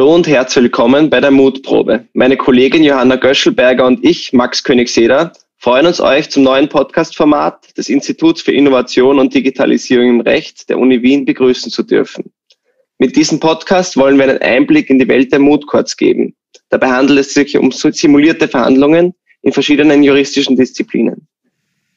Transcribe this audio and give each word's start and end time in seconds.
Hallo 0.00 0.14
und 0.14 0.26
herzlich 0.26 0.62
willkommen 0.62 1.10
bei 1.10 1.20
der 1.20 1.30
Mutprobe. 1.30 2.06
Meine 2.14 2.38
Kollegin 2.38 2.82
Johanna 2.82 3.16
Göschelberger 3.16 3.84
und 3.84 4.02
ich, 4.02 4.32
Max 4.32 4.64
Königseder, 4.64 5.34
freuen 5.58 5.84
uns, 5.84 6.00
euch 6.00 6.30
zum 6.30 6.42
neuen 6.42 6.70
Podcast-Format 6.70 7.76
des 7.76 7.90
Instituts 7.90 8.40
für 8.40 8.52
Innovation 8.52 9.18
und 9.18 9.34
Digitalisierung 9.34 10.08
im 10.08 10.20
Recht 10.22 10.70
der 10.70 10.78
Uni 10.78 11.02
Wien 11.02 11.26
begrüßen 11.26 11.70
zu 11.70 11.82
dürfen. 11.82 12.32
Mit 12.96 13.14
diesem 13.14 13.40
Podcast 13.40 13.98
wollen 13.98 14.16
wir 14.16 14.24
einen 14.24 14.40
Einblick 14.40 14.88
in 14.88 14.98
die 14.98 15.06
Welt 15.06 15.32
der 15.32 15.38
Moot 15.38 15.66
geben. 15.98 16.34
Dabei 16.70 16.88
handelt 16.88 17.18
es 17.18 17.34
sich 17.34 17.58
um 17.58 17.70
simulierte 17.70 18.48
Verhandlungen 18.48 19.12
in 19.42 19.52
verschiedenen 19.52 20.02
juristischen 20.02 20.56
Disziplinen. 20.56 21.28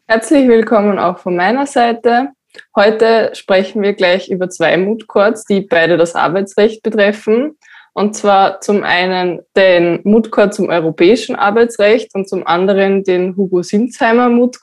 Herzlich 0.08 0.46
willkommen 0.49 0.99
auch 0.99 1.20
von 1.20 1.38
meiner 1.38 1.66
Seite. 1.66 2.32
Heute 2.76 3.32
sprechen 3.34 3.82
wir 3.82 3.94
gleich 3.94 4.30
über 4.30 4.49
zwei 4.49 4.76
Moot 4.76 5.05
die 5.49 5.62
beide 5.62 5.96
das 5.96 6.16
Arbeitsrecht 6.16 6.84
betreffen. 6.84 7.55
Und 7.94 8.16
zwar 8.16 8.60
zum 8.62 8.84
einen 8.84 9.42
den 9.56 10.02
Moot 10.04 10.30
zum 10.52 10.70
europäischen 10.70 11.36
Arbeitsrecht 11.36 12.14
und 12.16 12.28
zum 12.28 12.46
anderen 12.46 13.04
den 13.04 13.38
Hugo 13.38 13.62
Sinzheimer 13.62 14.30
Moot 14.30 14.58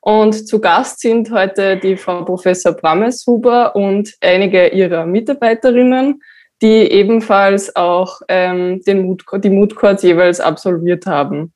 Und 0.00 0.48
zu 0.48 0.58
Gast 0.58 1.00
sind 1.00 1.30
heute 1.30 1.76
die 1.76 1.96
Frau 1.98 2.24
Professor 2.24 2.72
Brammeshuber 2.72 3.76
und 3.76 4.14
einige 4.22 4.68
ihrer 4.68 5.04
Mitarbeiterinnen, 5.04 6.22
die 6.62 6.90
ebenfalls 6.90 7.76
auch 7.76 8.20
ähm, 8.28 8.80
den 8.86 9.02
Moot, 9.02 9.24
die 9.44 9.50
Moot 9.50 9.74
jeweils 10.02 10.40
absolviert 10.40 11.04
haben. 11.04 11.52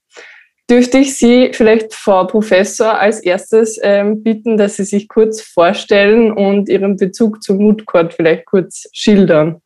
Dürfte 0.69 0.99
ich 0.99 1.17
Sie 1.17 1.51
vielleicht, 1.55 1.95
Frau 1.95 2.25
Professor, 2.25 2.99
als 2.99 3.21
erstes 3.21 3.81
ähm, 3.83 4.23
bitten, 4.23 4.59
dass 4.59 4.77
Sie 4.77 4.84
sich 4.84 5.09
kurz 5.09 5.41
vorstellen 5.41 6.33
und 6.33 6.69
Ihren 6.69 6.97
Bezug 6.97 7.43
zum 7.43 7.59
Moot 7.59 7.84
vielleicht 8.11 8.45
kurz 8.45 8.89
schildern? 8.93 9.62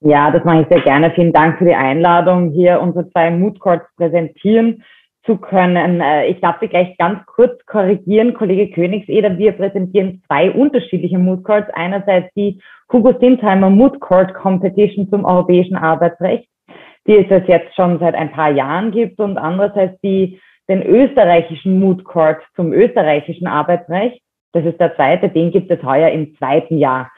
Ja, 0.00 0.30
das 0.30 0.44
mache 0.44 0.62
ich 0.62 0.68
sehr 0.68 0.82
gerne. 0.82 1.10
Vielen 1.12 1.32
Dank 1.32 1.58
für 1.58 1.64
die 1.64 1.74
Einladung, 1.74 2.50
hier 2.50 2.80
unsere 2.80 3.10
zwei 3.10 3.30
Mood 3.30 3.58
präsentieren 3.96 4.84
zu 5.24 5.38
können. 5.38 6.00
Äh, 6.00 6.26
ich 6.28 6.40
darf 6.40 6.56
Sie 6.60 6.68
gleich 6.68 6.96
ganz 6.98 7.24
kurz 7.26 7.64
korrigieren, 7.66 8.34
Kollege 8.34 8.70
Königseder. 8.70 9.36
Wir 9.38 9.52
präsentieren 9.52 10.22
zwei 10.26 10.50
unterschiedliche 10.50 11.18
Mood 11.18 11.44
Einerseits 11.74 12.32
die 12.34 12.60
Hugo 12.92 13.14
Sintheimer 13.20 13.70
Mood 13.70 13.98
Competition 14.00 15.08
zum 15.08 15.24
europäischen 15.24 15.76
Arbeitsrecht, 15.76 16.48
die 17.06 17.16
es 17.16 17.48
jetzt 17.48 17.74
schon 17.74 17.98
seit 17.98 18.14
ein 18.14 18.32
paar 18.32 18.50
Jahren 18.52 18.92
gibt 18.92 19.18
und 19.18 19.38
andererseits 19.38 20.00
die, 20.02 20.38
den 20.68 20.82
österreichischen 20.82 21.80
Mood 21.80 22.04
zum 22.54 22.72
österreichischen 22.72 23.46
Arbeitsrecht. 23.46 24.20
Das 24.52 24.64
ist 24.64 24.78
der 24.78 24.94
zweite, 24.94 25.28
den 25.28 25.50
gibt 25.50 25.70
es 25.70 25.82
heuer 25.82 26.10
im 26.10 26.36
zweiten 26.36 26.78
Jahr. 26.78 27.10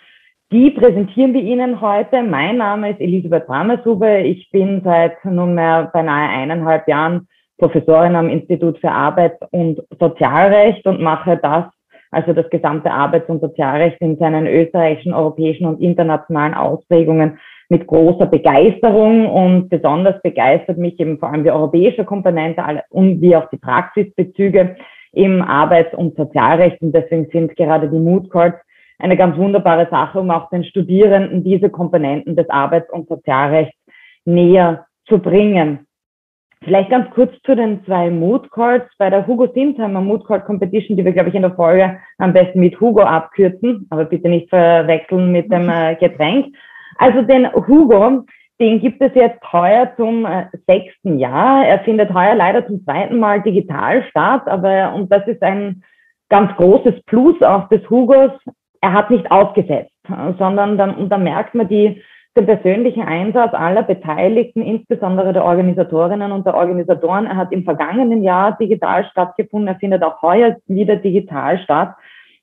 Die 0.50 0.70
präsentieren 0.70 1.34
wir 1.34 1.42
Ihnen 1.42 1.82
heute. 1.82 2.22
Mein 2.22 2.56
Name 2.56 2.92
ist 2.92 3.00
Elisabeth 3.00 3.46
Brammershuber. 3.46 4.20
Ich 4.20 4.50
bin 4.50 4.80
seit 4.82 5.22
nunmehr 5.22 5.90
beinahe 5.92 6.30
eineinhalb 6.30 6.88
Jahren 6.88 7.28
Professorin 7.58 8.16
am 8.16 8.30
Institut 8.30 8.78
für 8.78 8.90
Arbeits- 8.90 9.44
und 9.50 9.82
Sozialrecht 10.00 10.86
und 10.86 11.02
mache 11.02 11.36
das, 11.36 11.66
also 12.10 12.32
das 12.32 12.48
gesamte 12.48 12.90
Arbeits- 12.90 13.28
und 13.28 13.42
Sozialrecht 13.42 14.00
in 14.00 14.16
seinen 14.16 14.46
österreichischen, 14.46 15.12
europäischen 15.12 15.66
und 15.66 15.82
internationalen 15.82 16.54
Ausprägungen 16.54 17.38
mit 17.68 17.86
großer 17.86 18.24
Begeisterung 18.24 19.26
und 19.26 19.68
besonders 19.68 20.18
begeistert 20.22 20.78
mich 20.78 20.98
eben 20.98 21.18
vor 21.18 21.30
allem 21.30 21.44
die 21.44 21.50
europäische 21.50 22.06
Komponente 22.06 22.62
und 22.88 23.20
wie 23.20 23.36
auch 23.36 23.50
die 23.50 23.58
Praxisbezüge 23.58 24.76
im 25.12 25.42
Arbeits- 25.42 25.94
und 25.94 26.16
Sozialrecht. 26.16 26.80
Und 26.80 26.92
deswegen 26.92 27.28
sind 27.30 27.54
gerade 27.54 27.90
die 27.90 27.98
Mood 27.98 28.30
Courts 28.30 28.56
eine 28.98 29.16
ganz 29.16 29.36
wunderbare 29.36 29.88
Sache, 29.90 30.20
um 30.20 30.30
auch 30.30 30.50
den 30.50 30.64
Studierenden 30.64 31.44
diese 31.44 31.70
Komponenten 31.70 32.36
des 32.36 32.48
Arbeits- 32.50 32.90
und 32.90 33.08
Sozialrechts 33.08 33.78
näher 34.24 34.86
zu 35.06 35.18
bringen. 35.18 35.86
Vielleicht 36.64 36.90
ganz 36.90 37.08
kurz 37.10 37.32
zu 37.44 37.54
den 37.54 37.84
zwei 37.84 38.10
Mood 38.10 38.50
Courts. 38.50 38.90
Bei 38.98 39.10
der 39.10 39.26
Hugo 39.26 39.46
Sintheimer 39.54 40.00
Mood 40.00 40.24
Court 40.24 40.44
Competition, 40.44 40.96
die 40.96 41.04
wir, 41.04 41.12
glaube 41.12 41.28
ich, 41.28 41.34
in 41.34 41.42
der 41.42 41.54
Folge 41.54 41.98
am 42.18 42.32
besten 42.32 42.58
mit 42.58 42.80
Hugo 42.80 43.02
abkürzen, 43.02 43.86
aber 43.90 44.04
bitte 44.04 44.28
nicht 44.28 44.48
verwechseln 44.48 45.30
mit 45.30 45.52
dem 45.52 45.68
äh, 45.68 45.94
Getränk. 45.94 46.54
Also 46.98 47.22
den 47.22 47.46
Hugo, 47.52 48.24
den 48.60 48.80
gibt 48.80 49.00
es 49.00 49.14
jetzt 49.14 49.40
heuer 49.52 49.92
zum 49.96 50.26
äh, 50.26 50.46
sechsten 50.66 51.20
Jahr. 51.20 51.64
Er 51.64 51.78
findet 51.80 52.12
heuer 52.12 52.34
leider 52.34 52.66
zum 52.66 52.82
zweiten 52.82 53.20
Mal 53.20 53.40
digital 53.42 54.02
statt, 54.10 54.42
aber, 54.46 54.94
und 54.94 55.12
das 55.12 55.26
ist 55.28 55.42
ein 55.42 55.84
ganz 56.28 56.54
großes 56.56 57.02
Plus 57.06 57.40
auch 57.40 57.68
des 57.68 57.88
Hugos, 57.88 58.32
er 58.80 58.92
hat 58.92 59.10
nicht 59.10 59.30
aufgesetzt, 59.30 59.92
sondern 60.38 60.78
dann, 60.78 60.94
und 60.94 61.10
da 61.10 61.18
merkt 61.18 61.54
man 61.54 61.68
die, 61.68 62.02
den 62.36 62.46
persönlichen 62.46 63.02
Einsatz 63.02 63.52
aller 63.52 63.82
Beteiligten, 63.82 64.62
insbesondere 64.62 65.32
der 65.32 65.44
Organisatorinnen 65.44 66.30
und 66.30 66.46
der 66.46 66.54
Organisatoren. 66.54 67.26
Er 67.26 67.36
hat 67.36 67.52
im 67.52 67.64
vergangenen 67.64 68.22
Jahr 68.22 68.56
digital 68.56 69.04
stattgefunden, 69.10 69.68
er 69.68 69.80
findet 69.80 70.02
auch 70.02 70.22
heuer 70.22 70.56
wieder 70.66 70.96
digital 70.96 71.58
statt. 71.58 71.94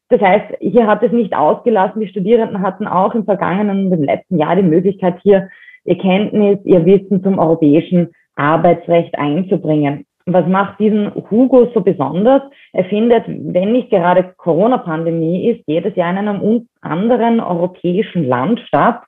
Das 0.09 0.21
heißt, 0.21 0.57
hier 0.59 0.85
hat 0.85 1.01
es 1.01 1.11
nicht 1.11 1.35
ausgelassen. 1.35 2.01
Die 2.01 2.07
Studierenden 2.07 2.61
hatten 2.61 2.87
auch 2.87 3.15
im 3.15 3.25
vergangenen 3.25 3.87
und 3.87 3.93
im 3.93 4.03
letzten 4.03 4.37
Jahr 4.37 4.55
die 4.55 4.63
Möglichkeit, 4.63 5.19
hier 5.23 5.49
ihr 5.85 5.97
Kenntnis, 5.97 6.59
ihr 6.63 6.85
Wissen 6.85 7.23
zum 7.23 7.39
europäischen 7.39 8.11
Arbeitsrecht 8.35 9.17
einzubringen. 9.17 10.04
Was 10.27 10.47
macht 10.47 10.79
diesen 10.79 11.11
Hugo 11.29 11.69
so 11.73 11.81
besonders? 11.81 12.41
Er 12.73 12.85
findet, 12.85 13.25
wenn 13.27 13.73
nicht 13.73 13.91
gerade 13.91 14.33
Corona-Pandemie 14.37 15.51
ist, 15.51 15.63
jedes 15.67 15.95
Jahr 15.95 16.09
in 16.11 16.17
einem 16.17 16.67
anderen 16.81 17.39
europäischen 17.39 18.27
Land 18.27 18.59
statt. 18.61 19.03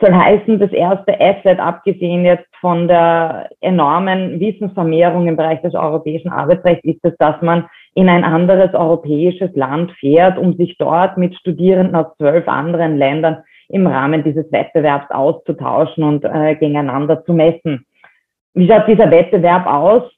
Soll 0.00 0.14
heißen, 0.14 0.60
das 0.60 0.72
erste 0.72 1.20
Asset, 1.20 1.58
abgesehen 1.58 2.24
jetzt 2.24 2.46
von 2.60 2.86
der 2.86 3.48
enormen 3.60 4.38
Wissensvermehrung 4.38 5.26
im 5.26 5.36
Bereich 5.36 5.60
des 5.62 5.74
europäischen 5.74 6.30
Arbeitsrechts, 6.30 6.84
ist 6.84 7.04
es, 7.04 7.16
dass 7.18 7.40
man 7.42 7.66
in 7.94 8.08
ein 8.08 8.22
anderes 8.22 8.74
europäisches 8.74 9.54
Land 9.54 9.90
fährt, 9.98 10.38
um 10.38 10.54
sich 10.54 10.76
dort 10.78 11.16
mit 11.16 11.34
Studierenden 11.36 11.96
aus 11.96 12.16
zwölf 12.16 12.46
anderen 12.46 12.96
Ländern 12.96 13.38
im 13.68 13.86
Rahmen 13.86 14.22
dieses 14.22 14.50
Wettbewerbs 14.52 15.10
auszutauschen 15.10 16.04
und 16.04 16.24
äh, 16.24 16.54
gegeneinander 16.54 17.24
zu 17.24 17.32
messen. 17.32 17.86
Wie 18.54 18.68
schaut 18.68 18.86
dieser 18.86 19.10
Wettbewerb 19.10 19.66
aus? 19.66 20.13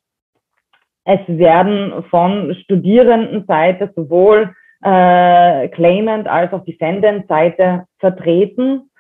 Es 1.09 1.21
werden 1.29 2.03
von 2.11 2.53
Studierendenseite 2.65 3.93
sowohl 3.95 4.53
äh, 4.83 5.69
Claimant 5.69 6.27
als 6.27 6.53
auch 6.53 6.65
Defendant-Seite 6.65 7.85
vertreten. 8.01 8.91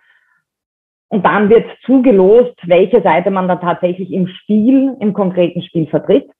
Und 1.08 1.26
dann 1.26 1.50
wird 1.50 1.66
zugelost, 1.84 2.54
welche 2.64 3.02
Seite 3.02 3.32
man 3.32 3.48
dann 3.48 3.60
tatsächlich 3.60 4.12
im 4.12 4.28
Spiel, 4.28 4.96
im 5.00 5.14
konkreten 5.14 5.62
Spiel 5.62 5.88
vertritt. 5.88 6.30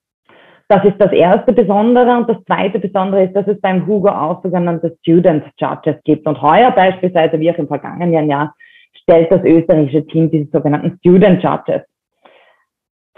Das 0.68 0.84
ist 0.84 1.00
das 1.00 1.10
erste 1.10 1.52
Besondere. 1.52 2.16
Und 2.16 2.30
das 2.30 2.44
zweite 2.44 2.78
Besondere 2.78 3.24
ist, 3.24 3.34
dass 3.34 3.48
es 3.48 3.60
beim 3.60 3.88
Hugo 3.88 4.08
auch 4.08 4.44
sogenannte 4.44 4.96
Student 5.00 5.46
Judges 5.58 5.96
gibt. 6.04 6.28
Und 6.28 6.40
heuer 6.40 6.70
beispielsweise, 6.70 7.40
wie 7.40 7.50
auch 7.50 7.58
im 7.58 7.66
vergangenen 7.66 8.30
Jahr, 8.30 8.54
stellt 9.02 9.32
das 9.32 9.42
österreichische 9.42 10.06
Team 10.06 10.30
diese 10.30 10.48
sogenannten 10.52 10.96
Student 11.00 11.42
Judges 11.42 11.82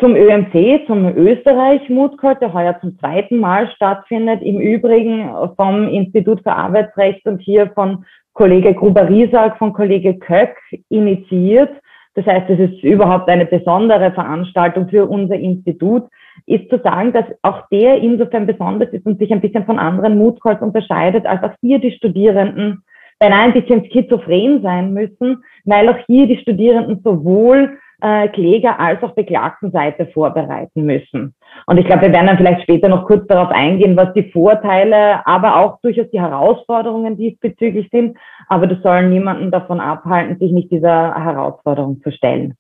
zum 0.00 0.14
ÖMC, 0.14 0.86
zum 0.86 1.06
Österreich 1.16 1.88
Mood 1.88 2.16
der 2.41 2.53
heuer 2.53 2.78
zum 2.81 2.98
zweiten 2.98 3.38
Mal 3.38 3.69
stattfindet. 3.72 4.42
Im 4.42 4.60
Übrigen 4.60 5.31
vom 5.56 5.88
Institut 5.88 6.41
für 6.42 6.53
Arbeitsrecht 6.53 7.26
und 7.26 7.41
hier 7.41 7.70
von 7.75 8.04
Kollege 8.32 8.75
Gruber-Riesack, 8.75 9.58
von 9.58 9.72
Kollege 9.72 10.19
Köck 10.19 10.56
initiiert. 10.88 11.70
Das 12.14 12.26
heißt, 12.26 12.48
es 12.50 12.70
ist 12.70 12.82
überhaupt 12.82 13.28
eine 13.28 13.47
besondere 13.47 14.12
Veranstaltung 14.12 14.88
für 14.88 15.06
unser 15.06 15.34
Institut, 15.34 16.04
ist 16.47 16.69
zu 16.70 16.78
sagen, 16.78 17.12
dass 17.12 17.26
auch 17.42 17.69
der 17.70 17.99
insofern 17.99 18.46
besonders 18.46 18.90
ist 18.90 19.06
und 19.06 19.19
sich 19.19 19.32
ein 19.32 19.40
bisschen 19.40 19.64
von 19.64 19.78
anderen 19.78 20.17
Mood 20.17 20.38
unterscheidet, 20.61 21.26
als 21.26 21.43
auch 21.43 21.55
hier 21.61 21.81
die 21.81 21.93
Studierenden 21.93 22.82
beinahe 23.19 23.46
ein 23.46 23.52
bisschen 23.52 23.84
schizophren 23.90 24.62
sein 24.62 24.93
müssen, 24.93 25.43
weil 25.64 25.88
auch 25.88 25.99
hier 26.06 26.26
die 26.28 26.38
Studierenden 26.38 27.00
sowohl 27.02 27.78
äh, 28.00 28.29
Kläger 28.29 28.79
als 28.79 29.03
auch 29.03 29.15
Beklagtenseite 29.15 30.06
vorbereiten 30.06 30.85
müssen. 30.85 31.35
Und 31.67 31.79
ich 31.79 31.87
glaube, 31.87 32.03
wir 32.03 32.12
werden 32.12 32.27
dann 32.27 32.37
vielleicht 32.37 32.62
später 32.62 32.89
noch 32.89 33.06
kurz 33.06 33.27
darauf 33.27 33.50
eingehen, 33.50 33.97
was 33.97 34.12
die 34.15 34.31
Vorteile, 34.31 35.27
aber 35.27 35.56
auch 35.56 35.81
durchaus 35.81 36.11
die 36.12 36.21
Herausforderungen 36.21 37.17
diesbezüglich 37.17 37.89
sind. 37.91 38.17
Aber 38.49 38.67
das 38.67 38.83
soll 38.83 39.09
niemanden 39.09 39.50
davon 39.50 39.81
abhalten, 39.81 40.39
sich 40.39 40.53
nicht 40.53 40.71
dieser 40.71 41.15
Herausforderung 41.15 42.00
zu 42.03 42.12
stellen. 42.12 42.55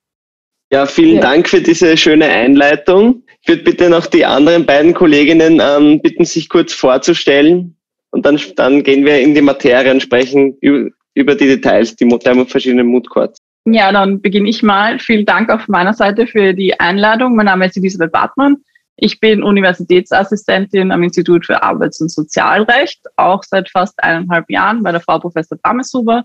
Ja, 0.70 0.84
vielen 0.84 1.16
ja. 1.16 1.22
Dank 1.22 1.48
für 1.48 1.62
diese 1.62 1.96
schöne 1.96 2.26
Einleitung. 2.26 3.22
Ich 3.40 3.48
würde 3.48 3.62
bitte 3.62 3.88
noch 3.88 4.06
die 4.06 4.24
anderen 4.24 4.66
beiden 4.66 4.92
Kolleginnen 4.92 5.62
ähm, 5.64 6.00
bitten, 6.02 6.24
sich 6.24 6.48
kurz 6.48 6.74
vorzustellen. 6.74 7.76
Und 8.10 8.26
dann, 8.26 8.38
dann 8.56 8.82
gehen 8.82 9.04
wir 9.04 9.20
in 9.20 9.34
die 9.34 9.40
Materie 9.40 9.90
und 9.90 10.02
sprechen 10.02 10.56
über, 10.60 10.90
über 11.14 11.34
die 11.34 11.46
Details, 11.46 11.96
die 11.96 12.06
der 12.06 12.46
verschiedenen 12.46 12.88
Moodcourts. 12.88 13.38
Ja, 13.70 13.92
dann 13.92 14.20
beginne 14.20 14.48
ich 14.48 14.62
mal. 14.62 14.98
Vielen 14.98 15.26
Dank 15.26 15.50
auf 15.50 15.68
meiner 15.68 15.92
Seite 15.92 16.26
für 16.26 16.54
die 16.54 16.78
Einladung. 16.80 17.36
Mein 17.36 17.46
Name 17.46 17.66
ist 17.66 17.76
Elisabeth 17.76 18.12
Bartmann. 18.12 18.58
Ich 18.96 19.20
bin 19.20 19.42
Universitätsassistentin 19.42 20.90
am 20.90 21.02
Institut 21.02 21.44
für 21.44 21.62
Arbeits- 21.62 22.00
und 22.00 22.10
Sozialrecht, 22.10 23.00
auch 23.16 23.42
seit 23.42 23.68
fast 23.70 24.02
eineinhalb 24.02 24.48
Jahren 24.50 24.82
bei 24.82 24.90
der 24.90 25.00
Frau 25.00 25.18
Professor 25.18 25.58
Brameshuber. 25.58 26.24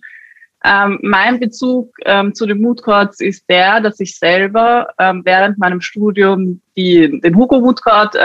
Ähm, 0.64 1.00
mein 1.02 1.40
Bezug 1.40 1.94
ähm, 2.06 2.34
zu 2.34 2.46
den 2.46 2.62
Mood 2.62 2.82
Courts 2.82 3.20
ist 3.20 3.50
der, 3.50 3.82
dass 3.82 4.00
ich 4.00 4.18
selber 4.18 4.88
ähm, 4.98 5.22
während 5.26 5.58
meinem 5.58 5.82
Studium 5.82 6.62
die, 6.78 7.20
den 7.20 7.36
Hugo 7.36 7.60
Mood 7.60 7.82
Court 7.82 8.16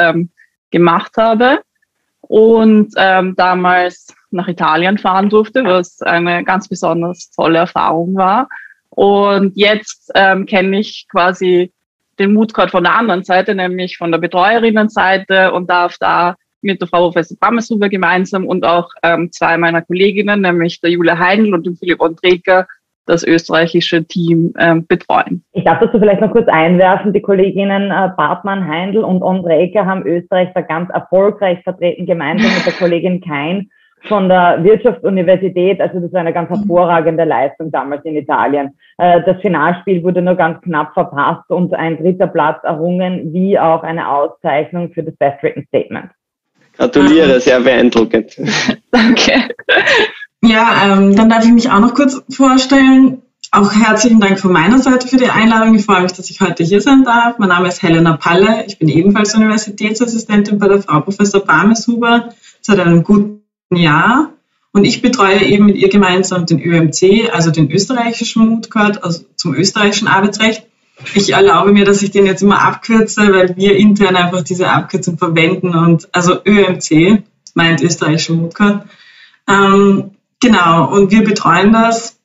gemacht 0.70 1.12
habe 1.16 1.60
und 2.20 2.92
ähm, 2.96 3.34
damals 3.36 4.14
nach 4.30 4.48
Italien 4.48 4.98
fahren 4.98 5.30
durfte, 5.30 5.64
was 5.64 6.02
eine 6.02 6.44
ganz 6.44 6.68
besonders 6.68 7.30
tolle 7.30 7.58
Erfahrung 7.58 8.14
war. 8.14 8.48
Und 8.98 9.52
jetzt 9.54 10.10
ähm, 10.16 10.44
kenne 10.44 10.80
ich 10.80 11.06
quasi 11.08 11.70
den 12.18 12.34
Mood 12.34 12.52
Court 12.52 12.72
von 12.72 12.82
der 12.82 12.96
anderen 12.96 13.22
Seite, 13.22 13.54
nämlich 13.54 13.96
von 13.96 14.10
der 14.10 14.18
Betreuerinnenseite 14.18 15.52
und 15.52 15.70
darf 15.70 15.98
da 16.00 16.34
mit 16.62 16.80
der 16.80 16.88
Frau 16.88 17.04
Professor 17.04 17.36
Bammesuber 17.38 17.88
gemeinsam 17.88 18.44
und 18.44 18.66
auch 18.66 18.90
ähm, 19.04 19.30
zwei 19.30 19.56
meiner 19.56 19.82
Kolleginnen, 19.82 20.40
nämlich 20.40 20.80
der 20.80 20.90
Julia 20.90 21.16
Heindl 21.16 21.54
und 21.54 21.64
dem 21.64 21.76
Philipp 21.76 22.02
Andreka, 22.02 22.66
das 23.06 23.22
österreichische 23.22 24.04
Team 24.04 24.52
ähm, 24.58 24.84
betreuen. 24.88 25.44
Ich 25.52 25.62
darf 25.62 25.78
dazu 25.78 26.00
vielleicht 26.00 26.20
noch 26.20 26.32
kurz 26.32 26.48
einwerfen, 26.48 27.12
die 27.12 27.22
Kolleginnen 27.22 27.92
äh, 27.92 28.10
Bartmann, 28.16 28.66
Heindl 28.66 29.04
und 29.04 29.22
Andreka 29.22 29.86
haben 29.86 30.04
Österreich 30.08 30.48
da 30.56 30.60
ganz 30.62 30.90
erfolgreich 30.90 31.62
vertreten, 31.62 32.04
gemeinsam 32.04 32.52
mit 32.52 32.66
der 32.66 32.72
Kollegin 32.72 33.20
Kein 33.20 33.70
von 34.06 34.28
der 34.28 34.62
Wirtschaftsuniversität. 34.62 35.80
Also 35.80 36.00
das 36.00 36.12
war 36.12 36.20
eine 36.20 36.32
ganz 36.32 36.50
hervorragende 36.50 37.24
Leistung 37.24 37.70
damals 37.70 38.04
in 38.04 38.16
Italien. 38.16 38.76
Äh, 38.98 39.22
das 39.24 39.40
Finalspiel 39.40 40.02
wurde 40.02 40.22
nur 40.22 40.34
ganz 40.34 40.60
knapp 40.62 40.94
verpasst 40.94 41.50
und 41.50 41.74
ein 41.74 41.98
dritter 41.98 42.26
Platz 42.26 42.62
errungen, 42.64 43.32
wie 43.32 43.58
auch 43.58 43.82
eine 43.82 44.08
Auszeichnung 44.08 44.92
für 44.92 45.02
das 45.02 45.16
Best 45.16 45.42
Written 45.42 45.64
Statement. 45.68 46.10
Gratuliere, 46.76 47.40
sehr 47.40 47.60
beeindruckend. 47.60 48.36
Danke. 48.90 49.32
Ja, 50.42 50.96
ähm, 50.96 51.16
dann 51.16 51.28
darf 51.28 51.44
ich 51.44 51.52
mich 51.52 51.70
auch 51.70 51.80
noch 51.80 51.94
kurz 51.94 52.22
vorstellen. 52.30 53.22
Auch 53.50 53.72
herzlichen 53.72 54.20
Dank 54.20 54.38
von 54.38 54.52
meiner 54.52 54.78
Seite 54.78 55.08
für 55.08 55.16
die 55.16 55.28
Einladung. 55.28 55.74
Ich 55.74 55.84
freue 55.84 56.02
mich, 56.02 56.12
dass 56.12 56.30
ich 56.30 56.40
heute 56.40 56.62
hier 56.62 56.80
sein 56.80 57.02
darf. 57.02 57.38
Mein 57.38 57.48
Name 57.48 57.68
ist 57.68 57.82
Helena 57.82 58.16
Palle. 58.16 58.64
Ich 58.66 58.78
bin 58.78 58.88
ebenfalls 58.88 59.34
Universitätsassistentin 59.34 60.58
bei 60.58 60.68
der 60.68 60.82
Frau 60.82 61.00
Professor 61.00 61.40
Barmeshuber 61.40 62.28
seit 62.60 62.78
einem 62.78 63.02
guten 63.02 63.37
Jahr. 63.76 64.32
Und 64.72 64.84
ich 64.84 65.02
betreue 65.02 65.42
eben 65.42 65.66
mit 65.66 65.76
ihr 65.76 65.88
gemeinsam 65.88 66.46
den 66.46 66.60
ÖMC, 66.60 67.30
also 67.32 67.50
den 67.50 67.70
österreichischen 67.70 68.48
Mood 68.48 68.70
Court, 68.70 69.02
also 69.02 69.24
zum 69.36 69.54
österreichischen 69.54 70.08
Arbeitsrecht. 70.08 70.66
Ich 71.14 71.32
erlaube 71.32 71.72
mir, 71.72 71.84
dass 71.84 72.02
ich 72.02 72.10
den 72.10 72.26
jetzt 72.26 72.42
immer 72.42 72.60
abkürze, 72.60 73.32
weil 73.32 73.56
wir 73.56 73.76
intern 73.76 74.16
einfach 74.16 74.42
diese 74.42 74.68
Abkürzung 74.68 75.16
verwenden 75.16 75.74
und 75.74 76.08
also 76.12 76.38
ÖMC 76.44 77.22
meint 77.54 77.82
österreichischer 77.82 78.34
Mood 78.34 78.54
Court. 78.54 78.82
Ähm, 79.48 80.10
genau, 80.40 80.92
und 80.92 81.10
wir 81.10 81.24
betreuen 81.24 81.72
das. 81.72 82.18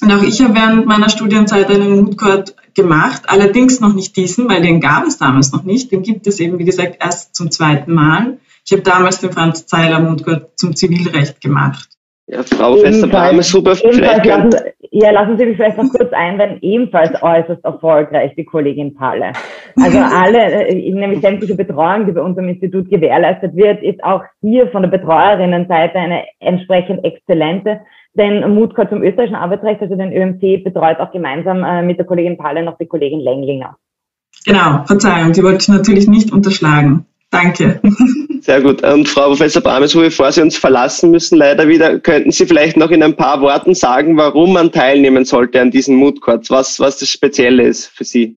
Und 0.00 0.12
auch 0.12 0.22
ich 0.22 0.40
habe 0.40 0.54
während 0.54 0.86
meiner 0.86 1.08
Studienzeit 1.08 1.70
einen 1.70 2.02
Mood 2.02 2.18
Court 2.18 2.54
gemacht, 2.74 3.22
allerdings 3.26 3.80
noch 3.80 3.94
nicht 3.94 4.16
diesen, 4.16 4.48
weil 4.48 4.62
den 4.62 4.80
gab 4.80 5.06
es 5.06 5.18
damals 5.18 5.52
noch 5.52 5.64
nicht. 5.64 5.90
Den 5.92 6.02
gibt 6.02 6.26
es 6.26 6.40
eben, 6.40 6.58
wie 6.58 6.64
gesagt, 6.64 6.96
erst 7.00 7.34
zum 7.34 7.50
zweiten 7.50 7.92
Mal. 7.92 8.38
Ich 8.64 8.72
habe 8.72 8.82
damals 8.82 9.20
den 9.20 9.32
Franz 9.32 9.66
Zeiler 9.66 10.00
Court 10.24 10.50
zum 10.56 10.74
Zivilrecht 10.76 11.40
gemacht. 11.40 11.88
Ja, 12.28 12.42
Frau 12.44 12.74
Professor 12.74 13.08
Brameshuber, 13.08 13.74
vielleicht 13.74 14.24
lassen, 14.24 14.50
ja, 14.92 15.10
lassen 15.10 15.36
Sie 15.36 15.44
mich 15.44 15.56
vielleicht 15.56 15.76
noch 15.76 15.90
kurz 15.90 16.12
einwenden, 16.12 16.58
ebenfalls 16.62 17.20
äußerst 17.20 17.64
erfolgreich, 17.64 18.32
die 18.36 18.44
Kollegin 18.44 18.94
Palle. 18.94 19.32
Also 19.76 19.98
alle, 19.98 20.68
äh, 20.68 20.92
nämlich 20.92 21.20
sämtliche 21.20 21.56
Betreuung, 21.56 22.06
die 22.06 22.12
bei 22.12 22.20
unserem 22.20 22.48
Institut 22.48 22.88
gewährleistet 22.88 23.56
wird, 23.56 23.82
ist 23.82 24.02
auch 24.04 24.22
hier 24.40 24.68
von 24.68 24.82
der 24.82 24.90
Betreuerinnenseite 24.90 25.98
eine 25.98 26.24
entsprechend 26.38 27.04
exzellente. 27.04 27.80
Denn 28.14 28.54
Mutko 28.54 28.84
zum 28.84 29.02
österreichischen 29.02 29.36
Arbeitsrecht, 29.36 29.80
also 29.80 29.96
den 29.96 30.12
ÖMC, 30.12 30.62
betreut 30.62 31.00
auch 31.00 31.10
gemeinsam 31.10 31.64
äh, 31.64 31.82
mit 31.82 31.98
der 31.98 32.06
Kollegin 32.06 32.36
Palle 32.36 32.62
noch 32.62 32.78
die 32.78 32.86
Kollegin 32.86 33.20
Lenglinger. 33.20 33.76
Genau, 34.44 34.84
Verzeihung, 34.84 35.32
die 35.32 35.42
wollte 35.42 35.58
ich 35.62 35.68
natürlich 35.68 36.08
nicht 36.08 36.32
unterschlagen. 36.32 37.06
Danke. 37.32 37.80
Sehr 38.40 38.60
gut. 38.60 38.84
Und 38.84 39.08
Frau 39.08 39.28
Professor 39.28 39.62
Brames, 39.62 39.94
bevor 39.94 40.30
Sie 40.30 40.42
uns 40.42 40.56
verlassen 40.56 41.10
müssen, 41.10 41.38
leider 41.38 41.66
wieder, 41.66 41.98
könnten 41.98 42.30
Sie 42.30 42.44
vielleicht 42.44 42.76
noch 42.76 42.90
in 42.90 43.02
ein 43.02 43.16
paar 43.16 43.40
Worten 43.40 43.74
sagen, 43.74 44.18
warum 44.18 44.52
man 44.52 44.70
teilnehmen 44.70 45.24
sollte 45.24 45.60
an 45.60 45.70
diesen 45.70 45.96
Mood 45.96 46.20
Courts, 46.20 46.50
was, 46.50 46.78
was 46.78 46.98
das 46.98 47.08
Spezielle 47.08 47.62
ist 47.62 47.86
für 47.86 48.04
Sie? 48.04 48.36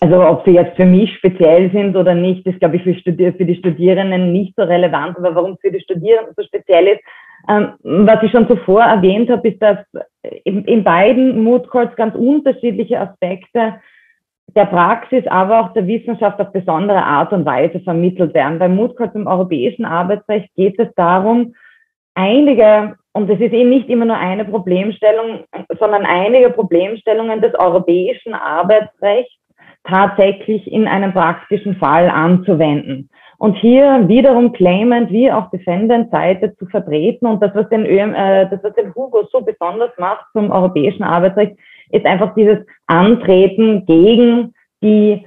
Also 0.00 0.20
ob 0.20 0.44
sie 0.44 0.52
jetzt 0.52 0.76
für 0.76 0.84
mich 0.84 1.10
speziell 1.16 1.70
sind 1.72 1.96
oder 1.96 2.14
nicht, 2.14 2.46
ist, 2.46 2.60
glaube 2.60 2.76
ich, 2.76 2.82
für, 2.82 2.94
Studi 2.96 3.32
für 3.32 3.46
die 3.46 3.56
Studierenden 3.56 4.30
nicht 4.30 4.52
so 4.54 4.62
relevant. 4.62 5.16
Aber 5.16 5.34
warum 5.34 5.52
es 5.52 5.60
für 5.60 5.72
die 5.72 5.80
Studierenden 5.80 6.34
so 6.36 6.42
speziell 6.42 6.88
ist, 6.88 7.00
ähm, 7.48 7.72
was 7.82 8.22
ich 8.22 8.30
schon 8.30 8.48
zuvor 8.48 8.82
erwähnt 8.82 9.30
habe, 9.30 9.48
ist, 9.48 9.62
dass 9.62 9.78
in, 10.44 10.64
in 10.64 10.84
beiden 10.84 11.42
Mood 11.42 11.68
Courts 11.70 11.96
ganz 11.96 12.14
unterschiedliche 12.14 13.00
Aspekte 13.00 13.80
der 14.54 14.66
Praxis, 14.66 15.26
aber 15.26 15.60
auch 15.60 15.72
der 15.72 15.86
Wissenschaft 15.86 16.40
auf 16.40 16.52
besondere 16.52 17.02
Art 17.02 17.32
und 17.32 17.44
Weise 17.44 17.80
vermittelt 17.80 18.32
werden. 18.34 18.58
Beim 18.58 18.76
Moodcourt 18.76 19.14
im 19.14 19.26
europäischen 19.26 19.84
Arbeitsrecht 19.84 20.54
geht 20.54 20.78
es 20.78 20.88
darum, 20.94 21.54
einige, 22.14 22.96
und 23.12 23.28
es 23.28 23.40
ist 23.40 23.52
eben 23.52 23.70
nicht 23.70 23.88
immer 23.88 24.04
nur 24.04 24.16
eine 24.16 24.44
Problemstellung, 24.44 25.44
sondern 25.78 26.06
einige 26.06 26.50
Problemstellungen 26.50 27.40
des 27.40 27.54
europäischen 27.54 28.34
Arbeitsrechts 28.34 29.32
tatsächlich 29.84 30.70
in 30.70 30.88
einem 30.88 31.12
praktischen 31.12 31.76
Fall 31.76 32.08
anzuwenden. 32.08 33.08
Und 33.38 33.54
hier 33.58 34.08
wiederum 34.08 34.52
claimant 34.52 35.10
wie 35.10 35.30
auch 35.30 35.50
Defendant-Seite 35.50 36.56
zu 36.56 36.66
vertreten. 36.66 37.26
Und 37.26 37.42
das, 37.42 37.54
was 37.54 37.68
den, 37.68 37.84
ÖM, 37.84 38.14
äh, 38.14 38.48
das, 38.48 38.62
was 38.62 38.74
den 38.74 38.94
Hugo 38.94 39.28
so 39.30 39.42
besonders 39.42 39.90
macht 39.98 40.24
zum 40.32 40.50
europäischen 40.50 41.02
Arbeitsrecht, 41.02 41.56
ist 41.90 42.06
einfach 42.06 42.34
dieses 42.34 42.58
Antreten 42.86 43.86
gegen 43.86 44.54
die 44.82 45.26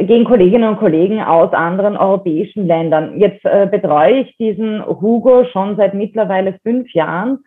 gegen 0.00 0.24
Kolleginnen 0.24 0.68
und 0.68 0.78
Kollegen 0.78 1.20
aus 1.22 1.52
anderen 1.54 1.96
europäischen 1.96 2.66
Ländern. 2.66 3.18
Jetzt 3.18 3.44
äh, 3.44 3.66
betreue 3.70 4.20
ich 4.20 4.36
diesen 4.36 4.84
Hugo 4.84 5.44
schon 5.46 5.76
seit 5.76 5.94
mittlerweile 5.94 6.58
fünf 6.62 6.92
Jahren. 6.92 7.38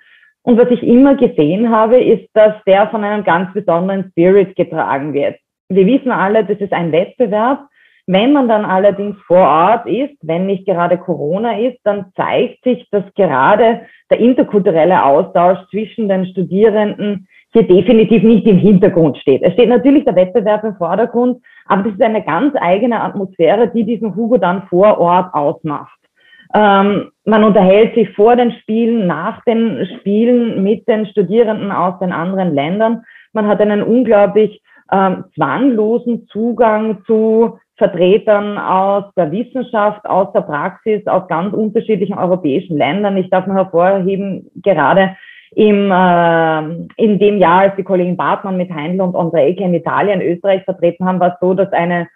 Und 0.43 0.59
was 0.59 0.71
ich 0.71 0.81
immer 0.81 1.15
gesehen 1.15 1.69
habe, 1.69 2.01
ist, 2.01 2.27
dass 2.33 2.53
der 2.65 2.87
von 2.87 3.03
einem 3.03 3.23
ganz 3.23 3.53
besonderen 3.53 4.09
Spirit 4.09 4.55
getragen 4.55 5.13
wird. 5.13 5.35
Wir 5.69 5.85
wissen 5.85 6.11
alle, 6.11 6.43
das 6.43 6.57
ist 6.57 6.73
ein 6.73 6.91
Wettbewerb. 6.91 7.67
Wenn 8.07 8.33
man 8.33 8.49
dann 8.49 8.65
allerdings 8.65 9.15
vor 9.27 9.47
Ort 9.47 9.85
ist, 9.85 10.17
wenn 10.21 10.47
nicht 10.47 10.65
gerade 10.65 10.97
Corona 10.97 11.59
ist, 11.59 11.77
dann 11.83 12.07
zeigt 12.15 12.63
sich, 12.63 12.87
dass 12.89 13.03
gerade 13.13 13.81
der 14.09 14.19
interkulturelle 14.19 15.05
Austausch 15.05 15.59
zwischen 15.69 16.09
den 16.09 16.25
Studierenden 16.25 17.27
hier 17.53 17.67
definitiv 17.67 18.23
nicht 18.23 18.45
im 18.47 18.57
Hintergrund 18.57 19.17
steht. 19.17 19.41
Es 19.43 19.53
steht 19.53 19.69
natürlich 19.69 20.05
der 20.05 20.15
Wettbewerb 20.15 20.63
im 20.63 20.75
Vordergrund, 20.75 21.41
aber 21.65 21.83
das 21.83 21.93
ist 21.93 22.01
eine 22.01 22.23
ganz 22.23 22.55
eigene 22.59 23.01
Atmosphäre, 23.01 23.69
die 23.69 23.83
diesen 23.83 24.15
Hugo 24.15 24.37
dann 24.37 24.63
vor 24.63 24.97
Ort 24.99 25.33
ausmacht. 25.33 25.97
Ähm, 26.53 27.11
man 27.25 27.43
unterhält 27.43 27.95
sich 27.95 28.09
vor 28.15 28.35
den 28.35 28.51
Spielen, 28.51 29.07
nach 29.07 29.43
den 29.43 29.87
Spielen 29.99 30.63
mit 30.63 30.87
den 30.87 31.05
Studierenden 31.07 31.71
aus 31.71 31.97
den 31.99 32.11
anderen 32.11 32.53
Ländern. 32.53 33.03
Man 33.33 33.47
hat 33.47 33.61
einen 33.61 33.83
unglaublich 33.83 34.61
ähm, 34.91 35.25
zwanglosen 35.35 36.27
Zugang 36.27 37.03
zu 37.05 37.57
Vertretern 37.77 38.57
aus 38.57 39.05
der 39.15 39.31
Wissenschaft, 39.31 40.05
aus 40.05 40.31
der 40.33 40.41
Praxis, 40.41 41.07
aus 41.07 41.27
ganz 41.27 41.53
unterschiedlichen 41.53 42.17
europäischen 42.17 42.77
Ländern. 42.77 43.17
Ich 43.17 43.29
darf 43.29 43.47
noch 43.47 43.55
hervorheben, 43.55 44.51
gerade 44.61 45.15
im, 45.53 45.91
äh, 45.91 46.61
in 46.95 47.19
dem 47.19 47.37
Jahr, 47.37 47.61
als 47.61 47.75
die 47.75 47.83
Kollegin 47.83 48.17
Bartmann 48.17 48.57
mit 48.57 48.71
Heindl 48.71 49.01
und 49.01 49.15
Andreike 49.15 49.63
in 49.63 49.73
Italien, 49.73 50.21
Österreich 50.21 50.63
vertreten 50.63 51.05
haben, 51.05 51.19
war 51.19 51.33
es 51.33 51.39
so, 51.41 51.53
dass 51.53 51.71
eine 51.73 52.07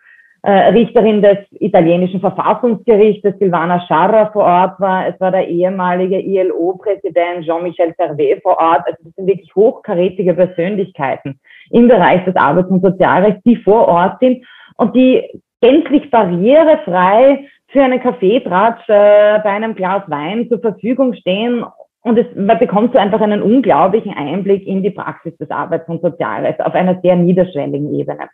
äh, 0.45 0.69
Richterin 0.69 1.21
des 1.21 1.39
italienischen 1.59 2.19
Verfassungsgerichtes, 2.19 3.33
Silvana 3.39 3.81
Scharra, 3.87 4.31
vor 4.31 4.43
Ort 4.43 4.79
war. 4.79 5.07
Es 5.07 5.19
war 5.19 5.31
der 5.31 5.47
ehemalige 5.47 6.19
ILO-Präsident 6.19 7.45
Jean-Michel 7.45 7.93
Servet 7.97 8.43
vor 8.43 8.57
Ort. 8.59 8.83
Also 8.85 8.97
das 9.03 9.15
sind 9.15 9.27
wirklich 9.27 9.53
hochkarätige 9.55 10.35
Persönlichkeiten 10.35 11.39
im 11.71 11.87
Bereich 11.87 12.23
des 12.25 12.35
Arbeits- 12.35 12.69
und 12.69 12.83
Sozialrechts, 12.83 13.41
die 13.43 13.55
vor 13.57 13.87
Ort 13.87 14.19
sind 14.19 14.45
und 14.77 14.95
die 14.95 15.23
gänzlich 15.61 16.11
barrierefrei 16.11 17.47
für 17.69 17.81
einen 17.81 17.99
Kaffeetratsch 17.99 18.87
äh, 18.87 19.39
bei 19.39 19.49
einem 19.49 19.73
Glas 19.73 20.03
Wein 20.07 20.47
zur 20.47 20.59
Verfügung 20.59 21.15
stehen 21.15 21.65
und 22.05 22.19
es, 22.19 22.27
man 22.35 22.59
bekommt 22.59 22.93
so 22.93 22.99
einfach 22.99 23.19
einen 23.19 23.41
unglaublichen 23.41 24.13
Einblick 24.13 24.67
in 24.67 24.83
die 24.83 24.91
Praxis 24.91 25.35
des 25.37 25.49
Arbeits- 25.49 25.89
und 25.89 26.03
Sozialrechts 26.03 26.63
auf 26.63 26.75
einer 26.75 27.01
sehr 27.01 27.15
niederschwelligen 27.15 27.95
Ebene. 27.95 28.29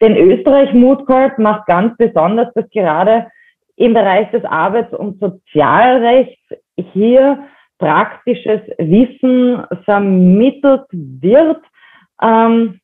Denn 0.00 0.16
Österreich 0.16 0.72
Mood 0.74 1.04
Court 1.04 1.36
macht 1.40 1.66
ganz 1.66 1.96
besonders, 1.96 2.54
dass 2.54 2.70
gerade 2.70 3.26
im 3.74 3.94
Bereich 3.94 4.30
des 4.30 4.44
Arbeits- 4.44 4.94
und 4.94 5.18
Sozialrechts 5.18 6.40
hier 6.92 7.40
praktisches 7.80 8.60
Wissen 8.78 9.64
vermittelt 9.84 10.84
wird, 10.92 11.62
ähm, 12.22 12.78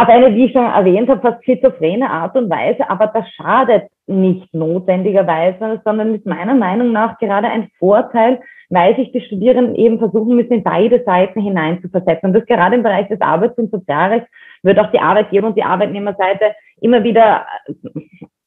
auf 0.00 0.08
eine, 0.08 0.34
wie 0.34 0.46
ich 0.46 0.52
schon 0.52 0.64
erwähnt 0.64 1.08
habe, 1.08 1.20
fast 1.20 1.44
schizophrene 1.44 2.08
Art 2.08 2.34
und 2.36 2.48
Weise, 2.48 2.88
aber 2.88 3.08
das 3.08 3.28
schadet 3.32 3.84
nicht 4.06 4.52
notwendigerweise, 4.54 5.80
sondern 5.84 6.14
ist 6.14 6.26
meiner 6.26 6.54
Meinung 6.54 6.92
nach 6.92 7.18
gerade 7.18 7.48
ein 7.48 7.70
Vorteil, 7.78 8.40
weil 8.70 8.96
sich 8.96 9.12
die 9.12 9.20
Studierenden 9.20 9.74
eben 9.74 9.98
versuchen 9.98 10.36
müssen, 10.36 10.52
in 10.52 10.62
beide 10.62 11.02
Seiten 11.04 11.40
hineinzuversetzen. 11.40 12.28
Und 12.28 12.32
das 12.34 12.46
gerade 12.46 12.76
im 12.76 12.82
Bereich 12.82 13.08
des 13.08 13.20
Arbeits- 13.20 13.58
und 13.58 13.70
Sozialrechts 13.70 14.28
wird 14.62 14.78
auch 14.78 14.90
die 14.90 15.00
Arbeitgeber- 15.00 15.48
und 15.48 15.56
die 15.56 15.64
Arbeitnehmerseite 15.64 16.54
immer 16.80 17.04
wieder 17.04 17.46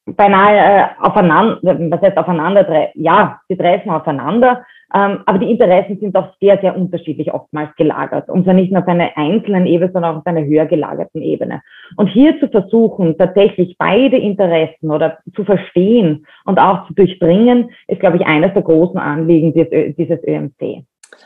beinahe 0.06 0.58
äh, 0.58 0.86
aufeinander, 1.00 1.60
was 1.64 2.02
heißt 2.02 2.18
aufeinander, 2.18 2.90
ja, 2.96 3.40
sie 3.48 3.58
treffen 3.58 3.90
aufeinander, 3.90 4.66
ähm, 4.96 5.22
aber 5.26 5.40
die 5.40 5.50
Interessen 5.50 5.98
sind 6.00 6.16
doch 6.16 6.34
sehr, 6.40 6.60
sehr 6.60 6.78
unterschiedlich 6.78 7.34
oftmals 7.34 7.76
gelagert. 7.78 8.30
Und 8.30 8.44
zwar 8.44 8.54
nicht 8.54 8.72
nur 8.72 8.82
auf 8.82 8.88
einer 8.88 9.10
einzelnen 9.16 9.66
Ebene, 9.66 9.92
sondern 9.92 10.14
auch 10.14 10.20
auf 10.20 10.28
einer 10.28 10.46
höher 10.46 10.68
gelagerten 10.68 11.22
Ebene. 11.22 11.62
Und 11.98 12.08
hier 12.08 12.40
zu 12.40 12.48
versuchen, 12.48 13.18
tatsächlich 13.18 13.76
beide 13.80 14.18
Interessen 14.18 14.92
oder 14.92 15.18
zu 15.36 15.44
verstehen 15.46 16.28
und 16.46 16.60
auch 16.60 16.86
zu 16.88 16.94
durchdringen, 16.94 17.72
ist, 17.88 18.02
glaube 18.02 18.18
ich, 18.18 18.26
eines 18.26 18.54
der 18.54 18.62
großen 18.62 19.00
Anliegen 19.00 19.54
dieses, 19.54 19.96
dieses 19.96 20.20
ÖMC. 20.28 20.84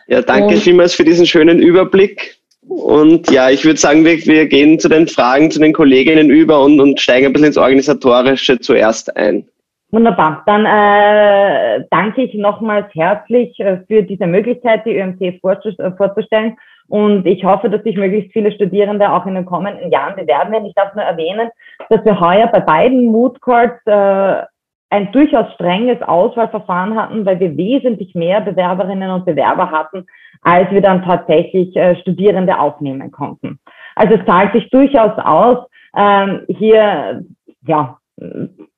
Ja, 0.08 0.22
danke 0.22 0.56
und, 0.56 0.62
vielmals 0.62 0.94
für 0.94 1.04
diesen 1.04 1.26
schönen 1.26 1.60
Überblick. 1.60 2.38
Und 2.68 3.32
ja, 3.32 3.50
ich 3.50 3.64
würde 3.64 3.80
sagen, 3.80 4.04
wir, 4.04 4.18
wir 4.26 4.48
gehen 4.48 4.80
zu 4.80 4.90
den 4.90 5.08
Fragen 5.08 5.52
zu 5.52 5.60
den 5.60 5.74
Kolleginnen 5.74 6.30
über 6.30 6.62
und, 6.62 6.80
und 6.80 7.00
steigen 7.00 7.28
ein 7.28 7.34
bisschen 7.34 7.48
ins 7.48 7.58
Organisatorische 7.58 8.60
zuerst 8.60 9.16
ein. 9.16 9.48
Wunderbar. 9.92 10.44
Dann 10.46 10.66
äh, 10.66 11.86
danke 11.90 12.24
ich 12.24 12.34
nochmals 12.34 12.88
herzlich 12.94 13.58
äh, 13.60 13.78
für 13.88 14.04
diese 14.04 14.28
Möglichkeit, 14.28 14.86
die 14.86 14.98
ÖMT 14.98 15.22
äh, 15.22 15.40
vorzustellen. 15.40 16.58
Und 16.90 17.26
ich 17.26 17.44
hoffe, 17.46 17.70
dass 17.70 17.84
sich 17.84 17.96
möglichst 17.96 18.34
viele 18.34 18.52
Studierende 18.52 19.12
auch 19.12 19.26
in 19.26 19.36
den 19.36 19.46
kommenden 19.46 19.90
Jahren 19.90 20.16
bewerben 20.16 20.52
werden. 20.52 20.66
Ich 20.66 20.74
darf 20.74 20.94
nur 20.94 21.04
erwähnen, 21.04 21.50
dass 21.90 22.04
wir 22.04 22.20
heuer 22.20 22.48
bei 22.48 22.60
beiden 22.60 23.06
Mood 23.06 23.40
Courts 23.42 23.80
äh, 23.86 24.44
ein 24.90 25.12
durchaus 25.12 25.54
strenges 25.54 26.02
Auswahlverfahren 26.02 26.96
hatten, 26.96 27.26
weil 27.26 27.40
wir 27.40 27.58
wesentlich 27.58 28.16
mehr 28.16 28.42
Bewerberinnen 28.42 29.12
und 29.12 29.26
Bewerber 29.26 29.72
hatten, 29.72 30.06
als 30.42 30.72
wir 30.72 30.82
dann 30.82 31.04
tatsächlich 31.04 31.76
äh, 31.76 31.96
Studierende 32.02 32.58
aufnehmen 32.58 33.12
konnten. 33.12 33.60
Also 33.96 34.16
es 34.16 34.26
zahlt 34.26 34.54
sich 34.54 34.70
durchaus 34.70 35.18
aus, 35.18 35.68
ähm, 35.96 36.46
hier 36.48 37.26
ja 37.66 37.98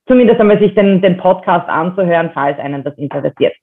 zumindest 0.08 0.40
einmal 0.40 0.60
sich 0.60 0.74
den, 0.76 1.02
den 1.02 1.18
Podcast 1.18 1.70
anzuhören, 1.70 2.32
falls 2.34 2.58
einen 2.60 2.84
das 2.84 2.98
interessiert. 2.98 3.54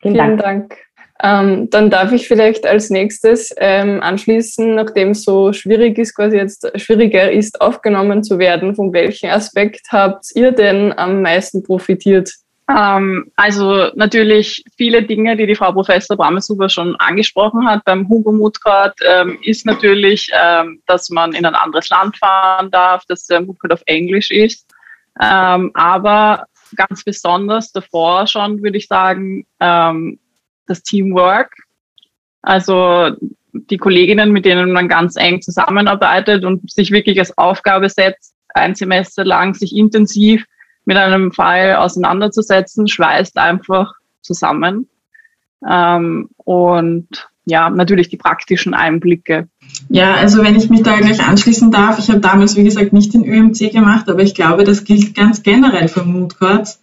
Vielen, 0.00 0.14
Vielen 0.14 0.16
Dank. 0.16 0.40
Dank. 0.40 0.76
Ähm, 1.24 1.70
dann 1.70 1.88
darf 1.88 2.10
ich 2.10 2.26
vielleicht 2.26 2.66
als 2.66 2.90
nächstes 2.90 3.54
ähm, 3.56 4.02
anschließen, 4.02 4.74
nachdem 4.74 5.10
es 5.10 5.22
so 5.22 5.52
schwierig 5.52 5.96
ist, 5.98 6.16
quasi 6.16 6.36
jetzt 6.36 6.68
schwieriger 6.80 7.30
ist, 7.30 7.60
aufgenommen 7.60 8.24
zu 8.24 8.40
werden. 8.40 8.74
Von 8.74 8.92
welchem 8.92 9.30
Aspekt 9.30 9.86
habt 9.92 10.26
ihr 10.34 10.50
denn 10.50 10.92
am 10.98 11.22
meisten 11.22 11.62
profitiert? 11.62 12.32
Ähm, 12.68 13.30
also 13.36 13.90
natürlich 13.94 14.64
viele 14.76 15.04
Dinge, 15.04 15.36
die 15.36 15.46
die 15.46 15.54
Frau 15.54 15.70
Professor 15.70 16.16
Brameshuber 16.16 16.68
schon 16.68 16.96
angesprochen 16.96 17.68
hat 17.68 17.84
beim 17.84 18.08
Hugo 18.08 18.32
Mutgrad, 18.32 18.94
ähm, 19.06 19.38
ist 19.42 19.64
natürlich, 19.64 20.28
ähm, 20.32 20.82
dass 20.86 21.08
man 21.08 21.34
in 21.34 21.46
ein 21.46 21.54
anderes 21.54 21.88
Land 21.88 22.16
fahren 22.16 22.70
darf, 22.72 23.04
dass 23.06 23.26
der 23.26 23.42
Mutgrad 23.42 23.72
auf 23.72 23.82
Englisch 23.86 24.32
ist. 24.32 24.66
Ähm, 25.20 25.70
aber 25.74 26.46
ganz 26.74 27.04
besonders 27.04 27.70
davor 27.70 28.26
schon, 28.26 28.62
würde 28.62 28.78
ich 28.78 28.86
sagen, 28.86 29.46
ähm, 29.60 30.18
das 30.66 30.82
Teamwork. 30.82 31.54
Also 32.42 33.10
die 33.52 33.76
Kolleginnen, 33.76 34.32
mit 34.32 34.44
denen 34.44 34.72
man 34.72 34.88
ganz 34.88 35.16
eng 35.16 35.42
zusammenarbeitet 35.42 36.44
und 36.44 36.70
sich 36.70 36.90
wirklich 36.90 37.18
als 37.18 37.36
Aufgabe 37.36 37.88
setzt, 37.88 38.34
ein 38.54 38.74
Semester 38.74 39.24
lang 39.24 39.54
sich 39.54 39.76
intensiv 39.76 40.44
mit 40.84 40.96
einem 40.96 41.32
Fall 41.32 41.76
auseinanderzusetzen, 41.76 42.88
schweißt 42.88 43.38
einfach 43.38 43.94
zusammen. 44.20 44.88
Ähm, 45.68 46.30
und 46.36 47.28
ja, 47.44 47.70
natürlich 47.70 48.08
die 48.08 48.16
praktischen 48.16 48.74
Einblicke. 48.74 49.48
Ja, 49.88 50.14
also 50.14 50.42
wenn 50.42 50.56
ich 50.56 50.70
mich 50.70 50.82
da 50.82 50.96
gleich 50.98 51.24
anschließen 51.24 51.70
darf, 51.70 51.98
ich 51.98 52.08
habe 52.08 52.20
damals, 52.20 52.56
wie 52.56 52.64
gesagt, 52.64 52.92
nicht 52.92 53.14
den 53.14 53.24
ÖMC 53.24 53.72
gemacht, 53.72 54.08
aber 54.08 54.22
ich 54.22 54.34
glaube, 54.34 54.64
das 54.64 54.84
gilt 54.84 55.14
ganz 55.14 55.42
generell 55.42 55.88
für 55.88 56.04
Mood 56.04 56.38
Courts. 56.38 56.82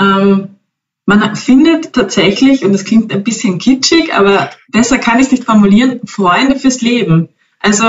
Ähm, 0.00 0.53
man 1.06 1.36
findet 1.36 1.92
tatsächlich, 1.92 2.64
und 2.64 2.72
das 2.72 2.84
klingt 2.84 3.12
ein 3.12 3.24
bisschen 3.24 3.58
kitschig, 3.58 4.14
aber 4.14 4.50
besser 4.68 4.98
kann 4.98 5.18
ich 5.18 5.26
es 5.26 5.32
nicht 5.32 5.44
formulieren, 5.44 6.00
Freunde 6.06 6.58
fürs 6.58 6.80
Leben. 6.80 7.28
Also 7.60 7.86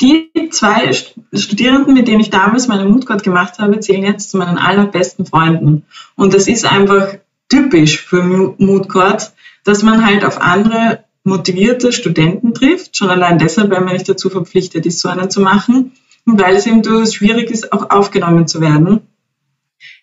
die 0.00 0.30
zwei 0.50 0.92
Studierenden, 1.32 1.94
mit 1.94 2.06
denen 2.06 2.20
ich 2.20 2.30
damals 2.30 2.68
meine 2.68 2.84
Mood 2.84 3.06
Court 3.06 3.22
gemacht 3.22 3.58
habe, 3.58 3.80
zählen 3.80 4.04
jetzt 4.04 4.30
zu 4.30 4.36
meinen 4.36 4.58
allerbesten 4.58 5.26
Freunden. 5.26 5.84
Und 6.14 6.34
das 6.34 6.48
ist 6.48 6.64
einfach 6.64 7.14
typisch 7.48 8.02
für 8.02 8.54
Courts, 8.88 9.34
dass 9.64 9.82
man 9.82 10.06
halt 10.06 10.24
auf 10.24 10.40
andere 10.40 11.04
motivierte 11.24 11.92
Studenten 11.92 12.54
trifft, 12.54 12.96
schon 12.96 13.10
allein 13.10 13.38
deshalb, 13.38 13.70
weil 13.70 13.80
man 13.80 13.94
nicht 13.94 14.08
dazu 14.08 14.30
verpflichtet 14.30 14.86
ist, 14.86 15.00
so 15.00 15.08
einen 15.08 15.30
zu 15.30 15.40
machen 15.40 15.92
und 16.24 16.40
weil 16.40 16.54
es 16.54 16.66
eben 16.66 16.82
durchaus 16.82 17.14
schwierig 17.14 17.50
ist, 17.50 17.72
auch 17.72 17.90
aufgenommen 17.90 18.46
zu 18.46 18.60
werden, 18.60 19.00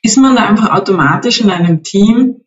ist 0.03 0.17
man 0.17 0.36
da 0.36 0.45
einfach 0.45 0.72
automatisch 0.72 1.41
in 1.41 1.50
einem 1.50 1.83
Team, 1.83 2.41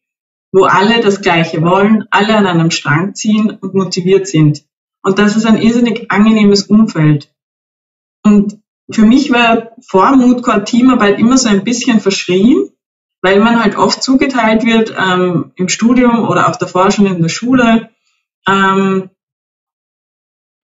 wo 0.52 0.64
alle 0.64 1.00
das 1.00 1.22
Gleiche 1.22 1.62
wollen, 1.62 2.04
alle 2.10 2.36
an 2.36 2.46
einem 2.46 2.70
Strang 2.70 3.14
ziehen 3.14 3.50
und 3.50 3.74
motiviert 3.74 4.28
sind. 4.28 4.64
Und 5.02 5.18
das 5.18 5.36
ist 5.36 5.46
ein 5.46 5.60
irrsinnig 5.60 6.10
angenehmes 6.10 6.64
Umfeld. 6.64 7.32
Und 8.22 8.58
für 8.90 9.04
mich 9.04 9.32
war 9.32 9.72
vor 9.80 10.14
Moodcore 10.16 10.64
Teamarbeit 10.64 11.18
immer 11.18 11.38
so 11.38 11.48
ein 11.48 11.64
bisschen 11.64 12.00
verschrien, 12.00 12.70
weil 13.22 13.40
man 13.40 13.62
halt 13.62 13.76
oft 13.76 14.02
zugeteilt 14.02 14.64
wird 14.64 14.94
ähm, 14.96 15.52
im 15.56 15.68
Studium 15.68 16.28
oder 16.28 16.48
auch 16.48 16.56
davor 16.56 16.90
schon 16.90 17.06
in 17.06 17.22
der 17.22 17.28
Schule 17.28 17.90
ähm, 18.46 19.10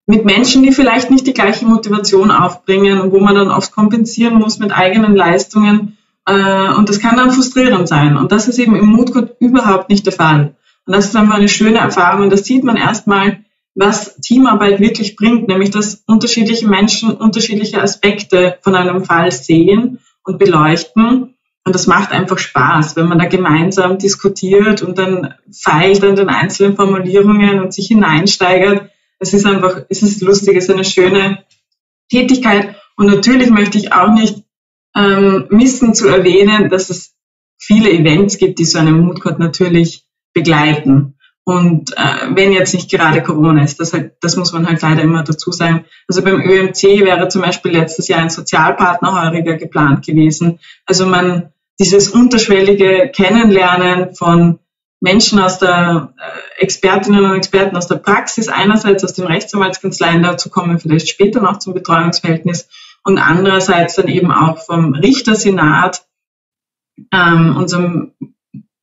mit 0.06 0.24
Menschen, 0.24 0.62
die 0.62 0.72
vielleicht 0.72 1.10
nicht 1.10 1.26
die 1.26 1.34
gleiche 1.34 1.66
Motivation 1.66 2.30
aufbringen 2.30 3.00
und 3.00 3.12
wo 3.12 3.18
man 3.18 3.34
dann 3.34 3.50
oft 3.50 3.72
kompensieren 3.72 4.38
muss 4.38 4.58
mit 4.58 4.72
eigenen 4.72 5.16
Leistungen. 5.16 5.95
Äh, 6.26 6.74
und 6.74 6.88
das 6.88 7.00
kann 7.00 7.16
dann 7.16 7.30
frustrierend 7.30 7.88
sein. 7.88 8.16
Und 8.16 8.32
das 8.32 8.48
ist 8.48 8.58
eben 8.58 8.76
im 8.76 8.86
Moodcode 8.86 9.36
überhaupt 9.40 9.88
nicht 9.88 10.06
der 10.06 10.12
Fall. 10.12 10.56
Und 10.86 10.94
das 10.94 11.06
ist 11.06 11.16
einfach 11.16 11.36
eine 11.36 11.48
schöne 11.48 11.78
Erfahrung. 11.78 12.24
Und 12.24 12.30
das 12.30 12.44
sieht 12.44 12.64
man 12.64 12.76
erstmal, 12.76 13.44
was 13.74 14.16
Teamarbeit 14.16 14.80
wirklich 14.80 15.16
bringt, 15.16 15.48
nämlich 15.48 15.70
dass 15.70 16.02
unterschiedliche 16.06 16.66
Menschen 16.66 17.10
unterschiedliche 17.12 17.82
Aspekte 17.82 18.58
von 18.62 18.74
einem 18.74 19.04
Fall 19.04 19.30
sehen 19.30 19.98
und 20.24 20.38
beleuchten 20.38 21.36
und 21.66 21.74
das 21.74 21.88
macht 21.88 22.12
einfach 22.12 22.38
Spaß, 22.38 22.94
wenn 22.94 23.08
man 23.08 23.18
da 23.18 23.24
gemeinsam 23.24 23.98
diskutiert 23.98 24.82
und 24.82 24.98
dann 24.98 25.34
feilt 25.50 26.04
an 26.04 26.14
den 26.14 26.28
einzelnen 26.28 26.76
Formulierungen 26.76 27.58
und 27.58 27.74
sich 27.74 27.88
hineinsteigert. 27.88 28.88
Es 29.18 29.34
ist 29.34 29.46
einfach, 29.46 29.80
es 29.88 30.00
ist 30.00 30.22
lustig, 30.22 30.56
es 30.56 30.68
ist 30.68 30.70
eine 30.70 30.84
schöne 30.84 31.42
Tätigkeit. 32.08 32.76
Und 32.96 33.06
natürlich 33.06 33.50
möchte 33.50 33.78
ich 33.78 33.92
auch 33.92 34.12
nicht 34.12 34.44
ähm, 34.96 35.46
missen 35.50 35.94
zu 35.94 36.08
erwähnen, 36.08 36.70
dass 36.70 36.90
es 36.90 37.14
viele 37.58 37.90
Events 37.90 38.38
gibt, 38.38 38.58
die 38.58 38.64
so 38.64 38.78
einen 38.78 39.00
Moodcode 39.00 39.38
natürlich 39.38 40.04
begleiten. 40.32 41.14
Und 41.44 41.96
äh, 41.96 42.34
wenn 42.34 42.50
jetzt 42.52 42.74
nicht 42.74 42.90
gerade 42.90 43.22
Corona 43.22 43.62
ist, 43.62 43.78
das, 43.78 43.92
halt, 43.92 44.14
das 44.20 44.36
muss 44.36 44.52
man 44.52 44.66
halt 44.66 44.82
leider 44.82 45.02
immer 45.02 45.22
dazu 45.22 45.52
sagen. 45.52 45.84
Also 46.08 46.22
beim 46.22 46.40
ÖMC 46.40 46.82
wäre 47.04 47.28
zum 47.28 47.42
Beispiel 47.42 47.70
letztes 47.72 48.08
Jahr 48.08 48.20
ein 48.20 48.30
Sozialpartnerheuriger 48.30 49.54
geplant 49.54 50.04
gewesen. 50.04 50.58
Also 50.86 51.06
man 51.06 51.52
dieses 51.78 52.08
unterschwellige 52.08 53.12
Kennenlernen 53.14 54.14
von 54.14 54.58
Menschen 55.00 55.38
aus 55.38 55.58
der 55.58 56.14
äh, 56.18 56.62
Expertinnen 56.62 57.24
und 57.24 57.36
Experten 57.36 57.76
aus 57.76 57.86
der 57.86 57.96
Praxis, 57.96 58.48
einerseits 58.48 59.04
aus 59.04 59.12
den 59.12 59.26
Rechtsanwaltskanzleien, 59.26 60.22
dazu 60.22 60.48
kommen 60.50 60.80
vielleicht 60.80 61.08
später 61.08 61.40
noch 61.40 61.58
zum 61.58 61.74
Betreuungsverhältnis, 61.74 62.68
und 63.06 63.18
andererseits 63.18 63.94
dann 63.94 64.08
eben 64.08 64.32
auch 64.32 64.58
vom 64.58 64.92
Richtersenat, 64.92 66.04
ähm, 67.12 67.56
unserem 67.56 68.12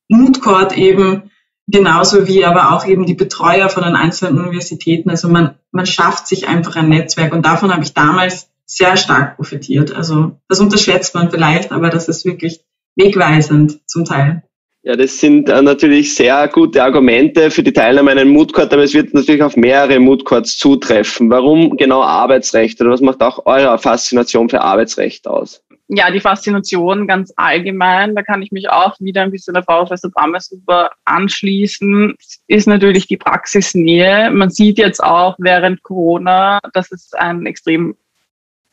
Mood 0.08 0.40
Court 0.40 0.76
eben, 0.78 1.30
genauso 1.66 2.26
wie 2.26 2.46
aber 2.46 2.72
auch 2.72 2.86
eben 2.86 3.04
die 3.04 3.14
Betreuer 3.14 3.68
von 3.68 3.82
den 3.82 3.96
einzelnen 3.96 4.38
Universitäten. 4.38 5.10
Also 5.10 5.28
man, 5.28 5.56
man 5.72 5.84
schafft 5.84 6.26
sich 6.26 6.48
einfach 6.48 6.74
ein 6.76 6.88
Netzwerk 6.88 7.34
und 7.34 7.44
davon 7.44 7.70
habe 7.70 7.82
ich 7.82 7.92
damals 7.92 8.50
sehr 8.64 8.96
stark 8.96 9.36
profitiert. 9.36 9.94
Also 9.94 10.40
das 10.48 10.58
unterschätzt 10.58 11.14
man 11.14 11.30
vielleicht, 11.30 11.70
aber 11.70 11.90
das 11.90 12.08
ist 12.08 12.24
wirklich 12.24 12.64
wegweisend 12.96 13.86
zum 13.86 14.06
Teil. 14.06 14.42
Ja, 14.86 14.96
das 14.96 15.18
sind 15.18 15.48
äh, 15.48 15.62
natürlich 15.62 16.14
sehr 16.14 16.46
gute 16.48 16.82
Argumente 16.82 17.50
für 17.50 17.62
die 17.62 17.72
Teilnahme 17.72 18.10
an 18.10 18.18
einem 18.18 18.32
Moodcourt, 18.32 18.70
aber 18.70 18.82
es 18.82 18.92
wird 18.92 19.14
natürlich 19.14 19.42
auf 19.42 19.56
mehrere 19.56 19.98
Moodcourts 19.98 20.58
zutreffen. 20.58 21.30
Warum 21.30 21.78
genau 21.78 22.02
Arbeitsrecht 22.02 22.78
oder 22.82 22.90
was 22.90 23.00
macht 23.00 23.22
auch 23.22 23.46
eure 23.46 23.78
Faszination 23.78 24.50
für 24.50 24.60
Arbeitsrecht 24.60 25.26
aus? 25.26 25.64
Ja, 25.88 26.10
die 26.10 26.20
Faszination 26.20 27.06
ganz 27.06 27.32
allgemein, 27.36 28.14
da 28.14 28.22
kann 28.22 28.42
ich 28.42 28.52
mich 28.52 28.68
auch 28.68 28.94
wieder 29.00 29.22
ein 29.22 29.30
bisschen 29.30 29.54
der 29.54 29.62
Frau 29.62 29.80
Professor 29.80 30.10
Brammer 30.10 30.40
super 30.40 30.90
anschließen, 31.06 32.14
ist 32.48 32.66
natürlich 32.66 33.06
die 33.06 33.16
Praxisnähe. 33.16 34.30
Man 34.30 34.50
sieht 34.50 34.76
jetzt 34.76 35.02
auch 35.02 35.36
während 35.38 35.82
Corona, 35.82 36.60
dass 36.74 36.92
es 36.92 37.14
ein 37.14 37.46
extrem 37.46 37.96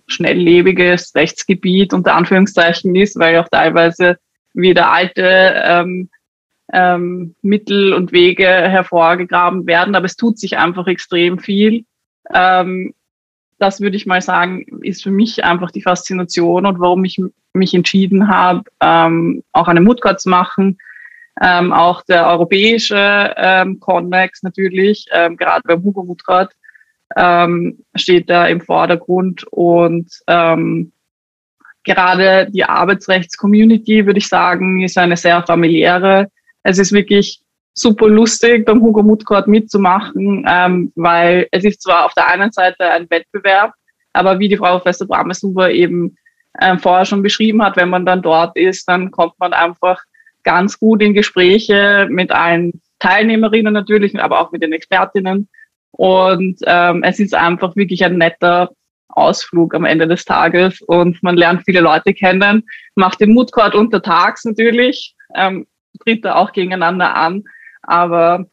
schnelllebiges 0.08 1.16
Rechtsgebiet 1.16 1.94
unter 1.94 2.16
Anführungszeichen 2.16 2.94
ist, 2.96 3.18
weil 3.18 3.38
auch 3.38 3.48
teilweise 3.48 4.18
wieder 4.54 4.92
alte 4.92 5.54
ähm, 5.64 6.10
ähm, 6.74 7.36
Mittel 7.42 7.94
und 7.94 8.12
Wege 8.12 8.48
hervorgegraben 8.48 9.68
werden. 9.68 9.96
Aber 9.96 10.06
es 10.06 10.16
tut 10.16 10.40
sich 10.40 10.58
einfach 10.58 10.88
extrem 10.88 11.40
viel. 11.40 11.86
Ähm, 12.34 12.94
das 13.60 13.80
würde 13.80 13.96
ich 13.96 14.06
mal 14.06 14.22
sagen, 14.22 14.66
ist 14.82 15.04
für 15.04 15.12
mich 15.12 15.44
einfach 15.44 15.72
die 15.72 15.84
Faszination 15.84 16.66
und 16.66 16.80
warum 16.80 17.04
ich 17.06 17.22
mich 17.54 17.74
entschieden 17.74 18.28
habe, 18.28 18.64
ähm, 18.82 19.44
auch 19.52 19.68
eine 19.68 19.82
Moodcourt 19.82 20.20
zu 20.20 20.30
machen. 20.30 20.78
Ähm, 21.42 21.72
auch 21.72 22.02
der 22.04 22.28
europäische 22.28 23.34
ähm, 23.38 23.80
Connex 23.80 24.44
natürlich, 24.44 25.06
ähm, 25.12 25.38
gerade 25.38 25.62
beim 25.66 25.84
Hugo 25.84 26.04
Moodcourt, 26.04 26.54
ähm, 27.16 27.84
steht 27.96 28.30
da 28.30 28.48
im 28.48 28.62
Vordergrund 28.62 29.46
und 29.52 30.12
ähm, 30.28 30.92
gerade 31.84 32.48
die 32.52 32.64
Arbeitsrechts-Community, 32.64 34.06
würde 34.06 34.20
ich 34.20 34.28
sagen, 34.28 34.82
ist 34.82 34.98
eine 34.98 35.18
sehr 35.18 35.44
familiäre. 35.44 36.28
Es 36.64 36.78
ist 36.78 36.92
wirklich 36.92 37.42
super 37.74 38.08
lustig, 38.08 38.66
beim 38.66 38.82
Hugo 38.82 39.02
Mutcourt 39.02 39.48
mitzumachen, 39.48 40.46
ähm, 40.48 40.92
weil 40.96 41.48
es 41.52 41.64
ist 41.64 41.82
zwar 41.82 42.06
auf 42.06 42.14
der 42.14 42.28
einen 42.28 42.52
Seite 42.52 42.90
ein 42.90 43.10
Wettbewerb, 43.10 43.74
aber 44.14 44.40
wie 44.40 44.50
die 44.50 44.58
Frau 44.58 44.78
Professor 44.78 45.08
Bramesuber 45.08 45.72
eben 45.72 46.16
ähm, 46.60 46.80
vorher 46.80 47.06
schon 47.06 47.24
beschrieben 47.24 47.64
hat, 47.64 47.78
wenn 47.78 47.90
man 47.90 48.06
dann 48.06 48.22
dort 48.22 48.58
ist, 48.58 48.88
dann 48.88 49.12
kommt 49.12 49.34
man 49.40 49.54
einfach 49.54 50.02
ganz 50.44 50.80
gut 50.80 51.02
in 51.02 51.14
Gespräche 51.14 52.08
mit 52.10 52.32
allen 52.32 52.82
Teilnehmerinnen 53.00 53.74
natürlich, 53.74 54.20
aber 54.20 54.42
auch 54.42 54.52
mit 54.52 54.62
den 54.62 54.74
Expertinnen. 54.74 55.50
Und 55.92 56.60
ähm, 56.66 57.04
es 57.04 57.20
ist 57.20 57.36
einfach 57.36 57.76
wirklich 57.76 58.04
ein 58.04 58.18
netter 58.18 58.72
Ausflug 59.12 59.76
am 59.76 59.86
Ende 59.86 60.08
des 60.08 60.26
Tages 60.26 60.82
und 60.82 61.22
man 61.24 61.36
lernt 61.36 61.64
viele 61.66 61.82
Leute 61.82 62.14
kennen, 62.14 62.64
macht 62.96 63.20
den 63.20 63.34
Moodcourt 63.34 63.76
untertags 63.76 64.46
natürlich, 64.46 65.16
ähm, 65.36 65.68
tritt 66.04 66.26
da 66.26 66.36
auch 66.36 66.52
gegeneinander 66.52 67.16
an, 67.16 67.44
aber 67.82 68.46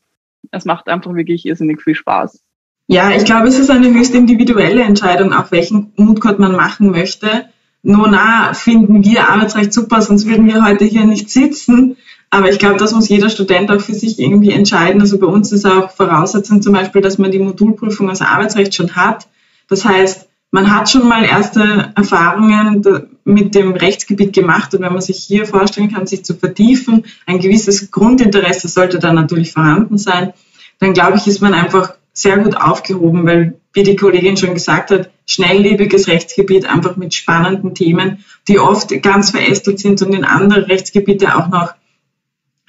es 0.50 0.64
macht 0.64 0.88
einfach 0.88 1.14
wirklich 1.14 1.46
irrsinnig 1.46 1.82
viel 1.82 1.94
Spaß. 1.94 2.42
Ja, 2.86 3.10
ich 3.10 3.24
glaube, 3.24 3.48
es 3.48 3.58
ist 3.58 3.70
eine 3.70 3.92
höchst 3.92 4.14
individuelle 4.14 4.82
Entscheidung, 4.82 5.32
auch 5.32 5.50
welchen 5.50 5.92
Moodcourt 5.96 6.38
man 6.38 6.52
machen 6.52 6.90
möchte. 6.90 7.46
Nona 7.82 8.54
finden 8.54 9.04
wir 9.04 9.28
Arbeitsrecht 9.28 9.72
super, 9.72 10.00
sonst 10.00 10.26
würden 10.26 10.46
wir 10.46 10.64
heute 10.64 10.84
hier 10.84 11.04
nicht 11.04 11.30
sitzen. 11.30 11.96
Aber 12.30 12.50
ich 12.50 12.58
glaube, 12.58 12.76
das 12.76 12.92
muss 12.92 13.08
jeder 13.08 13.30
Student 13.30 13.70
auch 13.70 13.80
für 13.80 13.94
sich 13.94 14.18
irgendwie 14.18 14.52
entscheiden. 14.52 15.00
Also 15.00 15.18
bei 15.18 15.26
uns 15.26 15.52
ist 15.52 15.64
auch 15.64 15.90
Voraussetzung 15.90 16.60
zum 16.60 16.74
Beispiel, 16.74 17.00
dass 17.00 17.18
man 17.18 17.30
die 17.30 17.38
Modulprüfung 17.38 18.10
aus 18.10 18.20
Arbeitsrecht 18.20 18.74
schon 18.74 18.96
hat. 18.96 19.28
Das 19.68 19.84
heißt, 19.84 20.27
man 20.50 20.74
hat 20.74 20.88
schon 20.88 21.06
mal 21.06 21.24
erste 21.24 21.92
Erfahrungen 21.94 22.82
mit 23.24 23.54
dem 23.54 23.72
Rechtsgebiet 23.72 24.32
gemacht 24.32 24.74
und 24.74 24.80
wenn 24.80 24.92
man 24.92 25.02
sich 25.02 25.18
hier 25.18 25.46
vorstellen 25.46 25.92
kann, 25.92 26.06
sich 26.06 26.24
zu 26.24 26.34
vertiefen, 26.34 27.04
ein 27.26 27.38
gewisses 27.38 27.90
Grundinteresse 27.90 28.68
sollte 28.68 28.98
da 28.98 29.12
natürlich 29.12 29.52
vorhanden 29.52 29.98
sein, 29.98 30.32
dann 30.78 30.94
glaube 30.94 31.18
ich, 31.18 31.26
ist 31.26 31.42
man 31.42 31.54
einfach 31.54 31.94
sehr 32.12 32.38
gut 32.38 32.56
aufgehoben, 32.56 33.26
weil, 33.26 33.60
wie 33.72 33.82
die 33.82 33.96
Kollegin 33.96 34.36
schon 34.36 34.54
gesagt 34.54 34.90
hat, 34.90 35.10
schnelllebiges 35.26 36.08
Rechtsgebiet 36.08 36.66
einfach 36.66 36.96
mit 36.96 37.14
spannenden 37.14 37.74
Themen, 37.74 38.24
die 38.48 38.58
oft 38.58 38.90
ganz 39.02 39.30
verästelt 39.30 39.78
sind 39.78 40.00
und 40.02 40.14
in 40.14 40.24
andere 40.24 40.66
Rechtsgebiete 40.68 41.36
auch 41.36 41.48
noch 41.48 41.74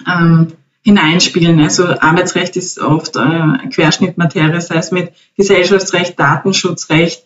ähm, 0.06 0.48
hineinspielen. 0.82 1.60
Also 1.60 1.88
Arbeitsrecht 1.88 2.56
ist 2.56 2.78
oft 2.78 3.16
äh, 3.16 3.68
Querschnittmaterie, 3.72 4.60
sei 4.60 4.76
es 4.76 4.92
mit 4.92 5.12
Gesellschaftsrecht, 5.36 6.18
Datenschutzrecht, 6.18 7.24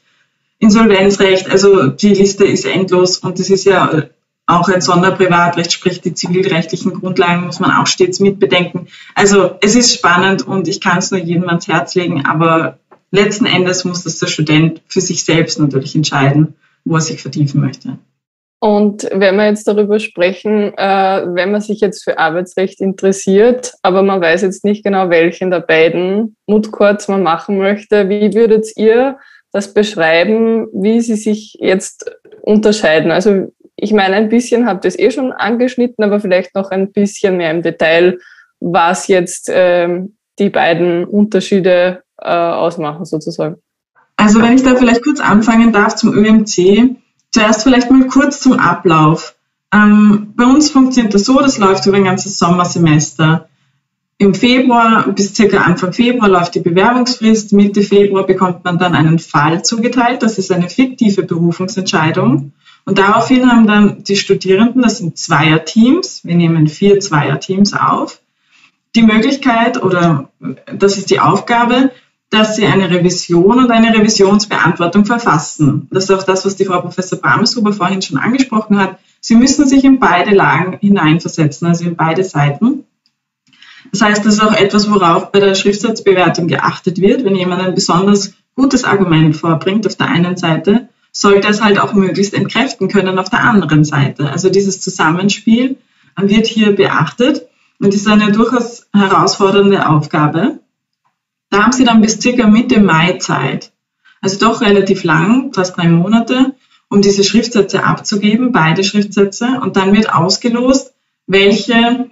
Insolvenzrecht, 0.64 1.50
also 1.50 1.88
die 1.88 2.14
Liste 2.14 2.46
ist 2.46 2.64
endlos 2.64 3.18
und 3.18 3.38
das 3.38 3.50
ist 3.50 3.66
ja 3.66 4.08
auch 4.46 4.68
ein 4.70 4.80
Sonderprivatrecht, 4.80 5.70
sprich 5.72 6.00
die 6.00 6.14
zivilrechtlichen 6.14 6.94
Grundlagen 6.94 7.44
muss 7.44 7.60
man 7.60 7.70
auch 7.72 7.86
stets 7.86 8.18
mitbedenken. 8.18 8.88
Also 9.14 9.56
es 9.60 9.74
ist 9.74 9.92
spannend 9.92 10.46
und 10.46 10.66
ich 10.66 10.80
kann 10.80 10.98
es 10.98 11.10
nur 11.10 11.20
jedem 11.20 11.48
ans 11.48 11.68
Herz 11.68 11.94
legen, 11.94 12.24
aber 12.24 12.78
letzten 13.10 13.44
Endes 13.44 13.84
muss 13.84 14.04
das 14.04 14.18
der 14.18 14.26
Student 14.26 14.80
für 14.88 15.02
sich 15.02 15.24
selbst 15.24 15.58
natürlich 15.58 15.94
entscheiden, 15.94 16.54
wo 16.86 16.94
er 16.94 17.02
sich 17.02 17.20
vertiefen 17.20 17.60
möchte. 17.60 17.98
Und 18.58 19.06
wenn 19.12 19.36
wir 19.36 19.44
jetzt 19.44 19.68
darüber 19.68 19.98
sprechen, 19.98 20.72
äh, 20.78 21.26
wenn 21.26 21.52
man 21.52 21.60
sich 21.60 21.80
jetzt 21.80 22.02
für 22.02 22.18
Arbeitsrecht 22.18 22.80
interessiert, 22.80 23.74
aber 23.82 24.02
man 24.02 24.22
weiß 24.22 24.40
jetzt 24.40 24.64
nicht 24.64 24.82
genau, 24.82 25.10
welchen 25.10 25.50
der 25.50 25.60
beiden 25.60 26.36
Moodcourts 26.46 27.08
man 27.08 27.22
machen 27.22 27.58
möchte, 27.58 28.08
wie 28.08 28.32
würdet 28.32 28.68
ihr 28.76 29.18
das 29.54 29.72
beschreiben, 29.72 30.66
wie 30.72 31.00
sie 31.00 31.14
sich 31.14 31.56
jetzt 31.60 32.10
unterscheiden. 32.42 33.12
Also 33.12 33.52
ich 33.76 33.92
meine, 33.92 34.16
ein 34.16 34.28
bisschen 34.28 34.66
habt 34.66 34.84
ihr 34.84 34.88
es 34.88 34.98
eh 34.98 35.12
schon 35.12 35.30
angeschnitten, 35.30 36.04
aber 36.04 36.18
vielleicht 36.18 36.56
noch 36.56 36.72
ein 36.72 36.90
bisschen 36.90 37.36
mehr 37.36 37.52
im 37.52 37.62
Detail, 37.62 38.18
was 38.58 39.06
jetzt 39.06 39.48
ähm, 39.52 40.16
die 40.40 40.50
beiden 40.50 41.04
Unterschiede 41.04 42.02
äh, 42.20 42.30
ausmachen 42.30 43.04
sozusagen. 43.04 43.56
Also 44.16 44.42
wenn 44.42 44.56
ich 44.56 44.64
da 44.64 44.74
vielleicht 44.74 45.04
kurz 45.04 45.20
anfangen 45.20 45.72
darf 45.72 45.94
zum 45.94 46.12
ÖMC, 46.14 46.96
zuerst 47.30 47.62
vielleicht 47.62 47.92
mal 47.92 48.08
kurz 48.08 48.40
zum 48.40 48.54
Ablauf. 48.54 49.36
Ähm, 49.72 50.32
bei 50.36 50.46
uns 50.46 50.70
funktioniert 50.70 51.14
das 51.14 51.26
so, 51.26 51.38
das 51.38 51.58
läuft 51.58 51.86
über 51.86 51.96
ein 51.96 52.04
ganzes 52.04 52.38
Sommersemester. 52.38 53.48
Im 54.24 54.32
Februar 54.32 55.06
bis 55.08 55.34
circa 55.34 55.58
Anfang 55.58 55.92
Februar 55.92 56.30
läuft 56.30 56.54
die 56.54 56.60
Bewerbungsfrist. 56.60 57.52
Mitte 57.52 57.82
Februar 57.82 58.24
bekommt 58.24 58.64
man 58.64 58.78
dann 58.78 58.94
einen 58.94 59.18
Fall 59.18 59.62
zugeteilt. 59.62 60.22
Das 60.22 60.38
ist 60.38 60.50
eine 60.50 60.70
fiktive 60.70 61.24
Berufungsentscheidung. 61.24 62.52
Und 62.86 62.98
daraufhin 62.98 63.52
haben 63.52 63.66
dann 63.66 64.02
die 64.02 64.16
Studierenden, 64.16 64.80
das 64.80 64.96
sind 64.96 65.18
Zweierteams, 65.18 66.24
wir 66.24 66.36
nehmen 66.36 66.68
vier 66.68 67.00
Zweierteams 67.00 67.74
auf, 67.74 68.22
die 68.94 69.02
Möglichkeit 69.02 69.82
oder 69.82 70.30
das 70.74 70.96
ist 70.96 71.10
die 71.10 71.20
Aufgabe, 71.20 71.90
dass 72.30 72.56
sie 72.56 72.64
eine 72.64 72.88
Revision 72.88 73.58
und 73.58 73.70
eine 73.70 73.94
Revisionsbeantwortung 73.94 75.04
verfassen. 75.04 75.86
Das 75.90 76.04
ist 76.04 76.10
auch 76.10 76.22
das, 76.22 76.46
was 76.46 76.56
die 76.56 76.64
Frau 76.64 76.80
Professor 76.80 77.18
Brameshuber 77.18 77.74
vorhin 77.74 78.00
schon 78.00 78.16
angesprochen 78.16 78.78
hat. 78.78 78.98
Sie 79.20 79.34
müssen 79.34 79.68
sich 79.68 79.84
in 79.84 79.98
beide 79.98 80.34
Lagen 80.34 80.78
hineinversetzen, 80.80 81.68
also 81.68 81.84
in 81.84 81.96
beide 81.96 82.24
Seiten. 82.24 82.84
Das 83.92 84.00
heißt, 84.00 84.24
das 84.24 84.34
ist 84.34 84.42
auch 84.42 84.54
etwas, 84.54 84.90
worauf 84.90 85.32
bei 85.32 85.40
der 85.40 85.54
Schriftsatzbewertung 85.54 86.48
geachtet 86.48 87.00
wird. 87.00 87.24
Wenn 87.24 87.36
jemand 87.36 87.62
ein 87.62 87.74
besonders 87.74 88.32
gutes 88.54 88.84
Argument 88.84 89.36
vorbringt 89.36 89.86
auf 89.86 89.96
der 89.96 90.08
einen 90.08 90.36
Seite, 90.36 90.88
sollte 91.12 91.48
es 91.48 91.62
halt 91.62 91.78
auch 91.78 91.92
möglichst 91.92 92.34
entkräften 92.34 92.88
können 92.88 93.18
auf 93.18 93.30
der 93.30 93.44
anderen 93.44 93.84
Seite. 93.84 94.30
Also 94.30 94.50
dieses 94.50 94.80
Zusammenspiel 94.80 95.76
wird 96.16 96.46
hier 96.46 96.74
beachtet 96.74 97.46
und 97.78 97.94
ist 97.94 98.08
eine 98.08 98.32
durchaus 98.32 98.86
herausfordernde 98.92 99.88
Aufgabe. 99.88 100.58
Da 101.50 101.62
haben 101.62 101.72
Sie 101.72 101.84
dann 101.84 102.00
bis 102.00 102.20
circa 102.20 102.48
Mitte 102.48 102.80
Mai 102.80 103.18
Zeit, 103.18 103.72
also 104.20 104.38
doch 104.38 104.60
relativ 104.60 105.04
lang, 105.04 105.52
fast 105.52 105.76
drei 105.76 105.88
Monate, 105.88 106.54
um 106.88 107.00
diese 107.00 107.22
Schriftsätze 107.22 107.84
abzugeben, 107.84 108.52
beide 108.52 108.82
Schriftsätze, 108.82 109.60
und 109.62 109.76
dann 109.76 109.94
wird 109.94 110.12
ausgelost, 110.12 110.94
welche 111.26 112.10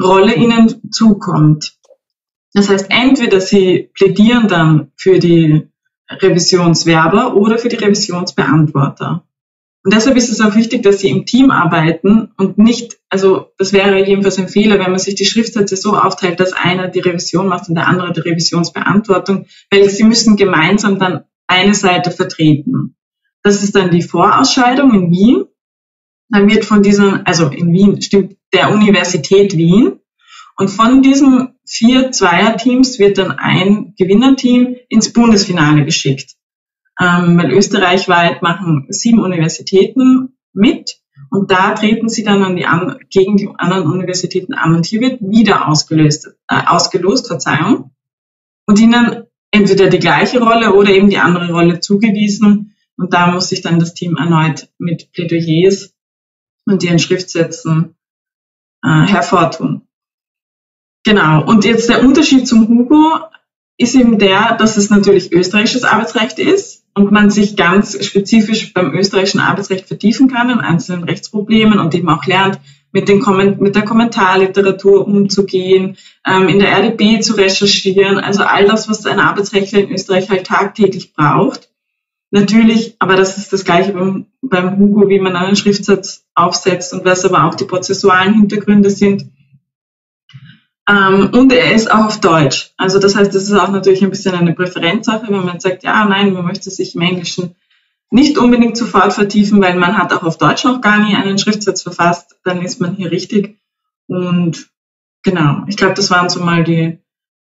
Rolle 0.00 0.34
ihnen 0.34 0.90
zukommt. 0.90 1.76
Das 2.52 2.68
heißt, 2.68 2.86
entweder 2.90 3.40
sie 3.40 3.90
plädieren 3.94 4.48
dann 4.48 4.92
für 4.96 5.18
die 5.18 5.68
Revisionswerber 6.08 7.34
oder 7.36 7.58
für 7.58 7.68
die 7.68 7.76
Revisionsbeantworter. 7.76 9.24
Und 9.84 9.92
deshalb 9.92 10.16
ist 10.16 10.30
es 10.30 10.40
auch 10.40 10.54
wichtig, 10.56 10.82
dass 10.82 11.00
sie 11.00 11.10
im 11.10 11.26
Team 11.26 11.50
arbeiten 11.50 12.30
und 12.38 12.56
nicht, 12.56 12.98
also 13.10 13.52
das 13.58 13.74
wäre 13.74 14.02
jedenfalls 14.06 14.38
ein 14.38 14.48
Fehler, 14.48 14.78
wenn 14.78 14.90
man 14.90 14.98
sich 14.98 15.14
die 15.14 15.26
Schriftsätze 15.26 15.76
so 15.76 15.94
aufteilt, 15.94 16.40
dass 16.40 16.54
einer 16.54 16.88
die 16.88 17.00
Revision 17.00 17.48
macht 17.48 17.68
und 17.68 17.74
der 17.74 17.86
andere 17.86 18.12
die 18.12 18.20
Revisionsbeantwortung, 18.20 19.46
weil 19.70 19.88
sie 19.90 20.04
müssen 20.04 20.36
gemeinsam 20.36 20.98
dann 20.98 21.24
eine 21.46 21.74
Seite 21.74 22.10
vertreten. 22.10 22.96
Das 23.42 23.62
ist 23.62 23.76
dann 23.76 23.90
die 23.90 24.02
Vorausscheidung 24.02 24.94
in 24.94 25.10
Wien. 25.10 25.44
Dann 26.28 26.48
wird 26.48 26.64
von 26.64 26.82
diesen, 26.82 27.26
also 27.26 27.48
in 27.48 27.72
Wien 27.72 28.00
stimmt 28.02 28.36
der 28.52 28.72
Universität 28.72 29.56
Wien. 29.56 30.00
Und 30.56 30.68
von 30.68 31.02
diesen 31.02 31.54
vier 31.66 32.12
Zweierteams 32.12 32.98
wird 32.98 33.18
dann 33.18 33.32
ein 33.32 33.94
Gewinnerteam 33.98 34.76
ins 34.88 35.12
Bundesfinale 35.12 35.84
geschickt. 35.84 36.34
Ähm, 37.00 37.36
weil 37.36 37.50
österreichweit 37.52 38.42
machen 38.42 38.86
sieben 38.88 39.18
Universitäten 39.18 40.36
mit 40.52 41.00
und 41.30 41.50
da 41.50 41.72
treten 41.72 42.08
sie 42.08 42.22
dann 42.22 42.42
an 42.42 42.56
die 42.56 42.66
an, 42.66 42.98
gegen 43.10 43.36
die 43.36 43.48
anderen 43.56 43.90
Universitäten 43.90 44.54
an 44.54 44.76
und 44.76 44.86
hier 44.86 45.00
wird 45.00 45.20
wieder 45.20 45.68
ausgelöst, 45.68 46.28
äh, 46.48 46.60
ausgelost, 46.66 47.26
Verzeihung, 47.26 47.90
und 48.66 48.78
ihnen 48.78 49.24
entweder 49.50 49.88
die 49.88 49.98
gleiche 49.98 50.40
Rolle 50.40 50.74
oder 50.74 50.90
eben 50.90 51.10
die 51.10 51.18
andere 51.18 51.52
Rolle 51.52 51.80
zugewiesen 51.80 52.74
und 52.96 53.12
da 53.12 53.28
muss 53.32 53.48
sich 53.48 53.62
dann 53.62 53.78
das 53.78 53.94
Team 53.94 54.16
erneut 54.16 54.68
mit 54.78 55.12
Plädoyers 55.12 55.93
und 56.66 56.82
ihren 56.82 56.98
Schriftsätzen 56.98 57.94
äh, 58.82 58.88
hervortun. 58.88 59.82
Genau. 61.04 61.44
Und 61.44 61.64
jetzt 61.64 61.88
der 61.88 62.02
Unterschied 62.02 62.48
zum 62.48 62.68
Hugo 62.68 63.20
ist 63.76 63.94
eben 63.94 64.18
der, 64.18 64.56
dass 64.56 64.76
es 64.76 64.90
natürlich 64.90 65.32
österreichisches 65.32 65.84
Arbeitsrecht 65.84 66.38
ist. 66.38 66.84
und 66.96 67.10
man 67.10 67.28
sich 67.28 67.56
ganz 67.56 68.04
spezifisch 68.04 68.72
beim 68.72 68.94
österreichischen 68.94 69.40
Arbeitsrecht 69.40 69.88
vertiefen 69.88 70.30
kann 70.30 70.48
in 70.48 70.60
einzelnen 70.60 71.02
Rechtsproblemen 71.02 71.80
und 71.80 71.92
eben 71.94 72.08
auch 72.08 72.24
lernt, 72.24 72.60
mit, 72.92 73.08
den 73.08 73.24
mit 73.58 73.74
der 73.74 73.84
Kommentarliteratur 73.84 75.04
umzugehen, 75.06 75.96
ähm, 76.24 76.48
in 76.48 76.60
der 76.60 76.70
RDB 76.70 77.20
zu 77.20 77.34
recherchieren, 77.34 78.18
also 78.18 78.44
all 78.44 78.66
das, 78.66 78.88
was 78.88 79.04
ein 79.04 79.18
Arbeitsrechtler 79.18 79.80
in 79.80 79.90
Österreich 79.90 80.30
halt 80.30 80.46
tagtäglich 80.46 81.12
braucht. 81.12 81.68
Natürlich, 82.34 82.96
aber 82.98 83.14
das 83.14 83.38
ist 83.38 83.52
das 83.52 83.64
Gleiche 83.64 83.92
beim, 83.92 84.26
beim 84.42 84.76
Hugo, 84.76 85.08
wie 85.08 85.20
man 85.20 85.36
einen 85.36 85.54
Schriftsatz 85.54 86.26
aufsetzt 86.34 86.92
und 86.92 87.04
was 87.04 87.24
aber 87.24 87.44
auch 87.44 87.54
die 87.54 87.64
prozessualen 87.64 88.34
Hintergründe 88.34 88.90
sind. 88.90 89.30
Ähm, 90.90 91.30
und 91.32 91.52
er 91.52 91.72
ist 91.72 91.88
auch 91.92 92.06
auf 92.06 92.18
Deutsch. 92.18 92.72
Also 92.76 92.98
das 92.98 93.14
heißt, 93.14 93.32
das 93.32 93.44
ist 93.44 93.52
auch 93.52 93.70
natürlich 93.70 94.02
ein 94.02 94.10
bisschen 94.10 94.34
eine 94.34 94.52
Präferenzsache, 94.52 95.28
wenn 95.28 95.44
man 95.44 95.60
sagt, 95.60 95.84
ja, 95.84 96.04
nein, 96.06 96.32
man 96.32 96.44
möchte 96.44 96.70
sich 96.70 96.96
im 96.96 97.02
Englischen 97.02 97.54
nicht 98.10 98.36
unbedingt 98.36 98.76
sofort 98.76 99.12
vertiefen, 99.12 99.62
weil 99.62 99.76
man 99.76 99.96
hat 99.96 100.12
auch 100.12 100.24
auf 100.24 100.36
Deutsch 100.36 100.64
noch 100.64 100.80
gar 100.80 100.98
nie 100.98 101.14
einen 101.14 101.38
Schriftsatz 101.38 101.82
verfasst, 101.82 102.34
dann 102.42 102.62
ist 102.62 102.80
man 102.80 102.96
hier 102.96 103.12
richtig. 103.12 103.60
Und 104.08 104.70
genau, 105.22 105.62
ich 105.68 105.76
glaube, 105.76 105.94
das 105.94 106.10
waren 106.10 106.28
so 106.28 106.40
mal 106.40 106.64
die, 106.64 106.98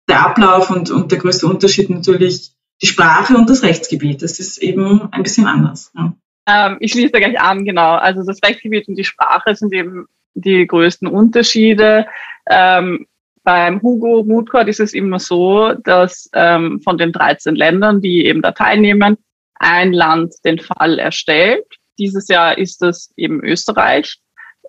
der 0.09 0.27
Ablauf 0.27 0.69
und, 0.69 0.91
und 0.91 1.13
der 1.13 1.21
größte 1.21 1.47
Unterschied 1.47 1.91
natürlich 1.91 2.57
die 2.83 2.87
Sprache 2.87 3.35
und 3.37 3.49
das 3.51 3.63
Rechtsgebiet. 3.63 4.23
Das 4.23 4.39
ist 4.39 4.59
eben 4.59 5.13
ein 5.13 5.23
bisschen 5.23 5.47
anders. 5.47 5.93
Ja. 5.95 6.15
Ähm, 6.47 6.79
ich 6.81 6.93
schließe 6.93 7.13
da 7.13 7.19
gleich 7.19 7.41
an, 7.41 7.65
genau. 7.65 7.95
Also 7.95 8.25
das 8.25 8.43
Rechtsgebiet 8.43 8.89
und 8.89 8.97
die 8.97 9.05
Sprache 9.05 9.55
sind 9.55 9.73
eben 9.73 10.07
die 10.35 10.67
größten 10.67 11.09
Unterschiede. 11.09 12.07
Ähm, 12.49 13.07
beim 13.43 13.83
Hugo 13.83 14.25
Mood 14.25 14.51
Court 14.51 14.69
ist 14.69 14.81
es 14.81 14.93
immer 14.93 15.19
so, 15.19 15.73
dass 15.75 16.29
ähm, 16.35 16.81
von 16.83 16.99
den 16.99 17.13
13 17.13 17.55
Ländern, 17.55 18.01
die 18.01 18.27
eben 18.27 18.43
da 18.43 18.53
teilnehmen, 18.53 19.17
ein 19.55 19.93
Land 19.93 20.35
den 20.45 20.59
Fall 20.59 20.99
erstellt. 20.99 21.67
Dieses 21.99 22.29
Jahr 22.29 22.57
ist 22.57 22.83
es 22.83 23.13
eben 23.17 23.43
Österreich. 23.43 24.19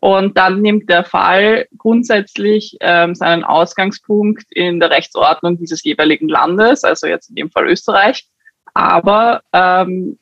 Und 0.02 0.36
dann 0.36 0.64
nimmt 0.64 0.90
der 0.90 1.04
Fall 1.04 1.68
grundsätzlich 1.78 2.76
ähm, 2.82 3.14
seinen 3.14 3.44
Ausgangspunkt 3.44 4.46
in 4.50 4.80
der 4.80 4.90
Rechtsordnung 4.90 5.60
dieses 5.60 5.84
jeweiligen 5.84 6.28
Landes, 6.28 6.84
also 6.84 7.06
jetzt 7.06 7.30
in 7.30 7.36
dem 7.36 7.52
Fall 7.52 7.68
Österreich. 7.68 8.26
Aber 8.74 9.44
ähm, 9.54 10.18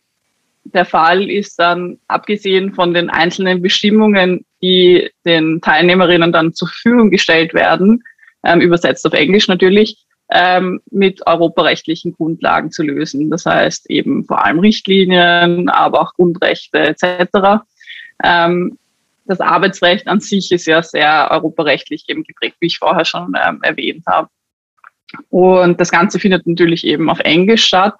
der 0.65 0.83
Fall 0.83 1.29
ist 1.29 1.59
dann, 1.59 1.97
abgesehen 2.09 2.73
von 2.73 2.93
den 2.93 3.09
einzelnen 3.09 3.61
Bestimmungen, 3.61 4.45
die 4.61 5.09
den 5.25 5.61
Teilnehmerinnen 5.61 6.33
dann 6.33 6.53
zur 6.53 6.67
Verfügung 6.67 7.09
gestellt 7.09 7.53
werden, 7.53 8.03
ähm, 8.43 8.59
übersetzt 8.59 9.07
auf 9.07 9.13
Englisch 9.13 9.47
natürlich, 9.47 10.05
ähm, 10.29 10.81
mit 10.91 11.25
europarechtlichen 11.25 12.11
Grundlagen 12.11 12.71
zu 12.71 12.83
lösen. 12.83 13.29
Das 13.29 13.45
heißt 13.45 13.89
eben 13.89 14.25
vor 14.25 14.43
allem 14.43 14.59
Richtlinien, 14.59 15.69
aber 15.69 16.01
auch 16.01 16.13
Grundrechte 16.15 16.79
etc. 16.79 17.63
Ähm, 18.21 18.77
das 19.29 19.41
Arbeitsrecht 19.41 20.07
an 20.07 20.19
sich 20.19 20.51
ist 20.51 20.65
ja 20.65 20.81
sehr 20.81 21.29
europarechtlich 21.29 22.05
eben 22.07 22.23
geprägt, 22.23 22.57
wie 22.59 22.65
ich 22.65 22.79
vorher 22.79 23.05
schon 23.05 23.33
ähm, 23.41 23.59
erwähnt 23.61 24.03
habe. 24.07 24.27
Und 25.29 25.79
das 25.79 25.91
Ganze 25.91 26.19
findet 26.19 26.47
natürlich 26.47 26.83
eben 26.85 27.09
auf 27.09 27.19
Englisch 27.19 27.65
statt, 27.65 27.95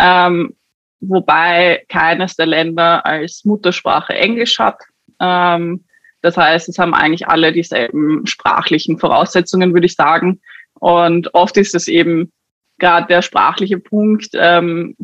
ähm, 0.00 0.56
wobei 1.00 1.84
keines 1.88 2.34
der 2.34 2.46
Länder 2.46 3.06
als 3.06 3.44
Muttersprache 3.44 4.14
Englisch 4.14 4.58
hat. 4.58 4.78
Ähm, 5.20 5.84
das 6.20 6.36
heißt, 6.36 6.68
es 6.68 6.78
haben 6.78 6.94
eigentlich 6.94 7.28
alle 7.28 7.52
dieselben 7.52 8.26
sprachlichen 8.26 8.98
Voraussetzungen, 8.98 9.72
würde 9.72 9.86
ich 9.86 9.94
sagen. 9.94 10.40
Und 10.74 11.32
oft 11.32 11.56
ist 11.56 11.76
es 11.76 11.86
eben 11.86 12.32
gerade 12.78 13.06
der 13.06 13.22
sprachliche 13.22 13.78
Punkt 13.78 14.30
ähm, 14.34 14.96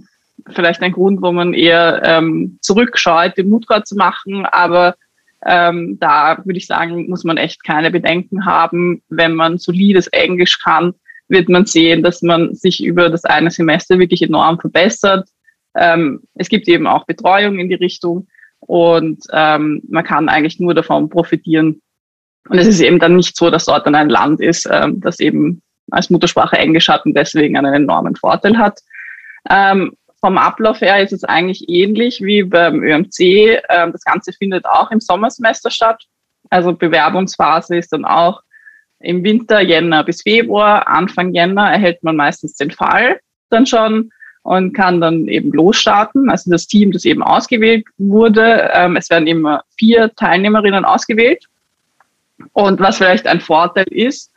vielleicht 0.50 0.82
ein 0.82 0.92
Grund, 0.92 1.22
wo 1.22 1.30
man 1.30 1.54
eher 1.54 2.02
ähm, 2.04 2.58
zurückschaut, 2.60 3.36
den 3.36 3.48
Mutgrad 3.48 3.86
zu 3.86 3.94
machen. 3.94 4.44
Aber 4.46 4.96
ähm, 5.44 5.98
da 5.98 6.38
würde 6.44 6.58
ich 6.58 6.66
sagen, 6.66 7.08
muss 7.08 7.24
man 7.24 7.36
echt 7.36 7.64
keine 7.64 7.90
Bedenken 7.90 8.44
haben. 8.46 9.02
Wenn 9.08 9.34
man 9.34 9.58
solides 9.58 10.06
Englisch 10.08 10.58
kann, 10.62 10.94
wird 11.28 11.48
man 11.48 11.66
sehen, 11.66 12.02
dass 12.02 12.22
man 12.22 12.54
sich 12.54 12.84
über 12.84 13.10
das 13.10 13.24
eine 13.24 13.50
Semester 13.50 13.98
wirklich 13.98 14.22
enorm 14.22 14.60
verbessert. 14.60 15.28
Ähm, 15.74 16.20
es 16.34 16.48
gibt 16.48 16.68
eben 16.68 16.86
auch 16.86 17.06
Betreuung 17.06 17.58
in 17.58 17.68
die 17.68 17.74
Richtung 17.74 18.28
und 18.60 19.24
ähm, 19.32 19.82
man 19.88 20.04
kann 20.04 20.28
eigentlich 20.28 20.60
nur 20.60 20.74
davon 20.74 21.08
profitieren. 21.08 21.80
Und 22.48 22.58
es 22.58 22.66
ist 22.66 22.80
eben 22.80 22.98
dann 22.98 23.16
nicht 23.16 23.36
so, 23.36 23.50
dass 23.50 23.64
dort 23.64 23.86
dann 23.86 23.94
ein 23.94 24.10
Land 24.10 24.40
ist, 24.40 24.68
ähm, 24.70 25.00
das 25.00 25.20
eben 25.20 25.62
als 25.90 26.10
Muttersprache 26.10 26.58
Englisch 26.58 26.88
hat 26.88 27.04
und 27.06 27.14
deswegen 27.14 27.56
einen 27.56 27.74
enormen 27.74 28.16
Vorteil 28.16 28.58
hat. 28.58 28.80
Ähm, 29.50 29.92
vom 30.24 30.38
Ablauf 30.38 30.80
her 30.80 31.02
ist 31.02 31.12
es 31.12 31.24
eigentlich 31.24 31.68
ähnlich 31.68 32.22
wie 32.22 32.44
beim 32.44 32.80
ÖMC. 32.82 33.60
Ähm, 33.68 33.90
das 33.90 34.04
Ganze 34.04 34.32
findet 34.32 34.64
auch 34.64 34.92
im 34.92 35.00
Sommersemester 35.00 35.70
statt. 35.70 36.04
Also 36.48 36.72
Bewerbungsphase 36.72 37.76
ist 37.76 37.92
dann 37.92 38.04
auch 38.04 38.40
im 39.00 39.24
Winter, 39.24 39.60
Jänner 39.60 40.04
bis 40.04 40.22
Februar. 40.22 40.86
Anfang 40.86 41.34
Jänner 41.34 41.72
erhält 41.72 42.04
man 42.04 42.14
meistens 42.14 42.54
den 42.54 42.70
Fall 42.70 43.18
dann 43.50 43.66
schon 43.66 44.10
und 44.42 44.72
kann 44.74 45.00
dann 45.00 45.26
eben 45.26 45.50
losstarten. 45.50 46.30
Also 46.30 46.52
das 46.52 46.68
Team, 46.68 46.92
das 46.92 47.04
eben 47.04 47.24
ausgewählt 47.24 47.84
wurde, 47.98 48.70
ähm, 48.74 48.94
es 48.94 49.10
werden 49.10 49.26
immer 49.26 49.64
vier 49.76 50.14
Teilnehmerinnen 50.14 50.84
ausgewählt. 50.84 51.46
Und 52.52 52.78
was 52.78 52.98
vielleicht 52.98 53.26
ein 53.26 53.40
Vorteil 53.40 53.86
ist, 53.90 54.30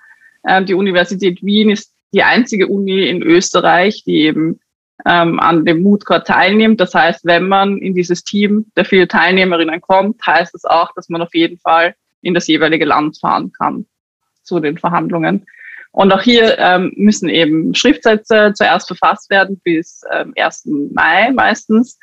äh, 0.43 0.63
die 0.63 0.73
Universität 0.73 1.43
Wien 1.43 1.69
ist 1.69 1.91
die 2.11 2.23
einzige 2.23 2.67
Uni 2.67 3.07
in 3.07 3.21
Österreich, 3.21 4.03
die 4.03 4.21
eben 4.21 4.59
ähm, 5.05 5.39
an 5.39 5.65
dem 5.65 5.83
Moodcore 5.83 6.23
teilnimmt. 6.23 6.79
Das 6.79 6.93
heißt, 6.93 7.25
wenn 7.25 7.47
man 7.47 7.77
in 7.77 7.93
dieses 7.93 8.23
Team 8.23 8.71
der 8.75 8.85
vier 8.85 9.07
Teilnehmerinnen 9.07 9.81
kommt, 9.81 10.25
heißt 10.25 10.55
es 10.55 10.61
das 10.61 10.71
auch, 10.71 10.93
dass 10.95 11.09
man 11.09 11.21
auf 11.21 11.33
jeden 11.33 11.59
Fall 11.59 11.95
in 12.21 12.33
das 12.33 12.47
jeweilige 12.47 12.85
Land 12.85 13.19
fahren 13.19 13.51
kann 13.51 13.85
zu 14.43 14.59
den 14.59 14.77
Verhandlungen. 14.77 15.45
Und 15.91 16.11
auch 16.11 16.21
hier 16.21 16.57
ähm, 16.59 16.91
müssen 16.95 17.29
eben 17.29 17.73
Schriftsätze 17.73 18.51
zuerst 18.53 18.87
verfasst 18.87 19.29
werden 19.29 19.61
bis 19.63 20.01
ähm, 20.11 20.33
1. 20.35 20.67
Mai 20.93 21.31
meistens 21.31 21.97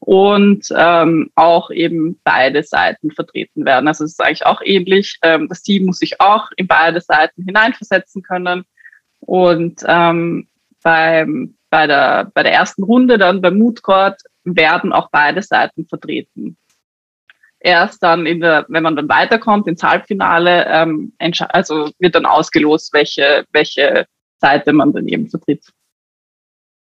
und 0.00 0.66
ähm, 0.76 1.30
auch 1.34 1.70
eben 1.70 2.20
beide 2.24 2.62
Seiten 2.62 3.10
vertreten 3.10 3.64
werden. 3.64 3.88
Also 3.88 4.04
es 4.04 4.12
ist 4.12 4.22
eigentlich 4.22 4.46
auch 4.46 4.60
ähnlich. 4.62 5.18
Ähm, 5.22 5.48
das 5.48 5.62
Team 5.62 5.86
muss 5.86 5.98
sich 5.98 6.20
auch 6.20 6.50
in 6.56 6.66
beide 6.66 7.00
Seiten 7.00 7.44
hineinversetzen 7.44 8.22
können. 8.22 8.64
Und 9.20 9.82
ähm, 9.86 10.46
beim, 10.82 11.54
bei, 11.70 11.86
der, 11.86 12.30
bei 12.34 12.42
der 12.42 12.52
ersten 12.52 12.82
Runde 12.82 13.18
dann 13.18 13.40
beim 13.40 13.58
Mood 13.58 13.82
Court 13.82 14.20
werden 14.44 14.92
auch 14.92 15.08
beide 15.10 15.42
Seiten 15.42 15.86
vertreten 15.86 16.56
erst 17.60 18.02
dann 18.02 18.26
in 18.26 18.40
der, 18.40 18.66
wenn 18.68 18.82
man 18.82 18.96
dann 18.96 19.08
weiterkommt 19.08 19.66
ins 19.66 19.82
Halbfinale, 19.82 20.66
ähm, 20.68 21.12
also 21.48 21.90
wird 21.98 22.14
dann 22.14 22.26
ausgelost, 22.26 22.92
welche, 22.92 23.44
welche 23.52 24.06
Seite 24.40 24.72
man 24.72 24.92
dann 24.92 25.08
eben 25.08 25.28
vertritt. 25.28 25.64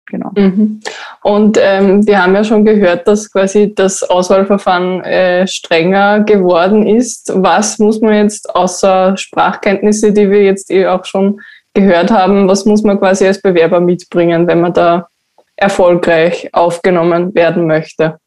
Genau. 0.08 0.32
Mhm. 0.36 0.80
Und 1.22 1.60
ähm, 1.62 2.06
wir 2.08 2.24
haben 2.24 2.34
ja 2.34 2.44
schon 2.44 2.66
gehört, 2.66 3.08
dass 3.08 3.32
quasi 3.32 3.76
das 3.76 4.02
Auswahlverfahren 4.02 5.02
äh, 5.02 5.46
strenger 5.46 6.22
geworden 6.22 6.88
ist. 6.88 7.32
Was 7.36 7.78
muss 7.78 8.02
man 8.02 8.16
jetzt 8.16 8.50
außer 8.56 9.16
Sprachkenntnisse, 9.18 10.12
die 10.12 10.32
wir 10.32 10.44
jetzt 10.44 10.72
eh 10.72 10.88
auch 10.88 11.06
schon 11.06 11.40
gehört 11.74 12.12
haben, 12.12 12.48
was 12.48 12.66
muss 12.66 12.84
man 12.84 13.00
quasi 13.00 13.26
als 13.26 13.42
Bewerber 13.42 13.80
mitbringen, 13.80 14.48
wenn 14.48 14.62
man 14.62 14.74
da 14.74 15.08
erfolgreich 15.56 16.50
aufgenommen 16.54 17.34
werden 17.36 17.68
möchte? 17.68 18.20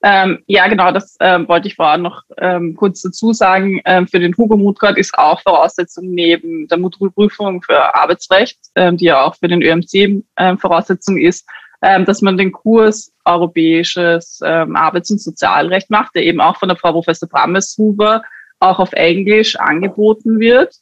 Ähm, 0.00 0.44
ja, 0.46 0.68
genau, 0.68 0.92
das 0.92 1.16
ähm, 1.18 1.48
wollte 1.48 1.66
ich 1.66 1.74
vorher 1.74 1.98
noch 1.98 2.22
ähm, 2.38 2.76
kurz 2.76 3.02
dazu 3.02 3.32
sagen. 3.32 3.80
Ähm, 3.84 4.06
für 4.06 4.20
den 4.20 4.36
Hugo 4.36 4.56
Mutgrad 4.56 4.96
ist 4.96 5.18
auch 5.18 5.40
Voraussetzung 5.40 6.10
neben 6.10 6.68
der 6.68 6.78
Modulprüfung 6.78 7.62
für 7.62 7.94
Arbeitsrecht, 7.96 8.58
ähm, 8.76 8.96
die 8.96 9.06
ja 9.06 9.24
auch 9.24 9.34
für 9.34 9.48
den 9.48 9.60
ÖMC 9.60 10.22
ähm, 10.36 10.58
Voraussetzung 10.58 11.18
ist, 11.18 11.46
dass 11.80 12.22
man 12.22 12.36
den 12.36 12.50
Kurs 12.50 13.12
Europäisches 13.24 14.40
Arbeits- 14.42 15.12
und 15.12 15.20
Sozialrecht 15.20 15.90
macht, 15.90 16.12
der 16.16 16.24
eben 16.24 16.40
auch 16.40 16.56
von 16.56 16.68
der 16.68 16.76
Frau 16.76 16.90
Professor 16.90 17.28
Brammes-Huber 17.28 18.24
auch 18.58 18.80
auf 18.80 18.92
Englisch 18.94 19.54
angeboten 19.54 20.40
wird. 20.40 20.74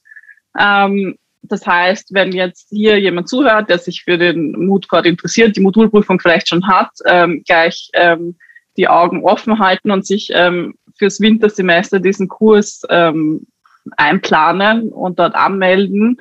Ähm, 0.58 1.18
das 1.48 1.66
heißt, 1.66 2.12
wenn 2.12 2.32
jetzt 2.32 2.68
hier 2.70 2.98
jemand 2.98 3.28
zuhört, 3.28 3.68
der 3.68 3.78
sich 3.78 4.02
für 4.04 4.18
den 4.18 4.52
Moodcode 4.66 5.06
interessiert, 5.06 5.56
die 5.56 5.60
Modulprüfung 5.60 6.20
vielleicht 6.20 6.48
schon 6.48 6.66
hat, 6.66 6.90
ähm, 7.06 7.42
gleich 7.46 7.90
ähm, 7.94 8.36
die 8.76 8.88
Augen 8.88 9.24
offen 9.24 9.58
halten 9.58 9.90
und 9.90 10.06
sich 10.06 10.30
ähm, 10.32 10.74
fürs 10.98 11.20
Wintersemester 11.20 12.00
diesen 12.00 12.28
Kurs 12.28 12.82
ähm, 12.88 13.46
einplanen 13.96 14.88
und 14.88 15.18
dort 15.18 15.34
anmelden. 15.34 16.20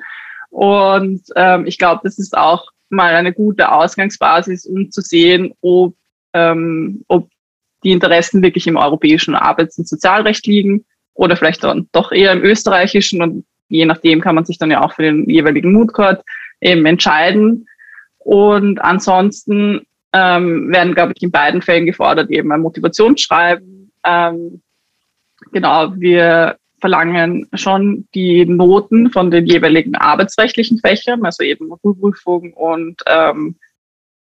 Und 0.50 1.22
ähm, 1.34 1.66
ich 1.66 1.78
glaube, 1.78 2.00
das 2.04 2.18
ist 2.18 2.36
auch 2.36 2.70
mal 2.88 3.14
eine 3.14 3.32
gute 3.32 3.72
Ausgangsbasis, 3.72 4.66
um 4.66 4.90
zu 4.90 5.00
sehen, 5.00 5.52
ob, 5.60 5.94
ähm, 6.32 7.04
ob 7.08 7.28
die 7.84 7.92
Interessen 7.92 8.42
wirklich 8.42 8.66
im 8.66 8.76
europäischen 8.76 9.34
Arbeits- 9.34 9.78
und 9.78 9.88
Sozialrecht 9.88 10.46
liegen 10.46 10.86
oder 11.14 11.36
vielleicht 11.36 11.64
dann 11.64 11.88
doch 11.92 12.12
eher 12.12 12.32
im 12.32 12.42
österreichischen. 12.42 13.22
Und 13.22 13.46
je 13.68 13.86
nachdem 13.86 14.20
kann 14.20 14.34
man 14.34 14.44
sich 14.44 14.58
dann 14.58 14.70
ja 14.70 14.82
auch 14.82 14.92
für 14.92 15.02
den 15.02 15.28
jeweiligen 15.28 15.72
Moodcourt 15.72 16.22
eben 16.60 16.84
entscheiden. 16.86 17.68
Und 18.18 18.80
ansonsten 18.80 19.86
ähm, 20.12 20.72
werden, 20.72 20.94
glaube 20.94 21.12
ich, 21.14 21.22
in 21.22 21.30
beiden 21.30 21.62
Fällen 21.62 21.86
gefordert, 21.86 22.30
eben 22.30 22.50
ein 22.52 22.60
Motivationsschreiben. 22.60 23.92
Ähm, 24.04 24.62
genau, 25.52 25.92
wir 25.96 26.56
verlangen 26.80 27.48
schon 27.54 28.06
die 28.14 28.44
Noten 28.44 29.10
von 29.10 29.30
den 29.30 29.46
jeweiligen 29.46 29.94
arbeitsrechtlichen 29.94 30.78
Fächern, 30.78 31.24
also 31.24 31.42
eben 31.42 31.68
Modulprüfung 31.68 32.52
und 32.52 33.02
ähm, 33.06 33.56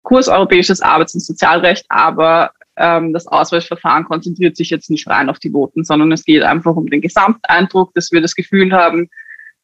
Kurs 0.02 0.28
Europäisches 0.28 0.82
Arbeits- 0.82 1.14
und 1.14 1.20
Sozialrecht, 1.20 1.86
aber 1.88 2.52
ähm, 2.76 3.12
das 3.12 3.26
Auswahlverfahren 3.26 4.04
konzentriert 4.04 4.56
sich 4.56 4.70
jetzt 4.70 4.90
nicht 4.90 5.06
rein 5.08 5.30
auf 5.30 5.38
die 5.38 5.50
Noten, 5.50 5.84
sondern 5.84 6.12
es 6.12 6.24
geht 6.24 6.42
einfach 6.42 6.76
um 6.76 6.88
den 6.88 7.00
Gesamteindruck, 7.00 7.94
dass 7.94 8.12
wir 8.12 8.20
das 8.20 8.34
Gefühl 8.34 8.72
haben, 8.72 9.08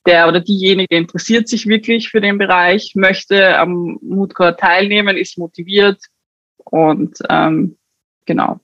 der 0.06 0.28
oder 0.28 0.40
diejenige 0.40 0.96
interessiert 0.96 1.48
sich 1.48 1.66
wirklich 1.66 2.08
für 2.08 2.20
den 2.20 2.38
Bereich, 2.38 2.92
möchte 2.94 3.58
am 3.58 3.98
Moodcore 4.02 4.56
teilnehmen, 4.56 5.16
ist 5.16 5.38
motiviert 5.38 6.02
und 6.64 7.18
ähm, 7.28 7.76
genau, 8.26 8.60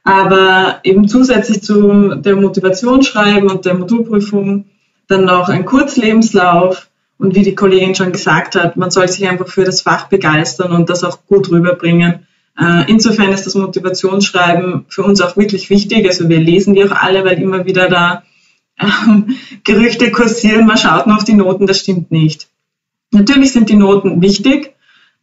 Aber 0.08 0.80
eben 0.84 1.10
zusätzlich 1.10 1.62
zu 1.62 2.16
der 2.16 2.38
Motivationsschreiben 2.38 3.50
und 3.50 3.66
der 3.66 3.74
Modulprüfung 3.74 4.64
dann 5.10 5.26
noch 5.26 5.50
ein 5.50 5.66
Kurzlebenslauf. 5.66 6.88
Und 7.18 7.36
wie 7.36 7.42
die 7.42 7.56
Kollegin 7.56 7.94
schon 7.94 8.14
gesagt 8.14 8.56
hat, 8.56 8.78
man 8.78 8.90
soll 8.90 9.10
sich 9.10 9.28
einfach 9.28 9.50
für 9.50 9.66
das 9.66 9.82
Fach 9.82 10.08
begeistern 10.08 10.72
und 10.72 10.90
das 10.90 11.04
auch 11.04 11.26
gut 11.26 11.52
rüberbringen. 11.52 12.26
Äh, 12.58 12.90
insofern 12.90 13.34
ist 13.34 13.48
das 13.48 13.56
Motivationsschreiben 13.56 14.86
für 14.88 15.04
uns 15.04 15.20
auch 15.20 15.36
wirklich 15.36 15.70
wichtig. 15.70 16.08
Also 16.08 16.30
wir 16.30 16.40
lesen 16.40 16.74
die 16.74 16.86
auch 16.86 16.96
alle, 16.96 17.26
weil 17.26 17.42
immer 17.42 17.66
wieder 17.66 17.90
da 17.90 18.24
ähm, 18.80 19.36
Gerüchte 19.66 20.10
kursieren, 20.12 20.68
man 20.68 20.78
schaut 20.78 21.06
nur 21.06 21.18
auf 21.18 21.26
die 21.26 21.34
Noten, 21.34 21.68
das 21.68 21.80
stimmt 21.80 22.12
nicht. 22.12 22.48
Natürlich 23.12 23.52
sind 23.52 23.70
die 23.70 23.76
Noten 23.76 24.22
wichtig, 24.22 24.74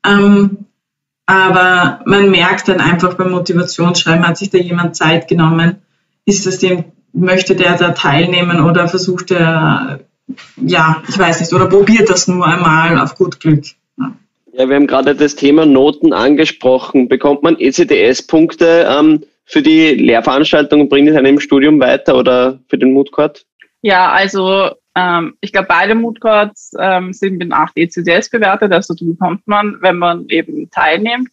ähm, 0.05 0.67
aber 1.27 2.01
man 2.05 2.31
merkt 2.31 2.69
dann 2.69 2.81
einfach 2.81 3.15
beim 3.15 3.31
Motivationsschreiben, 3.31 4.27
hat 4.27 4.37
sich 4.37 4.51
da 4.51 4.59
jemand 4.59 4.97
Zeit 4.97 5.29
genommen, 5.29 5.77
ist 6.25 6.47
es 6.47 6.59
dem, 6.59 6.85
möchte 7.13 7.55
der 7.55 7.77
da 7.77 7.93
teilnehmen 7.93 8.63
oder 8.65 8.89
versucht 8.89 9.31
er, 9.31 10.01
ja, 10.57 11.03
ich 11.09 11.19
weiß 11.19 11.41
nicht, 11.41 11.53
oder 11.53 11.67
probiert 11.67 12.11
das 12.11 12.29
nur 12.29 12.47
einmal 12.47 12.99
auf 12.99 13.15
gut 13.15 13.41
Glück. 13.41 13.65
Ja, 14.57 14.69
wir 14.69 14.77
haben 14.77 14.87
gerade 14.87 15.17
das 15.17 15.35
Thema 15.35 15.67
Noten 15.67 16.13
angesprochen. 16.13 17.09
Bekommt 17.09 17.43
man 17.43 17.59
ECDS-Punkte 17.59 18.87
ähm, 18.89 19.25
für 19.45 19.63
die 19.63 19.95
Lehrveranstaltung 19.95 20.83
und 20.83 20.89
bringt 20.89 21.09
es 21.09 21.17
einem 21.17 21.35
im 21.35 21.41
Studium 21.41 21.81
weiter 21.81 22.17
oder 22.17 22.61
für 22.69 22.79
den 22.79 22.93
Moodcourt? 22.93 23.47
Ja, 23.83 24.13
also 24.13 24.71
ähm, 24.95 25.35
ich 25.41 25.53
glaube, 25.53 25.69
beide 25.69 25.95
Moodcourts 25.95 26.73
ähm, 26.79 27.13
sind 27.13 27.39
mit 27.39 27.53
8 27.53 27.77
ECDS 27.77 28.31
bewertet. 28.31 28.73
Also 28.73 28.95
die 28.95 29.07
bekommt 29.07 29.47
man, 29.47 29.79
wenn 29.81 29.99
man 29.99 30.29
eben 30.29 30.71
teilnimmt. 30.71 31.31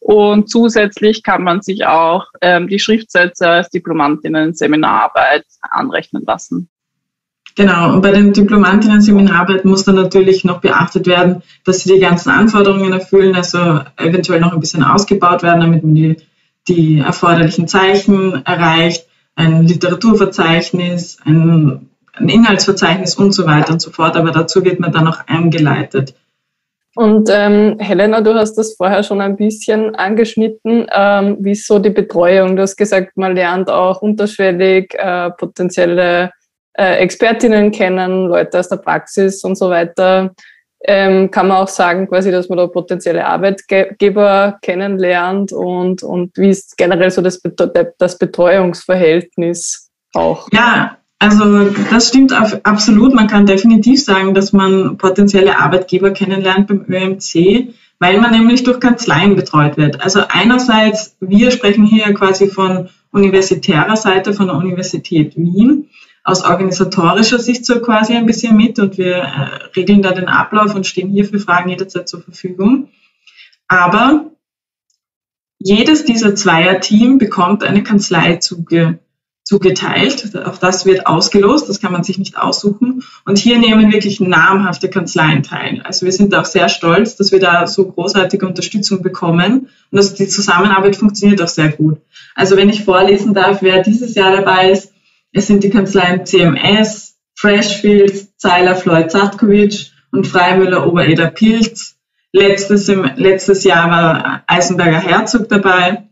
Und 0.00 0.50
zusätzlich 0.50 1.22
kann 1.22 1.42
man 1.44 1.62
sich 1.62 1.86
auch 1.86 2.26
ähm, 2.42 2.68
die 2.68 2.78
Schriftsätze 2.78 3.48
als 3.48 3.70
Diplomantinnen 3.70 4.52
Seminararbeit 4.52 5.46
anrechnen 5.62 6.24
lassen. 6.26 6.68
Genau, 7.56 7.94
und 7.94 8.02
bei 8.02 8.10
den 8.10 8.32
Diplomantinnen 8.32 9.00
Seminararbeit 9.00 9.64
muss 9.64 9.84
dann 9.84 9.94
natürlich 9.94 10.44
noch 10.44 10.60
beachtet 10.60 11.06
werden, 11.06 11.42
dass 11.64 11.84
sie 11.84 11.94
die 11.94 12.00
ganzen 12.00 12.30
Anforderungen 12.30 12.92
erfüllen, 12.92 13.36
also 13.36 13.80
eventuell 13.96 14.40
noch 14.40 14.52
ein 14.52 14.60
bisschen 14.60 14.82
ausgebaut 14.82 15.44
werden, 15.44 15.60
damit 15.60 15.84
man 15.84 15.94
die, 15.94 16.16
die 16.66 16.98
erforderlichen 16.98 17.68
Zeichen 17.68 18.44
erreicht, 18.44 19.06
ein 19.36 19.66
Literaturverzeichnis, 19.66 21.18
ein, 21.24 21.88
ein 22.16 22.28
Inhaltsverzeichnis 22.28 23.16
und 23.16 23.32
so 23.32 23.46
weiter 23.46 23.72
und 23.72 23.82
so 23.82 23.90
fort, 23.90 24.16
aber 24.16 24.30
dazu 24.30 24.64
wird 24.64 24.80
man 24.80 24.92
dann 24.92 25.04
noch 25.04 25.26
eingeleitet. 25.26 26.14
Und 26.96 27.28
ähm, 27.32 27.76
Helena, 27.80 28.20
du 28.20 28.34
hast 28.34 28.54
das 28.54 28.74
vorher 28.76 29.02
schon 29.02 29.20
ein 29.20 29.36
bisschen 29.36 29.96
angeschnitten. 29.96 30.86
Ähm, 30.92 31.38
wie 31.40 31.52
ist 31.52 31.66
so 31.66 31.80
die 31.80 31.90
Betreuung? 31.90 32.54
Du 32.54 32.62
hast 32.62 32.76
gesagt, 32.76 33.16
man 33.16 33.34
lernt 33.34 33.68
auch 33.68 34.00
unterschwellig 34.00 34.94
äh, 34.94 35.30
potenzielle 35.30 36.30
äh, 36.74 36.98
Expertinnen 36.98 37.72
kennen, 37.72 38.28
Leute 38.28 38.60
aus 38.60 38.68
der 38.68 38.76
Praxis 38.76 39.42
und 39.42 39.56
so 39.56 39.70
weiter. 39.70 40.34
Ähm, 40.86 41.30
kann 41.30 41.48
man 41.48 41.62
auch 41.62 41.68
sagen, 41.68 42.06
quasi, 42.08 42.30
dass 42.30 42.48
man 42.48 42.58
da 42.58 42.66
potenzielle 42.66 43.26
Arbeitgeber 43.26 44.58
kennenlernt 44.60 45.52
und, 45.52 46.02
und 46.02 46.36
wie 46.36 46.50
ist 46.50 46.76
generell 46.76 47.10
so 47.10 47.22
das, 47.22 47.40
das 47.98 48.18
Betreuungsverhältnis 48.18 49.90
auch? 50.12 50.46
Ja, 50.52 50.98
also 51.24 51.70
das 51.90 52.08
stimmt 52.08 52.32
absolut. 52.32 53.14
Man 53.14 53.28
kann 53.28 53.46
definitiv 53.46 54.02
sagen, 54.02 54.34
dass 54.34 54.52
man 54.52 54.98
potenzielle 54.98 55.58
Arbeitgeber 55.58 56.10
kennenlernt 56.10 56.66
beim 56.66 56.84
ÖMC, 56.88 57.74
weil 57.98 58.20
man 58.20 58.32
nämlich 58.32 58.62
durch 58.64 58.80
Kanzleien 58.80 59.34
betreut 59.34 59.76
wird. 59.76 60.02
Also 60.02 60.20
einerseits, 60.28 61.16
wir 61.20 61.50
sprechen 61.50 61.86
hier 61.86 62.12
quasi 62.12 62.48
von 62.48 62.88
universitärer 63.10 63.96
Seite, 63.96 64.34
von 64.34 64.48
der 64.48 64.56
Universität 64.56 65.36
Wien 65.36 65.88
aus 66.24 66.44
organisatorischer 66.44 67.38
Sicht 67.38 67.64
so 67.64 67.80
quasi 67.80 68.14
ein 68.14 68.26
bisschen 68.26 68.56
mit 68.56 68.78
und 68.78 68.98
wir 68.98 69.16
äh, 69.16 69.64
regeln 69.76 70.02
da 70.02 70.12
den 70.12 70.28
Ablauf 70.28 70.74
und 70.74 70.86
stehen 70.86 71.10
hier 71.10 71.26
für 71.26 71.38
Fragen 71.38 71.70
jederzeit 71.70 72.08
zur 72.08 72.22
Verfügung. 72.22 72.88
Aber 73.68 74.30
jedes 75.58 76.04
dieser 76.04 76.34
Zweierteam 76.34 77.18
bekommt 77.18 77.62
eine 77.62 77.82
Kanzlei 77.82 78.36
zuge, 78.36 78.98
zugeteilt. 79.44 80.34
Auch 80.46 80.56
das 80.56 80.86
wird 80.86 81.06
ausgelost, 81.06 81.68
das 81.68 81.80
kann 81.80 81.92
man 81.92 82.02
sich 82.02 82.18
nicht 82.18 82.38
aussuchen. 82.38 83.04
Und 83.26 83.38
hier 83.38 83.58
nehmen 83.58 83.92
wirklich 83.92 84.18
namhafte 84.18 84.88
Kanzleien 84.88 85.42
teil. 85.42 85.82
Also 85.84 86.06
wir 86.06 86.12
sind 86.12 86.34
auch 86.34 86.46
sehr 86.46 86.70
stolz, 86.70 87.16
dass 87.16 87.30
wir 87.30 87.40
da 87.40 87.66
so 87.66 87.86
großartige 87.86 88.46
Unterstützung 88.46 89.02
bekommen 89.02 89.68
und 89.90 89.96
dass 89.96 90.14
die 90.14 90.28
Zusammenarbeit 90.28 90.96
funktioniert 90.96 91.42
auch 91.42 91.48
sehr 91.48 91.70
gut. 91.70 91.98
Also 92.34 92.56
wenn 92.56 92.70
ich 92.70 92.84
vorlesen 92.84 93.34
darf, 93.34 93.60
wer 93.60 93.82
dieses 93.82 94.14
Jahr 94.14 94.34
dabei 94.34 94.70
ist, 94.70 94.92
es 95.32 95.46
sind 95.46 95.62
die 95.62 95.70
Kanzleien 95.70 96.24
CMS, 96.24 97.16
Freshfields, 97.36 98.36
Zeiler 98.36 98.74
Floyd 98.74 99.10
Zatkovic 99.10 99.90
und 100.10 100.26
Freimüller 100.26 100.86
Obereder 100.86 101.26
Pilz. 101.26 101.96
Letztes, 102.32 102.88
letztes 103.16 103.64
Jahr 103.64 103.90
war 103.90 104.42
Eisenberger 104.46 105.00
Herzog 105.00 105.48
dabei. 105.48 106.04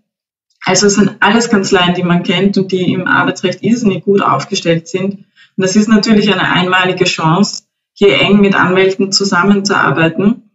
Also 0.65 0.87
es 0.87 0.95
sind 0.95 1.17
alles 1.21 1.51
Kanzleien, 1.51 1.95
die 1.95 2.03
man 2.03 2.23
kennt 2.23 2.57
und 2.57 2.71
die 2.71 2.93
im 2.93 3.07
Arbeitsrecht 3.07 3.63
irrsinnig 3.63 4.05
gut 4.05 4.23
aufgestellt 4.23 4.89
sind. 4.89 5.15
Und 5.15 5.25
das 5.57 5.77
ist 5.77 5.89
natürlich 5.89 6.33
eine 6.33 6.51
einmalige 6.51 7.05
Chance, 7.05 7.65
hier 7.93 8.21
eng 8.21 8.41
mit 8.41 8.55
Anwälten 8.55 9.13
zusammenzuarbeiten. 9.13 10.51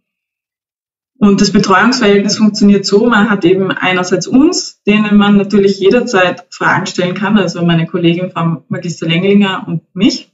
Und 1.18 1.40
das 1.40 1.50
Betreuungsverhältnis 1.50 2.38
funktioniert 2.38 2.86
so, 2.86 3.06
man 3.06 3.28
hat 3.28 3.44
eben 3.44 3.72
einerseits 3.72 4.28
uns, 4.28 4.82
denen 4.84 5.16
man 5.16 5.36
natürlich 5.36 5.80
jederzeit 5.80 6.46
Fragen 6.50 6.86
stellen 6.86 7.14
kann, 7.14 7.36
also 7.36 7.64
meine 7.64 7.86
Kollegin 7.86 8.30
Frau 8.30 8.64
Magister 8.68 9.06
Lenglinger 9.06 9.64
und 9.66 9.82
mich. 9.94 10.32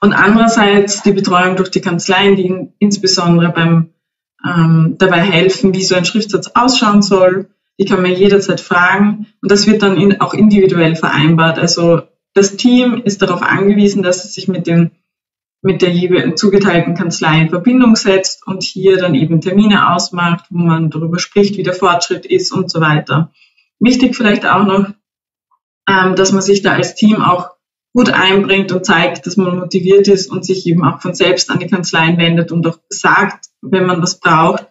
Und 0.00 0.12
andererseits 0.12 1.02
die 1.02 1.12
Betreuung 1.12 1.56
durch 1.56 1.70
die 1.70 1.80
Kanzleien, 1.80 2.34
die 2.34 2.68
insbesondere 2.78 3.50
beim 3.50 3.90
ähm, 4.44 4.96
dabei 4.98 5.20
helfen, 5.20 5.74
wie 5.74 5.84
so 5.84 5.94
ein 5.94 6.04
Schriftsatz 6.04 6.50
ausschauen 6.54 7.02
soll. 7.02 7.50
Die 7.80 7.86
kann 7.86 8.02
man 8.02 8.12
jederzeit 8.12 8.60
fragen 8.60 9.26
und 9.40 9.50
das 9.50 9.66
wird 9.66 9.82
dann 9.82 9.96
in, 9.96 10.20
auch 10.20 10.34
individuell 10.34 10.96
vereinbart. 10.96 11.58
Also 11.58 12.02
das 12.34 12.56
Team 12.56 13.00
ist 13.04 13.22
darauf 13.22 13.42
angewiesen, 13.42 14.02
dass 14.02 14.24
es 14.24 14.34
sich 14.34 14.48
mit 14.48 14.66
den 14.66 14.92
mit 15.62 15.82
der 15.82 16.36
zugeteilten 16.36 16.94
Kanzlei 16.94 17.42
in 17.42 17.50
Verbindung 17.50 17.96
setzt 17.96 18.46
und 18.46 18.62
hier 18.62 18.96
dann 18.96 19.14
eben 19.14 19.40
Termine 19.40 19.92
ausmacht, 19.92 20.46
wo 20.50 20.58
man 20.58 20.90
darüber 20.90 21.18
spricht, 21.18 21.58
wie 21.58 21.62
der 21.62 21.74
Fortschritt 21.74 22.24
ist 22.24 22.52
und 22.52 22.70
so 22.70 22.80
weiter. 22.80 23.30
Wichtig 23.78 24.16
vielleicht 24.16 24.46
auch 24.46 24.64
noch, 24.64 24.90
ähm, 25.88 26.16
dass 26.16 26.32
man 26.32 26.42
sich 26.42 26.62
da 26.62 26.72
als 26.72 26.94
Team 26.94 27.22
auch 27.22 27.50
gut 27.92 28.10
einbringt 28.10 28.72
und 28.72 28.86
zeigt, 28.86 29.26
dass 29.26 29.36
man 29.36 29.58
motiviert 29.58 30.08
ist 30.08 30.30
und 30.30 30.44
sich 30.44 30.66
eben 30.66 30.84
auch 30.84 31.00
von 31.00 31.14
selbst 31.14 31.50
an 31.50 31.58
die 31.58 31.66
Kanzleien 31.66 32.18
wendet 32.18 32.52
und 32.52 32.66
auch 32.66 32.78
sagt, 32.88 33.46
wenn 33.60 33.86
man 33.86 34.00
was 34.00 34.20
braucht. 34.20 34.66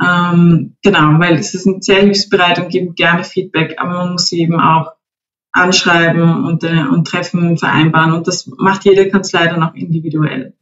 Ähm, 0.00 0.76
genau, 0.82 1.18
weil 1.18 1.42
sie 1.42 1.58
sind 1.58 1.84
sehr 1.84 2.00
hilfsbereit 2.00 2.58
und 2.58 2.70
geben 2.70 2.94
gerne 2.94 3.24
Feedback, 3.24 3.76
aber 3.78 3.92
man 3.94 4.12
muss 4.12 4.26
sie 4.26 4.40
eben 4.40 4.60
auch 4.60 4.92
anschreiben 5.52 6.44
und, 6.44 6.62
äh, 6.62 6.84
und 6.90 7.06
Treffen 7.06 7.56
vereinbaren. 7.56 8.12
Und 8.12 8.28
das 8.28 8.46
macht 8.58 8.84
jede 8.84 9.08
Kanzlei 9.08 9.46
dann 9.46 9.62
auch 9.62 9.74
individuell. 9.74 10.52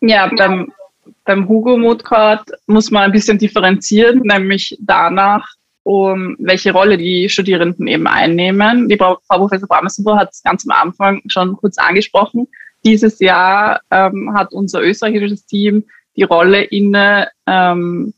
Ja, 0.00 0.30
beim, 0.36 0.72
beim 1.24 1.48
Hugo 1.48 1.76
Modcard 1.76 2.42
muss 2.66 2.90
man 2.90 3.04
ein 3.04 3.12
bisschen 3.12 3.38
differenzieren, 3.38 4.20
nämlich 4.20 4.76
danach, 4.80 5.46
um 5.82 6.36
welche 6.38 6.72
Rolle 6.72 6.96
die 6.96 7.28
Studierenden 7.28 7.86
eben 7.86 8.06
einnehmen. 8.06 8.88
Die 8.88 8.96
Frau 8.96 9.18
Professor 9.28 9.68
Bramessenbauer 9.68 10.18
hat 10.18 10.30
es 10.32 10.42
ganz 10.42 10.66
am 10.68 10.76
Anfang 10.76 11.22
schon 11.26 11.56
kurz 11.56 11.78
angesprochen. 11.78 12.46
Dieses 12.84 13.18
Jahr 13.18 13.80
ähm, 13.90 14.34
hat 14.34 14.52
unser 14.52 14.82
österreichisches 14.82 15.46
Team 15.46 15.84
die 16.16 16.22
Rolle 16.22 16.62
inne, 16.62 17.28
ähm, 17.46 18.12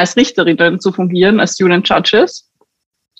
als 0.00 0.16
Richterinnen 0.16 0.80
zu 0.80 0.92
fungieren, 0.92 1.40
als 1.40 1.54
Student 1.54 1.86
Judges. 1.86 2.50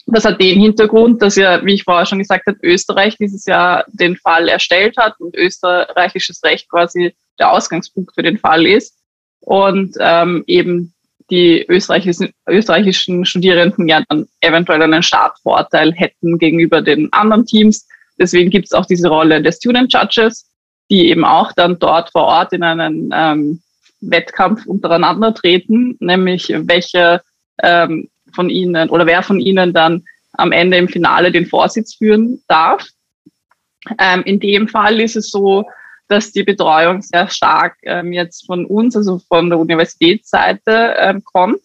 Das 0.06 0.24
hat 0.24 0.40
den 0.40 0.58
Hintergrund, 0.58 1.20
dass 1.20 1.36
ja, 1.36 1.62
wie 1.64 1.74
ich 1.74 1.84
vorher 1.84 2.06
schon 2.06 2.18
gesagt 2.18 2.46
habe, 2.46 2.58
Österreich 2.62 3.18
dieses 3.18 3.44
Jahr 3.44 3.84
den 3.88 4.16
Fall 4.16 4.48
erstellt 4.48 4.96
hat 4.96 5.20
und 5.20 5.36
österreichisches 5.36 6.42
Recht 6.42 6.70
quasi 6.70 7.14
der 7.38 7.52
Ausgangspunkt 7.52 8.14
für 8.14 8.22
den 8.22 8.38
Fall 8.38 8.66
ist. 8.66 8.96
Und 9.40 9.94
ähm, 10.00 10.42
eben 10.46 10.94
die 11.30 11.64
österreichischen, 11.68 12.32
österreichischen 12.48 13.26
Studierenden 13.26 13.86
ja 13.86 14.02
dann 14.08 14.26
eventuell 14.40 14.82
einen 14.82 15.02
Startvorteil 15.02 15.92
hätten 15.92 16.38
gegenüber 16.38 16.80
den 16.80 17.12
anderen 17.12 17.44
Teams. 17.44 17.86
Deswegen 18.18 18.50
gibt 18.50 18.66
es 18.66 18.72
auch 18.72 18.86
diese 18.86 19.08
Rolle 19.08 19.42
der 19.42 19.52
Student 19.52 19.92
Judges, 19.92 20.50
die 20.90 21.10
eben 21.10 21.26
auch 21.26 21.52
dann 21.52 21.78
dort 21.78 22.10
vor 22.10 22.24
Ort 22.24 22.54
in 22.54 22.62
einen 22.62 23.10
ähm, 23.14 23.62
Wettkampf 24.00 24.66
untereinander 24.66 25.34
treten, 25.34 25.96
nämlich 26.00 26.52
welche 26.56 27.22
ähm, 27.62 28.08
von 28.34 28.48
ihnen 28.48 28.88
oder 28.90 29.06
wer 29.06 29.22
von 29.22 29.40
ihnen 29.40 29.72
dann 29.72 30.04
am 30.32 30.52
Ende 30.52 30.76
im 30.76 30.88
Finale 30.88 31.32
den 31.32 31.46
Vorsitz 31.46 31.94
führen 31.94 32.42
darf. 32.46 32.86
Ähm, 33.98 34.22
in 34.24 34.40
dem 34.40 34.68
Fall 34.68 35.00
ist 35.00 35.16
es 35.16 35.30
so, 35.30 35.64
dass 36.08 36.32
die 36.32 36.42
Betreuung 36.42 37.02
sehr 37.02 37.28
stark 37.28 37.76
ähm, 37.82 38.12
jetzt 38.12 38.46
von 38.46 38.66
uns, 38.66 38.96
also 38.96 39.20
von 39.28 39.48
der 39.48 39.58
Universitätsseite 39.58 40.94
ähm, 40.98 41.22
kommt. 41.24 41.62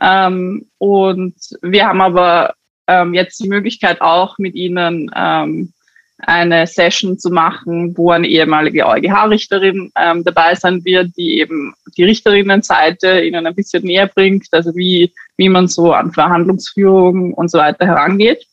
Ähm, 0.00 0.66
und 0.78 1.34
wir 1.62 1.86
haben 1.86 2.00
aber 2.00 2.54
ähm, 2.86 3.14
jetzt 3.14 3.38
die 3.40 3.48
Möglichkeit 3.48 4.00
auch 4.00 4.38
mit 4.38 4.54
ihnen 4.54 5.10
ähm, 5.14 5.72
eine 6.18 6.66
Session 6.66 7.18
zu 7.18 7.30
machen, 7.30 7.96
wo 7.96 8.10
eine 8.10 8.26
ehemalige 8.26 8.86
EuGH-Richterin 8.86 9.92
ähm, 9.96 10.24
dabei 10.24 10.54
sein 10.54 10.84
wird, 10.84 11.16
die 11.16 11.38
eben 11.38 11.74
die 11.96 12.04
Richterinnenseite 12.04 13.20
ihnen 13.20 13.46
ein 13.46 13.54
bisschen 13.54 13.84
näher 13.84 14.08
bringt, 14.08 14.48
also 14.50 14.74
wie, 14.74 15.12
wie 15.36 15.48
man 15.48 15.68
so 15.68 15.92
an 15.92 16.12
Verhandlungsführung 16.12 17.34
und 17.34 17.50
so 17.50 17.58
weiter 17.58 17.86
herangeht. 17.86 18.44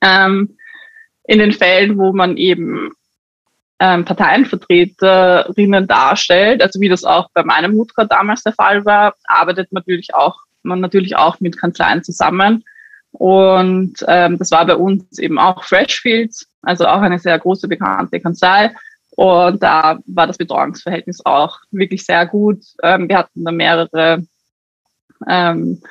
Ähm, 0.00 0.56
in 1.24 1.38
den 1.40 1.52
Fällen, 1.52 1.98
wo 1.98 2.12
man 2.12 2.36
eben 2.36 2.92
ähm, 3.80 4.04
Parteienvertreterinnen 4.04 5.88
darstellt, 5.88 6.62
also 6.62 6.80
wie 6.80 6.88
das 6.88 7.04
auch 7.04 7.28
bei 7.34 7.42
meinem 7.42 7.76
Mutka 7.76 8.04
damals 8.04 8.44
der 8.44 8.52
Fall 8.52 8.84
war, 8.84 9.14
arbeitet 9.24 9.72
man 9.72 9.80
natürlich 9.80 10.14
auch, 10.14 10.38
man 10.62 10.78
natürlich 10.78 11.16
auch 11.16 11.40
mit 11.40 11.58
Kanzleien 11.58 12.04
zusammen. 12.04 12.64
Und 13.10 14.04
ähm, 14.06 14.38
das 14.38 14.52
war 14.52 14.64
bei 14.66 14.76
uns 14.76 15.18
eben 15.18 15.38
auch 15.38 15.64
Freshfields, 15.64 16.51
also 16.62 16.86
auch 16.86 17.00
eine 17.00 17.18
sehr 17.18 17.38
große 17.38 17.68
bekannte 17.68 18.20
Kanzlei. 18.20 18.74
Und 19.14 19.62
da 19.62 19.98
war 20.06 20.26
das 20.26 20.38
Betreuungsverhältnis 20.38 21.24
auch 21.24 21.58
wirklich 21.70 22.04
sehr 22.04 22.26
gut. 22.26 22.62
Ähm, 22.82 23.08
wir 23.08 23.18
hatten 23.18 23.44
da 23.44 23.52
mehrere 23.52 24.24
ähm, 25.28 25.82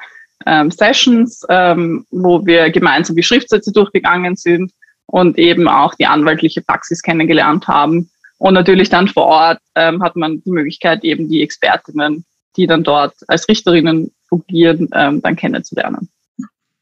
ähm, 0.46 0.72
Sessions, 0.72 1.46
ähm, 1.50 2.06
wo 2.10 2.46
wir 2.46 2.72
gemeinsam 2.72 3.16
die 3.16 3.24
Schriftsätze 3.24 3.72
durchgegangen 3.72 4.36
sind 4.36 4.72
und 5.06 5.38
eben 5.38 5.68
auch 5.68 5.94
die 5.96 6.08
anwaltliche 6.08 6.62
Praxis 6.62 7.02
kennengelernt 7.02 7.68
haben. 7.68 8.10
Und 8.38 8.56
natürlich 8.56 8.90
dann 8.90 9.08
vor 9.08 9.26
Ort 9.26 9.60
ähm, 9.76 10.02
hat 10.02 10.16
man 10.16 10.42
die 10.44 10.52
Möglichkeit, 10.52 11.04
eben 11.04 11.30
die 11.30 11.44
Expertinnen, 11.44 12.26
die 12.58 12.66
dann 12.66 12.84
dort 12.84 13.14
als 13.28 13.48
Richterinnen 13.48 14.12
fungieren, 14.28 14.90
ähm, 14.94 15.22
dann 15.22 15.36
kennenzulernen. 15.36 16.10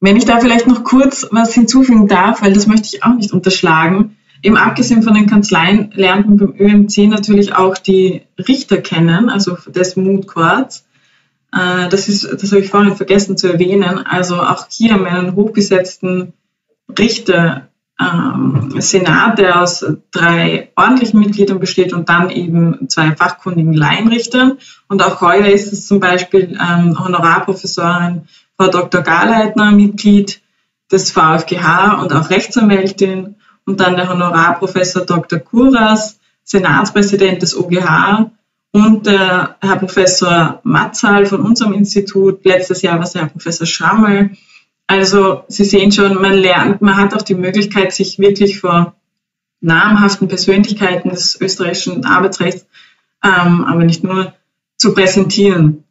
Wenn 0.02 0.16
ich 0.16 0.26
da 0.26 0.40
vielleicht 0.40 0.68
noch 0.68 0.84
kurz 0.84 1.28
was 1.32 1.54
hinzufügen 1.54 2.08
darf, 2.08 2.42
weil 2.42 2.54
das 2.54 2.68
möchte 2.68 2.88
ich 2.92 3.04
auch 3.04 3.16
nicht 3.16 3.34
unterschlagen. 3.34 4.18
Eben 4.42 4.56
abgesehen 4.56 5.04
von 5.04 5.14
den 5.14 5.28
Kanzleien 5.28 5.92
lernt 5.94 6.28
man 6.28 6.38
beim 6.38 6.56
ÖMC 6.58 7.10
natürlich 7.10 7.54
auch 7.54 7.78
die 7.78 8.22
Richter 8.38 8.78
kennen, 8.78 9.30
also 9.30 9.58
des 9.68 9.96
Courts. 10.26 10.86
Äh, 11.52 11.90
das 11.90 12.08
ist, 12.08 12.24
das 12.32 12.52
habe 12.52 12.62
ich 12.62 12.70
vorhin 12.70 12.96
vergessen 12.96 13.36
zu 13.36 13.52
erwähnen. 13.52 14.06
Also 14.06 14.36
auch 14.36 14.68
hier 14.70 14.94
haben 14.94 15.04
wir 15.04 15.12
einen 15.12 15.36
hochgesetzten 15.36 16.32
Richter 16.98 17.68
ähm, 18.00 18.76
Senat, 18.80 19.40
der 19.40 19.62
aus 19.62 19.86
drei 20.12 20.72
ordentlichen 20.78 21.20
Mitgliedern 21.20 21.60
besteht 21.60 21.92
und 21.92 22.08
dann 22.08 22.30
eben 22.30 22.88
zwei 22.88 23.14
fachkundigen 23.16 23.74
Laienrichtern. 23.74 24.58
Und 24.88 25.04
auch 25.04 25.20
heuer 25.20 25.48
ist 25.48 25.74
es 25.74 25.86
zum 25.86 26.00
Beispiel 26.00 26.58
ähm, 26.58 26.98
Honorarprofessorin 26.98 28.22
Frau 28.60 28.68
Dr. 28.68 29.02
Garleitner, 29.02 29.72
Mitglied 29.72 30.42
des 30.92 31.12
VfGH 31.12 32.02
und 32.02 32.12
auch 32.14 32.30
Rechtsanwältin. 32.30 33.36
Und 33.66 33.80
dann 33.80 33.96
der 33.96 34.10
Honorarprofessor 34.10 35.06
Dr. 35.06 35.40
Kuras, 35.40 36.20
Senatspräsident 36.44 37.42
des 37.42 37.56
OGH 37.56 38.32
und 38.72 39.06
der 39.06 39.56
Herr 39.62 39.76
Professor 39.78 40.60
Matzal 40.64 41.26
von 41.28 41.42
unserem 41.42 41.74
Institut. 41.74 42.44
Letztes 42.44 42.82
Jahr 42.82 42.98
war 42.98 43.06
es 43.06 43.16
Herr 43.16 43.28
Professor 43.28 43.68
Schrammel 43.68 44.32
also 44.90 45.44
Sie 45.48 45.66
sehen 45.66 45.92
schon, 45.92 46.20
man 46.20 46.34
lernt, 46.34 46.82
man 46.82 46.98
hat 46.98 47.14
auch 47.14 47.22
die 47.22 47.36
Möglichkeit, 47.36 47.94
sich 47.94 48.18
wirklich 48.18 48.60
vor 48.60 48.96
namhaften 49.62 50.28
Persönlichkeiten 50.28 51.10
des 51.10 51.40
österreichischen 51.40 52.06
Arbeitsrechts, 52.06 52.66
ähm, 53.24 53.66
aber 53.66 53.84
nicht 53.84 54.04
nur, 54.04 54.34
zu 54.78 54.96
präsentieren 54.96 55.84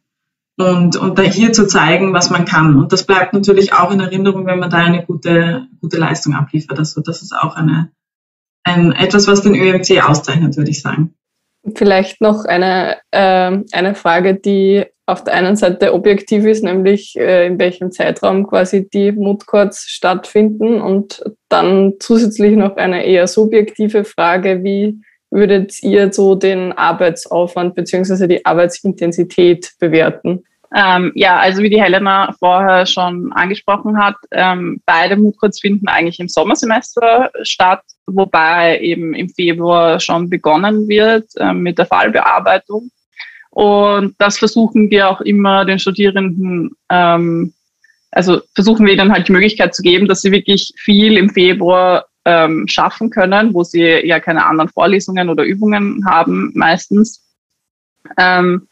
und, 0.59 0.97
und 0.97 1.17
da 1.17 1.23
hier 1.23 1.53
zu 1.53 1.67
zeigen, 1.67 2.13
was 2.13 2.29
man 2.29 2.43
kann. 2.43 2.75
Und 2.75 2.91
das 2.91 3.05
bleibt 3.05 3.33
natürlich 3.33 3.71
auch 3.71 3.91
in 3.91 4.01
Erinnerung, 4.01 4.45
wenn 4.45 4.59
man 4.59 4.69
da 4.69 4.79
eine 4.79 5.05
gute, 5.05 5.67
gute 5.79 5.97
Leistung 5.97 6.33
abliefert. 6.33 6.77
Also 6.77 7.01
das 7.01 7.21
ist 7.21 7.33
auch 7.33 7.55
eine, 7.55 7.91
ein, 8.65 8.91
etwas, 8.91 9.27
was 9.27 9.41
den 9.41 9.55
ÖMC 9.55 10.03
auszeichnet, 10.03 10.57
würde 10.57 10.69
ich 10.69 10.81
sagen. 10.81 11.15
Vielleicht 11.75 12.19
noch 12.19 12.43
eine, 12.43 12.97
äh, 13.11 13.57
eine 13.71 13.95
Frage, 13.95 14.35
die 14.35 14.85
auf 15.05 15.23
der 15.23 15.33
einen 15.33 15.55
Seite 15.55 15.93
objektiv 15.93 16.45
ist, 16.45 16.63
nämlich 16.63 17.15
äh, 17.15 17.47
in 17.47 17.57
welchem 17.57 17.91
Zeitraum 17.91 18.45
quasi 18.45 18.89
die 18.89 19.13
Mood 19.13 19.47
Courts 19.47 19.85
stattfinden 19.87 20.81
und 20.81 21.23
dann 21.47 21.93
zusätzlich 21.99 22.57
noch 22.57 22.75
eine 22.75 23.05
eher 23.05 23.27
subjektive 23.27 24.03
Frage, 24.03 24.61
wie 24.63 24.99
würdet 25.31 25.81
ihr 25.83 26.11
so 26.11 26.35
den 26.35 26.73
Arbeitsaufwand 26.73 27.75
beziehungsweise 27.75 28.27
die 28.27 28.45
Arbeitsintensität 28.45 29.73
bewerten? 29.79 30.43
Ähm, 30.75 31.11
ja, 31.15 31.39
also 31.39 31.63
wie 31.63 31.69
die 31.69 31.81
Helena 31.81 32.31
vorher 32.37 32.85
schon 32.85 33.33
angesprochen 33.33 33.97
hat, 33.97 34.15
ähm, 34.31 34.81
beide 34.85 35.15
Moodcourts 35.15 35.59
finden 35.59 35.87
eigentlich 35.87 36.19
im 36.19 36.27
Sommersemester 36.27 37.31
statt, 37.41 37.81
wobei 38.05 38.79
eben 38.79 39.15
im 39.15 39.29
Februar 39.29 39.99
schon 39.99 40.29
begonnen 40.29 40.87
wird 40.87 41.25
ähm, 41.37 41.61
mit 41.61 41.79
der 41.79 41.87
Fallbearbeitung. 41.87 42.91
Und 43.49 44.15
das 44.19 44.37
versuchen 44.37 44.91
wir 44.91 45.09
auch 45.09 45.21
immer 45.21 45.65
den 45.65 45.79
Studierenden, 45.79 46.71
ähm, 46.89 47.53
also 48.11 48.41
versuchen 48.53 48.85
wir 48.85 48.93
ihnen 48.93 49.11
halt 49.11 49.27
die 49.27 49.31
Möglichkeit 49.31 49.73
zu 49.73 49.81
geben, 49.81 50.07
dass 50.07 50.21
sie 50.21 50.31
wirklich 50.31 50.71
viel 50.77 51.17
im 51.17 51.31
Februar 51.31 52.05
ähm, 52.25 52.67
schaffen 52.67 53.09
können, 53.09 53.55
wo 53.55 53.63
sie 53.63 53.81
ja 53.81 54.19
keine 54.19 54.45
anderen 54.45 54.69
Vorlesungen 54.69 55.29
oder 55.29 55.43
Übungen 55.43 56.05
haben 56.05 56.51
meistens. 56.53 57.25
Ähm, 58.17 58.68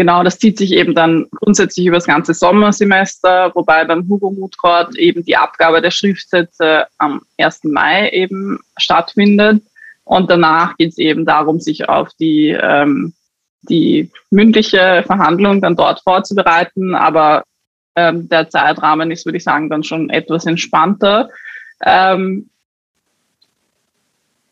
genau, 0.00 0.22
das 0.22 0.38
zieht 0.38 0.56
sich 0.56 0.72
eben 0.72 0.94
dann 0.94 1.26
grundsätzlich 1.30 1.84
über 1.84 1.98
das 1.98 2.06
ganze 2.06 2.32
Sommersemester, 2.32 3.52
wobei 3.54 3.84
beim 3.84 4.08
Hugo 4.08 4.48
Court 4.56 4.96
eben 4.96 5.26
die 5.26 5.36
Abgabe 5.36 5.82
der 5.82 5.90
Schriftsätze 5.90 6.86
am 6.96 7.20
1. 7.36 7.64
Mai 7.64 8.08
eben 8.08 8.60
stattfindet. 8.78 9.62
Und 10.04 10.30
danach 10.30 10.78
geht 10.78 10.92
es 10.92 10.98
eben 10.98 11.26
darum, 11.26 11.60
sich 11.60 11.90
auf 11.90 12.08
die 12.18 12.48
ähm, 12.48 13.12
die 13.68 14.10
mündliche 14.30 15.02
Verhandlung 15.06 15.60
dann 15.60 15.76
dort 15.76 16.00
vorzubereiten, 16.00 16.94
aber 16.94 17.44
ähm, 17.94 18.26
der 18.30 18.48
Zeitrahmen 18.48 19.10
ist, 19.10 19.26
würde 19.26 19.36
ich 19.36 19.44
sagen, 19.44 19.68
dann 19.68 19.84
schon 19.84 20.08
etwas 20.08 20.46
entspannter. 20.46 21.28
Ähm, 21.84 22.48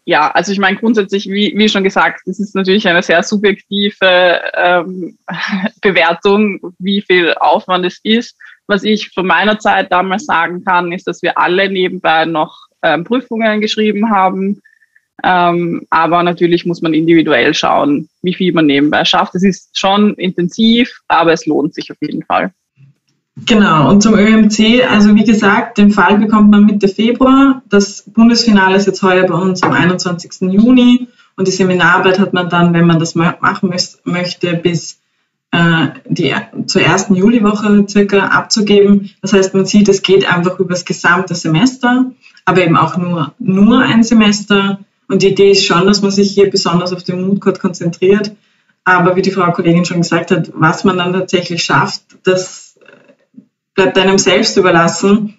ja, 0.08 0.30
also 0.30 0.52
ich 0.52 0.58
meine 0.58 0.78
grundsätzlich, 0.78 1.28
wie, 1.28 1.52
wie 1.54 1.68
schon 1.68 1.84
gesagt, 1.84 2.22
das 2.24 2.40
ist 2.40 2.54
natürlich 2.54 2.88
eine 2.88 3.02
sehr 3.02 3.22
subjektive 3.22 4.40
ähm, 4.54 5.18
Bewertung, 5.82 6.60
wie 6.78 7.02
viel 7.02 7.34
Aufwand 7.34 7.84
es 7.84 8.00
ist. 8.04 8.34
Was 8.66 8.84
ich 8.84 9.10
von 9.10 9.26
meiner 9.26 9.58
Zeit 9.58 9.92
damals 9.92 10.24
sagen 10.24 10.64
kann, 10.64 10.92
ist, 10.92 11.06
dass 11.06 11.20
wir 11.20 11.36
alle 11.36 11.68
nebenbei 11.68 12.24
noch 12.24 12.56
ähm, 12.82 13.04
Prüfungen 13.04 13.60
geschrieben 13.60 14.08
haben, 14.08 14.62
ähm, 15.24 15.86
aber 15.90 16.22
natürlich 16.22 16.64
muss 16.64 16.80
man 16.80 16.94
individuell 16.94 17.52
schauen, 17.52 18.08
wie 18.22 18.32
viel 18.32 18.54
man 18.54 18.64
nebenbei 18.64 19.04
schafft. 19.04 19.34
Es 19.34 19.44
ist 19.44 19.78
schon 19.78 20.14
intensiv, 20.14 20.90
aber 21.08 21.34
es 21.34 21.44
lohnt 21.44 21.74
sich 21.74 21.92
auf 21.92 21.98
jeden 22.00 22.22
Fall. 22.22 22.54
Genau, 23.46 23.90
und 23.90 24.02
zum 24.02 24.14
ÖMC, 24.14 24.84
also 24.90 25.14
wie 25.14 25.24
gesagt, 25.24 25.78
den 25.78 25.90
Fall 25.90 26.18
bekommt 26.18 26.50
man 26.50 26.64
Mitte 26.64 26.88
Februar. 26.88 27.62
Das 27.68 28.02
Bundesfinale 28.02 28.76
ist 28.76 28.86
jetzt 28.86 29.02
heuer 29.02 29.26
bei 29.26 29.34
uns 29.34 29.62
am 29.62 29.72
21. 29.72 30.50
Juni 30.52 31.08
und 31.36 31.46
die 31.46 31.52
Seminararbeit 31.52 32.18
hat 32.18 32.32
man 32.32 32.48
dann, 32.48 32.74
wenn 32.74 32.86
man 32.86 32.98
das 32.98 33.14
machen 33.14 33.72
möchte, 34.04 34.54
bis 34.54 34.98
äh, 35.52 35.88
die, 36.08 36.34
zur 36.66 36.82
ersten 36.82 37.14
Juliwoche 37.14 37.86
circa 37.88 38.26
abzugeben. 38.26 39.10
Das 39.22 39.32
heißt, 39.32 39.54
man 39.54 39.66
sieht, 39.66 39.88
es 39.88 40.02
geht 40.02 40.30
einfach 40.30 40.58
über 40.58 40.70
das 40.70 40.84
gesamte 40.84 41.34
Semester, 41.34 42.06
aber 42.44 42.62
eben 42.62 42.76
auch 42.76 42.96
nur, 42.96 43.34
nur 43.38 43.80
ein 43.80 44.02
Semester. 44.02 44.80
Und 45.08 45.22
die 45.22 45.28
Idee 45.28 45.52
ist 45.52 45.64
schon, 45.64 45.86
dass 45.86 46.02
man 46.02 46.10
sich 46.10 46.32
hier 46.32 46.50
besonders 46.50 46.92
auf 46.92 47.02
den 47.02 47.26
Moodcode 47.26 47.60
konzentriert. 47.60 48.32
Aber 48.84 49.16
wie 49.16 49.22
die 49.22 49.30
Frau 49.30 49.50
Kollegin 49.52 49.84
schon 49.84 50.00
gesagt 50.00 50.30
hat, 50.30 50.50
was 50.54 50.84
man 50.84 50.96
dann 50.96 51.12
tatsächlich 51.12 51.62
schafft, 51.62 52.02
das 52.24 52.67
bleibt 53.78 53.96
einem 53.96 54.18
selbst 54.18 54.56
überlassen. 54.56 55.38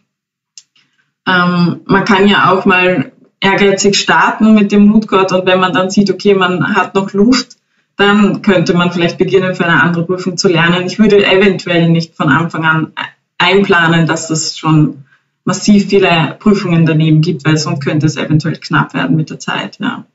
Ähm, 1.27 1.81
man 1.85 2.05
kann 2.05 2.25
ja 2.25 2.53
auch 2.53 2.63
mal 2.63 3.11
ehrgeizig 3.41 3.99
starten 3.99 4.53
mit 4.53 4.71
dem 4.71 4.85
Moodcourt 4.85 5.33
und 5.33 5.45
wenn 5.45 5.59
man 5.59 5.73
dann 5.73 5.89
sieht, 5.89 6.09
okay, 6.09 6.33
man 6.33 6.73
hat 6.73 6.95
noch 6.95 7.11
Luft, 7.11 7.57
dann 7.97 8.41
könnte 8.41 8.73
man 8.73 8.93
vielleicht 8.93 9.17
beginnen, 9.17 9.55
für 9.55 9.65
eine 9.65 9.83
andere 9.83 10.05
Prüfung 10.05 10.37
zu 10.37 10.47
lernen. 10.47 10.85
Ich 10.85 10.99
würde 10.99 11.25
eventuell 11.25 11.89
nicht 11.89 12.15
von 12.15 12.29
Anfang 12.29 12.63
an 12.63 12.93
einplanen, 13.37 14.07
dass 14.07 14.29
es 14.29 14.57
schon 14.57 15.03
massiv 15.43 15.89
viele 15.89 16.37
Prüfungen 16.39 16.85
daneben 16.85 17.19
gibt, 17.19 17.43
weil 17.43 17.57
sonst 17.57 17.83
könnte 17.83 18.05
es 18.05 18.15
eventuell 18.15 18.55
knapp 18.55 18.93
werden 18.93 19.17
mit 19.17 19.29
der 19.29 19.39
Zeit. 19.39 19.79
Ja. 19.81 20.05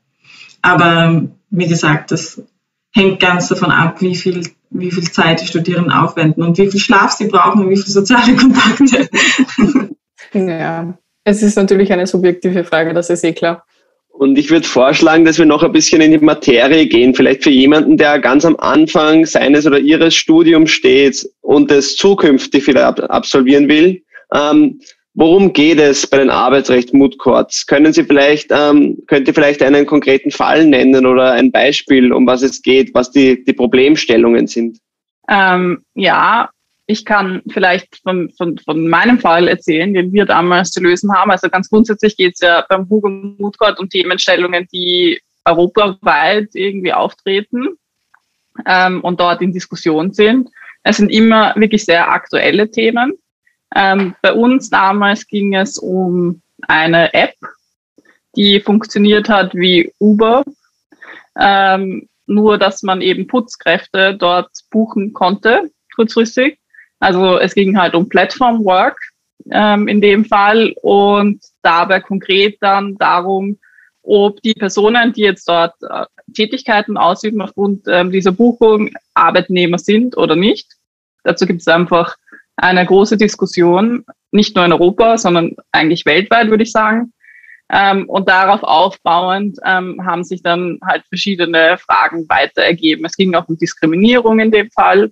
Aber 0.63 1.21
wie 1.51 1.67
gesagt, 1.67 2.09
das 2.09 2.41
hängt 2.91 3.19
ganz 3.19 3.49
davon 3.49 3.69
ab, 3.69 4.01
wie 4.01 4.15
viel, 4.15 4.49
wie 4.79 4.91
viel 4.91 5.09
Zeit 5.09 5.41
die 5.41 5.47
Studierenden 5.47 5.91
aufwenden 5.91 6.43
und 6.43 6.57
wie 6.57 6.69
viel 6.69 6.79
Schlaf 6.79 7.11
sie 7.11 7.27
brauchen 7.27 7.63
und 7.63 7.69
wie 7.69 7.77
viele 7.77 7.91
soziale 7.91 8.35
Kontakte. 8.37 9.09
Ja, 10.33 10.97
es 11.23 11.41
ist 11.41 11.55
natürlich 11.55 11.91
eine 11.91 12.07
subjektive 12.07 12.63
Frage, 12.63 12.93
das 12.93 13.09
ist 13.09 13.23
eh 13.23 13.33
klar. 13.33 13.65
Und 14.09 14.37
ich 14.37 14.49
würde 14.49 14.65
vorschlagen, 14.65 15.25
dass 15.25 15.37
wir 15.37 15.45
noch 15.45 15.61
ein 15.61 15.73
bisschen 15.73 15.99
in 15.99 16.11
die 16.11 16.19
Materie 16.19 16.87
gehen. 16.87 17.13
Vielleicht 17.13 17.43
für 17.43 17.49
jemanden, 17.49 17.97
der 17.97 18.19
ganz 18.19 18.45
am 18.45 18.55
Anfang 18.55 19.25
seines 19.25 19.67
oder 19.67 19.77
ihres 19.77 20.15
Studiums 20.15 20.71
steht 20.71 21.29
und 21.41 21.69
es 21.69 21.97
zukünftig 21.97 22.63
vielleicht 22.63 23.01
absolvieren 23.01 23.67
will. 23.67 24.03
Ähm, 24.33 24.79
worum 25.15 25.53
geht 25.53 25.79
es 25.79 26.05
bei 26.05 26.17
den 26.17 26.29
Arbeitsrecht 26.29 26.93
Mood 26.93 27.17
Courts? 27.17 27.65
Können 27.65 27.93
Sie 27.93 28.03
vielleicht, 28.03 28.51
ähm, 28.51 28.97
könnt 29.07 29.27
ihr 29.27 29.33
vielleicht 29.33 29.63
einen 29.63 29.85
konkreten 29.85 30.29
Fall 30.29 30.65
nennen 30.65 31.05
oder 31.05 31.31
ein 31.31 31.51
Beispiel, 31.51 32.13
um 32.13 32.27
was 32.27 32.43
es 32.43 32.61
geht, 32.61 32.93
was 32.93 33.11
die, 33.11 33.43
die 33.43 33.53
Problemstellungen 33.53 34.47
sind? 34.47 34.77
Ähm, 35.27 35.83
ja, 35.95 36.49
ich 36.87 37.03
kann 37.05 37.41
vielleicht 37.49 37.97
von, 38.03 38.29
von, 38.37 38.59
von 38.59 38.87
meinem 38.87 39.19
Fall 39.19 39.47
erzählen, 39.47 39.93
den 39.93 40.13
wir 40.13 40.25
damals 40.25 40.69
zu 40.69 40.83
lösen 40.83 41.11
haben. 41.13 41.31
Also 41.31 41.49
ganz 41.49 41.69
grundsätzlich 41.69 42.15
geht 42.15 42.33
es 42.35 42.41
ja 42.41 42.63
beim 42.69 42.87
Hugo 42.89 43.09
Mutgott 43.09 43.79
um 43.79 43.89
Themenstellungen, 43.89 44.67
die 44.71 45.19
europaweit 45.45 46.49
irgendwie 46.53 46.93
auftreten 46.93 47.69
ähm, 48.67 49.01
und 49.01 49.19
dort 49.19 49.41
in 49.41 49.53
Diskussion 49.53 50.13
sind. 50.13 50.49
Es 50.83 50.97
sind 50.97 51.09
immer 51.09 51.55
wirklich 51.55 51.85
sehr 51.85 52.11
aktuelle 52.11 52.69
Themen. 52.69 53.13
Ähm, 53.73 54.15
bei 54.21 54.33
uns 54.33 54.69
damals 54.69 55.25
ging 55.27 55.55
es 55.55 55.77
um 55.77 56.41
eine 56.67 57.13
App, 57.13 57.35
die 58.35 58.59
funktioniert 58.59 59.29
hat 59.29 59.55
wie 59.55 59.93
Uber, 59.99 60.43
ähm, 61.39 62.07
nur 62.25 62.57
dass 62.57 62.83
man 62.83 63.01
eben 63.01 63.27
Putzkräfte 63.27 64.15
dort 64.15 64.51
buchen 64.71 65.13
konnte, 65.13 65.71
kurzfristig. 65.95 66.59
Also 66.99 67.37
es 67.37 67.53
ging 67.53 67.77
halt 67.77 67.93
um 67.93 68.09
Platform 68.09 68.63
Work 68.65 68.97
ähm, 69.51 69.87
in 69.87 70.01
dem 70.01 70.25
Fall 70.25 70.73
und 70.81 71.43
dabei 71.61 71.99
konkret 71.99 72.57
dann 72.61 72.95
darum, 72.97 73.59
ob 74.01 74.41
die 74.41 74.53
Personen, 74.53 75.13
die 75.13 75.21
jetzt 75.21 75.47
dort 75.47 75.73
äh, 75.81 76.05
Tätigkeiten 76.33 76.97
ausüben 76.97 77.41
aufgrund 77.41 77.87
ähm, 77.87 78.11
dieser 78.11 78.31
Buchung, 78.31 78.91
Arbeitnehmer 79.13 79.77
sind 79.77 80.17
oder 80.17 80.35
nicht. 80.35 80.75
Dazu 81.23 81.45
gibt 81.45 81.61
es 81.61 81.67
einfach 81.67 82.15
eine 82.57 82.85
große 82.85 83.17
Diskussion, 83.17 84.05
nicht 84.31 84.55
nur 84.55 84.65
in 84.65 84.73
Europa, 84.73 85.17
sondern 85.17 85.55
eigentlich 85.71 86.05
weltweit, 86.05 86.49
würde 86.49 86.63
ich 86.63 86.71
sagen. 86.71 87.13
Ähm, 87.69 88.07
und 88.07 88.29
darauf 88.29 88.61
aufbauend 88.63 89.57
ähm, 89.65 90.05
haben 90.05 90.23
sich 90.23 90.43
dann 90.43 90.79
halt 90.85 91.03
verschiedene 91.07 91.77
Fragen 91.77 92.29
weiter 92.29 92.61
ergeben. 92.61 93.05
Es 93.05 93.15
ging 93.15 93.33
auch 93.33 93.49
um 93.49 93.57
Diskriminierung 93.57 94.39
in 94.39 94.51
dem 94.51 94.69
Fall. 94.69 95.11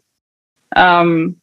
Ähm, 0.75 1.41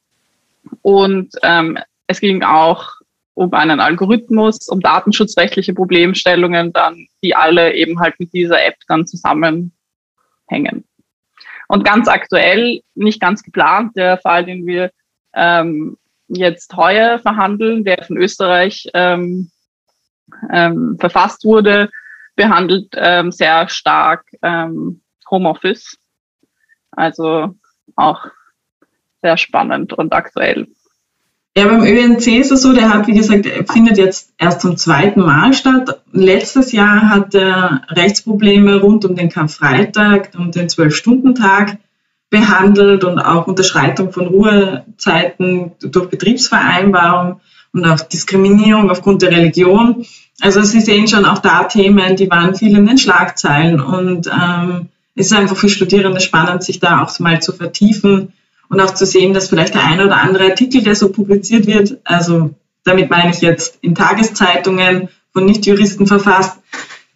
und 0.82 1.30
ähm, 1.42 1.78
es 2.06 2.20
ging 2.20 2.42
auch 2.42 3.00
um 3.34 3.52
einen 3.54 3.80
Algorithmus, 3.80 4.68
um 4.68 4.80
datenschutzrechtliche 4.80 5.74
Problemstellungen, 5.74 6.72
dann, 6.72 7.06
die 7.22 7.34
alle 7.34 7.74
eben 7.74 7.98
halt 7.98 8.18
mit 8.20 8.32
dieser 8.32 8.62
App 8.64 8.76
dann 8.86 9.06
zusammenhängen. 9.06 9.72
Und 11.68 11.84
ganz 11.84 12.08
aktuell, 12.08 12.82
nicht 12.94 13.20
ganz 13.20 13.42
geplant, 13.42 13.96
der 13.96 14.18
Fall, 14.18 14.44
den 14.44 14.66
wir 14.66 14.90
ähm, 15.34 15.96
jetzt 16.28 16.76
heuer 16.76 17.18
verhandeln, 17.18 17.84
der 17.84 18.04
von 18.04 18.16
Österreich 18.16 18.88
ähm, 18.94 19.50
ähm, 20.52 20.96
verfasst 20.98 21.44
wurde, 21.44 21.90
behandelt 22.36 22.88
ähm, 22.94 23.32
sehr 23.32 23.68
stark 23.68 24.24
ähm, 24.42 25.02
Homeoffice. 25.30 25.98
Also 26.92 27.54
auch 27.96 28.26
sehr 29.22 29.36
spannend 29.36 29.92
und 29.92 30.12
aktuell. 30.12 30.66
Ja, 31.56 31.66
beim 31.66 31.82
ÖNC 31.82 32.26
ist 32.28 32.52
es 32.52 32.62
so, 32.62 32.72
der 32.72 32.94
hat, 32.94 33.08
wie 33.08 33.12
gesagt, 33.12 33.44
findet 33.72 33.98
jetzt 33.98 34.32
erst 34.38 34.60
zum 34.60 34.76
zweiten 34.76 35.20
Mal 35.20 35.52
statt. 35.52 36.00
Letztes 36.12 36.70
Jahr 36.70 37.10
hat 37.10 37.34
er 37.34 37.82
Rechtsprobleme 37.88 38.80
rund 38.80 39.04
um 39.04 39.16
den 39.16 39.30
Karfreitag 39.30 40.30
und 40.38 40.54
den 40.54 40.68
Zwölf-Stunden-Tag 40.68 41.78
behandelt 42.30 43.02
und 43.04 43.18
auch 43.18 43.48
Unterschreitung 43.48 44.12
von 44.12 44.28
Ruhezeiten 44.28 45.72
durch 45.80 46.08
Betriebsvereinbarung 46.08 47.40
und 47.72 47.84
auch 47.84 48.00
Diskriminierung 48.00 48.90
aufgrund 48.90 49.22
der 49.22 49.32
Religion. 49.32 50.06
Also 50.40 50.62
Sie 50.62 50.80
sehen 50.80 51.08
schon 51.08 51.24
auch 51.24 51.38
da 51.38 51.64
Themen, 51.64 52.16
die 52.16 52.30
waren 52.30 52.54
viel 52.54 52.76
in 52.76 52.86
den 52.86 52.98
Schlagzeilen 52.98 53.80
und 53.80 54.28
ähm, 54.28 54.88
es 55.16 55.26
ist 55.26 55.32
einfach 55.32 55.56
für 55.56 55.68
Studierende 55.68 56.20
spannend, 56.20 56.62
sich 56.62 56.78
da 56.78 57.02
auch 57.02 57.18
mal 57.18 57.42
zu 57.42 57.52
vertiefen 57.52 58.32
und 58.68 58.80
auch 58.80 58.94
zu 58.94 59.04
sehen, 59.04 59.34
dass 59.34 59.48
vielleicht 59.48 59.74
der 59.74 59.84
eine 59.84 60.06
oder 60.06 60.16
andere 60.16 60.44
Artikel, 60.44 60.82
der 60.82 60.94
so 60.94 61.10
publiziert 61.10 61.66
wird, 61.66 61.98
also 62.04 62.54
damit 62.84 63.10
meine 63.10 63.32
ich 63.32 63.40
jetzt 63.40 63.78
in 63.82 63.94
Tageszeitungen 63.94 65.08
von 65.32 65.44
Nichtjuristen 65.44 66.06
verfasst, 66.06 66.58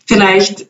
vielleicht 0.06 0.66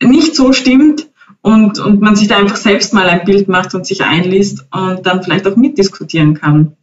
nicht 0.00 0.36
so 0.36 0.52
stimmt 0.52 1.07
und, 1.42 1.78
und 1.78 2.00
man 2.00 2.16
sich 2.16 2.28
da 2.28 2.36
einfach 2.36 2.56
selbst 2.56 2.92
mal 2.92 3.08
ein 3.08 3.24
Bild 3.24 3.48
macht 3.48 3.74
und 3.74 3.86
sich 3.86 4.02
einliest 4.02 4.66
und 4.72 5.06
dann 5.06 5.22
vielleicht 5.22 5.46
auch 5.46 5.56
mitdiskutieren 5.56 6.34
kann. 6.34 6.76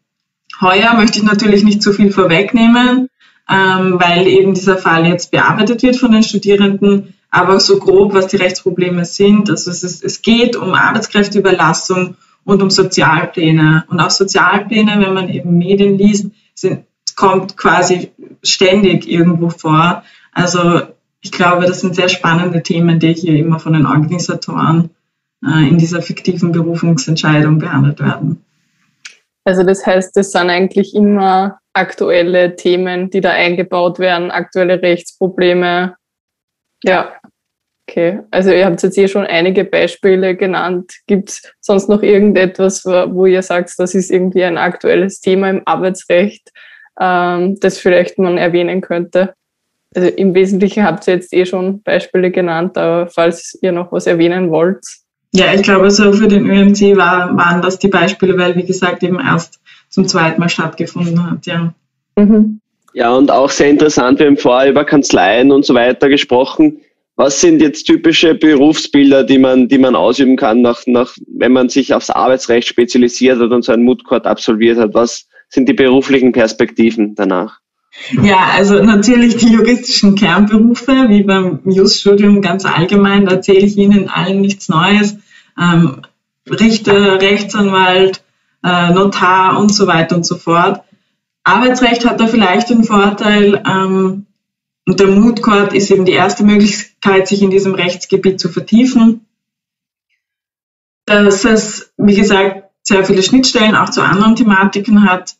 Heuer 0.61 0.93
möchte 0.95 1.19
ich 1.19 1.25
natürlich 1.25 1.63
nicht 1.63 1.81
zu 1.81 1.91
viel 1.91 2.11
vorwegnehmen, 2.11 3.09
ähm, 3.49 3.99
weil 3.99 4.27
eben 4.27 4.53
dieser 4.53 4.77
Fall 4.77 5.05
jetzt 5.05 5.31
bearbeitet 5.31 5.83
wird 5.83 5.97
von 5.97 6.11
den 6.11 6.23
Studierenden, 6.23 7.13
aber 7.29 7.59
so 7.59 7.79
grob, 7.79 8.13
was 8.13 8.27
die 8.27 8.37
Rechtsprobleme 8.37 9.03
sind. 9.03 9.49
Also 9.49 9.69
es, 9.69 9.83
ist, 9.83 10.03
es 10.03 10.21
geht 10.21 10.55
um 10.55 10.73
Arbeitskräfteüberlassung 10.73 12.15
und 12.45 12.61
um 12.61 12.69
Sozialpläne. 12.69 13.83
Und 13.89 13.99
auch 13.99 14.09
Sozialpläne, 14.09 14.99
wenn 14.99 15.13
man 15.13 15.29
eben 15.29 15.57
Medien 15.57 15.97
liest, 15.97 16.27
sind, 16.53 16.85
kommt 17.15 17.57
quasi 17.57 18.11
ständig 18.41 19.09
irgendwo 19.09 19.49
vor. 19.49 20.03
Also 20.31 20.81
ich 21.25 21.31
glaube, 21.31 21.65
das 21.65 21.81
sind 21.81 21.95
sehr 21.95 22.07
spannende 22.07 22.61
Themen, 22.61 22.99
die 22.99 23.13
hier 23.13 23.39
immer 23.39 23.59
von 23.59 23.73
den 23.73 23.87
Organisatoren 23.87 24.91
äh, 25.43 25.67
in 25.67 25.79
dieser 25.79 26.03
fiktiven 26.03 26.51
Berufungsentscheidung 26.51 27.57
behandelt 27.57 27.99
werden. 27.99 28.45
Also 29.43 29.63
das 29.63 29.83
heißt, 29.83 30.15
es 30.17 30.31
sind 30.31 30.51
eigentlich 30.51 30.93
immer 30.93 31.57
aktuelle 31.73 32.55
Themen, 32.55 33.09
die 33.09 33.21
da 33.21 33.31
eingebaut 33.31 33.97
werden, 33.97 34.29
aktuelle 34.29 34.79
Rechtsprobleme. 34.83 35.95
Ja, 36.83 37.13
Okay, 37.87 38.19
also 38.31 38.51
ihr 38.51 38.65
habt 38.65 38.81
jetzt 38.81 38.95
hier 38.95 39.07
schon 39.07 39.27
einige 39.27 39.63
Beispiele 39.63 40.35
genannt. 40.35 40.93
Gibt 41.05 41.29
es 41.29 41.53
sonst 41.59 41.87
noch 41.87 42.01
irgendetwas, 42.01 42.83
wo 42.83 43.27
ihr 43.27 43.43
sagt, 43.43 43.73
das 43.77 43.93
ist 43.93 44.09
irgendwie 44.09 44.43
ein 44.43 44.57
aktuelles 44.57 45.19
Thema 45.21 45.51
im 45.51 45.61
Arbeitsrecht, 45.65 46.51
ähm, 46.99 47.59
das 47.59 47.77
vielleicht 47.77 48.17
man 48.17 48.39
erwähnen 48.39 48.81
könnte? 48.81 49.35
Also 49.95 50.09
im 50.09 50.33
Wesentlichen 50.33 50.83
habt 50.83 51.07
ihr 51.07 51.15
jetzt 51.15 51.33
eh 51.33 51.45
schon 51.45 51.81
Beispiele 51.81 52.31
genannt, 52.31 52.77
aber 52.77 53.07
falls 53.07 53.57
ihr 53.61 53.71
noch 53.71 53.91
was 53.91 54.07
erwähnen 54.07 54.51
wollt. 54.51 54.83
Ja, 55.33 55.53
ich 55.53 55.63
glaube, 55.63 55.89
so 55.91 56.13
für 56.13 56.27
den 56.27 56.49
ÖMC 56.49 56.95
war, 56.97 57.35
waren 57.35 57.61
das 57.61 57.79
die 57.79 57.87
Beispiele, 57.87 58.37
weil, 58.37 58.55
wie 58.55 58.65
gesagt, 58.65 59.03
eben 59.03 59.19
erst 59.19 59.59
zum 59.89 60.07
zweiten 60.07 60.39
Mal 60.39 60.49
stattgefunden 60.49 61.29
hat, 61.29 61.45
ja. 61.45 61.73
Mhm. 62.15 62.61
Ja, 62.93 63.13
und 63.13 63.29
auch 63.29 63.49
sehr 63.49 63.69
interessant, 63.69 64.19
wir 64.19 64.27
haben 64.27 64.37
vorher 64.37 64.69
über 64.69 64.85
Kanzleien 64.85 65.51
und 65.51 65.65
so 65.65 65.73
weiter 65.73 66.07
gesprochen 66.07 66.79
was 67.15 67.39
sind 67.39 67.61
jetzt 67.61 67.85
typische 67.85 68.35
Berufsbilder, 68.35 69.23
die 69.23 69.37
man, 69.37 69.67
die 69.67 69.77
man 69.77 69.95
ausüben 69.95 70.35
kann, 70.35 70.61
nach, 70.61 70.81
nach, 70.85 71.15
wenn 71.27 71.53
man 71.53 71.69
sich 71.69 71.93
aufs 71.93 72.09
Arbeitsrecht 72.09 72.67
spezialisiert 72.67 73.39
hat 73.39 73.51
und 73.51 73.63
so 73.63 73.71
einen 73.71 73.83
Moodcourt 73.83 74.25
absolviert 74.25 74.77
hat? 74.77 74.93
Was 74.93 75.27
sind 75.49 75.69
die 75.69 75.73
beruflichen 75.73 76.33
Perspektiven 76.33 77.15
danach? 77.15 77.59
Ja, 78.21 78.49
also 78.53 78.83
natürlich 78.83 79.37
die 79.37 79.51
juristischen 79.51 80.15
Kernberufe, 80.15 81.09
wie 81.09 81.23
beim 81.23 81.61
Jus-Studium 81.65 82.41
ganz 82.41 82.65
allgemein, 82.65 83.25
da 83.25 83.33
erzähle 83.33 83.65
ich 83.65 83.77
Ihnen 83.77 84.09
allen 84.09 84.41
nichts 84.41 84.69
Neues. 84.69 85.17
Ähm, 85.59 86.01
Richter, 86.47 87.21
Rechtsanwalt, 87.21 88.23
äh, 88.63 88.91
Notar 88.93 89.59
und 89.59 89.73
so 89.73 89.87
weiter 89.87 90.15
und 90.15 90.25
so 90.25 90.37
fort. 90.37 90.83
Arbeitsrecht 91.43 92.05
hat 92.05 92.19
da 92.19 92.27
vielleicht 92.27 92.69
den 92.69 92.83
Vorteil, 92.83 93.63
ähm, 93.65 94.25
und 94.87 94.99
der 94.99 95.07
Mood 95.07 95.41
Court 95.41 95.73
ist 95.73 95.89
eben 95.89 96.05
die 96.05 96.11
erste 96.11 96.43
Möglichkeit, 96.43 97.27
sich 97.27 97.41
in 97.41 97.49
diesem 97.49 97.73
Rechtsgebiet 97.73 98.39
zu 98.39 98.49
vertiefen. 98.49 99.21
dass 101.07 101.45
es, 101.45 101.93
wie 101.97 102.15
gesagt, 102.15 102.71
sehr 102.81 103.05
viele 103.05 103.21
Schnittstellen 103.21 103.75
auch 103.75 103.89
zu 103.89 104.01
anderen 104.01 104.35
Thematiken 104.35 105.09
hat 105.09 105.35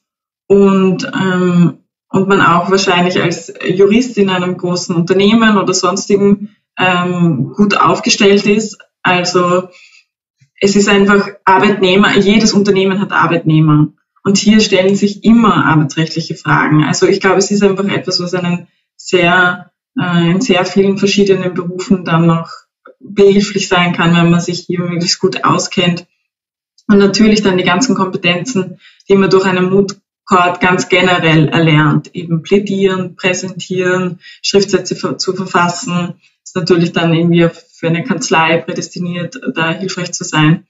und, 0.48 1.12
ähm, 1.14 1.80
und 2.16 2.30
man 2.30 2.42
auch 2.42 2.72
wahrscheinlich 2.72 3.22
als 3.22 3.54
Jurist 3.68 4.18
in 4.18 4.30
einem 4.30 4.56
großen 4.56 4.96
Unternehmen 4.96 5.58
oder 5.58 5.74
sonstigen 5.74 6.56
ähm, 6.78 7.52
gut 7.54 7.76
aufgestellt 7.76 8.46
ist. 8.46 8.78
Also 9.04 9.68
es 10.62 10.78
ist 10.78 10.88
einfach 10.88 11.28
Arbeitnehmer, 11.44 12.16
jedes 12.16 12.54
Unternehmen 12.54 13.02
hat 13.02 13.12
Arbeitnehmer. 13.12 13.90
Und 14.24 14.38
hier 14.38 14.62
stellen 14.62 14.96
sich 14.96 15.26
immer 15.26 15.66
arbeitsrechtliche 15.66 16.36
Fragen. 16.36 16.86
Also 16.86 17.06
ich 17.06 17.20
glaube, 17.20 17.40
es 17.40 17.52
ist 17.52 17.64
einfach 17.64 17.84
etwas, 17.84 18.22
was 18.22 18.34
einen 18.34 18.70
sehr, 18.96 19.72
äh, 20.00 20.32
in 20.32 20.40
sehr 20.40 20.64
vielen 20.64 20.98
verschiedenen 20.98 21.54
Berufen 21.54 22.06
dann 22.06 22.28
noch 22.28 22.50
behilflich 23.02 23.68
sein 23.68 23.92
kann, 23.92 24.16
wenn 24.16 24.32
man 24.32 24.40
sich 24.40 24.62
hier 24.62 24.80
möglichst 24.80 25.20
gut 25.20 25.44
auskennt. 25.44 26.08
Und 26.88 26.98
natürlich 26.98 27.42
dann 27.42 27.58
die 27.58 27.66
ganzen 27.66 27.94
Kompetenzen, 27.94 28.80
die 29.10 29.16
man 29.16 29.30
durch 29.30 29.46
einen 29.46 29.70
Mood 29.70 29.98
Court 30.26 30.60
ganz 30.60 30.90
generell 30.90 31.50
erlernt. 31.50 32.14
Eben 32.16 32.42
plädieren, 32.42 33.16
präsentieren, 33.16 34.20
Schriftsätze 34.42 35.18
zu 35.18 35.34
verfassen. 35.34 36.16
Ist 36.44 36.56
natürlich 36.56 36.92
dann 36.92 37.14
irgendwie 37.14 37.48
für 37.72 37.88
eine 37.88 38.04
Kanzlei 38.04 38.58
prädestiniert, 38.58 39.40
da 39.54 39.72
hilfreich 39.72 40.12
zu 40.14 40.24
sein. 40.24 40.66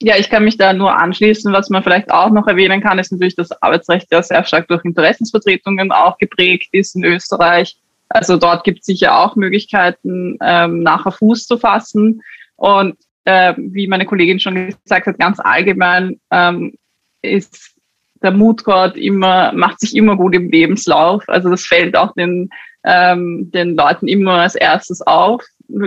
Ja, 0.00 0.16
ich 0.16 0.28
kann 0.28 0.44
mich 0.44 0.58
da 0.58 0.72
nur 0.72 0.94
anschließen. 0.94 1.52
Was 1.52 1.70
man 1.70 1.82
vielleicht 1.82 2.10
auch 2.10 2.30
noch 2.30 2.46
erwähnen 2.46 2.82
kann, 2.82 2.98
ist 2.98 3.12
natürlich, 3.12 3.34
dass 3.34 3.62
Arbeitsrecht 3.62 4.08
ja 4.10 4.22
sehr 4.22 4.44
stark 4.44 4.68
durch 4.68 4.84
Interessensvertretungen 4.84 5.90
auch 5.90 6.18
geprägt 6.18 6.68
ist 6.72 6.96
in 6.96 7.04
Österreich. 7.04 7.76
Also 8.08 8.36
dort 8.36 8.64
gibt 8.64 8.80
es 8.80 8.86
sicher 8.86 9.18
auch 9.18 9.36
Möglichkeiten, 9.36 10.38
ähm, 10.42 10.82
nachher 10.82 11.12
Fuß 11.12 11.46
zu 11.46 11.56
fassen. 11.56 12.22
Und 12.56 12.96
äh, 13.24 13.54
wie 13.56 13.88
meine 13.88 14.06
Kollegin 14.06 14.38
schon 14.38 14.68
gesagt 14.84 15.06
hat, 15.06 15.18
ganz 15.18 15.40
allgemein 15.40 16.20
ähm, 16.30 16.74
ist 17.22 17.75
der 18.22 18.32
Court 18.32 18.96
immer, 18.96 19.52
macht 19.52 19.80
sich 19.80 19.94
immer 19.94 20.16
gut 20.16 20.34
im 20.34 20.50
Lebenslauf. 20.50 21.24
Also 21.28 21.50
das 21.50 21.64
fällt 21.64 21.96
auch 21.96 22.14
den, 22.14 22.50
ähm, 22.84 23.50
den 23.52 23.76
Leuten 23.76 24.08
immer 24.08 24.34
als 24.40 24.54
erstes 24.54 25.02
auf 25.02 25.42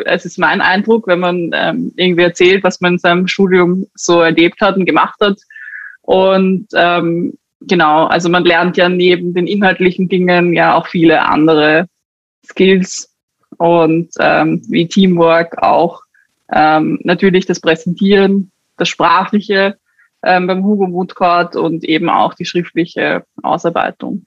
es 0.06 0.26
ist 0.26 0.38
mein 0.38 0.62
Eindruck, 0.62 1.08
wenn 1.08 1.20
man 1.20 1.52
ähm, 1.54 1.94
irgendwie 1.96 2.24
erzählt, 2.24 2.64
was 2.64 2.82
man 2.82 2.94
in 2.94 3.00
seinem 3.00 3.28
Studium 3.28 3.88
so 3.96 4.22
erlebt 4.22 4.62
hat 4.62 4.76
und 4.76 4.86
gemacht 4.86 5.20
hat. 5.22 5.38
Und 6.02 6.68
ähm, 6.74 7.34
genau, 7.62 8.06
also 8.06 8.30
man 8.30 8.46
lernt 8.46 8.78
ja 8.78 8.90
neben 8.90 9.34
den 9.34 9.48
inhaltlichen 9.48 10.10
Dingen 10.10 10.54
ja 10.54 10.76
auch 10.76 10.88
viele 10.88 11.22
andere 11.22 11.88
Skills 12.46 13.14
und 13.58 14.10
ähm, 14.20 14.62
wie 14.70 14.88
Teamwork 14.88 15.62
auch 15.62 16.02
ähm, 16.52 17.00
natürlich 17.04 17.46
das 17.46 17.60
Präsentieren, 17.60 18.52
das 18.78 18.90
Sprachliche 18.90 19.78
ähm, 20.24 20.48
beim 20.48 20.64
Hugo 20.64 20.92
Woodcourt 20.92 21.56
und 21.56 21.84
eben 21.84 22.10
auch 22.10 22.34
die 22.34 22.46
schriftliche 22.46 23.24
Ausarbeitung. 23.42 24.26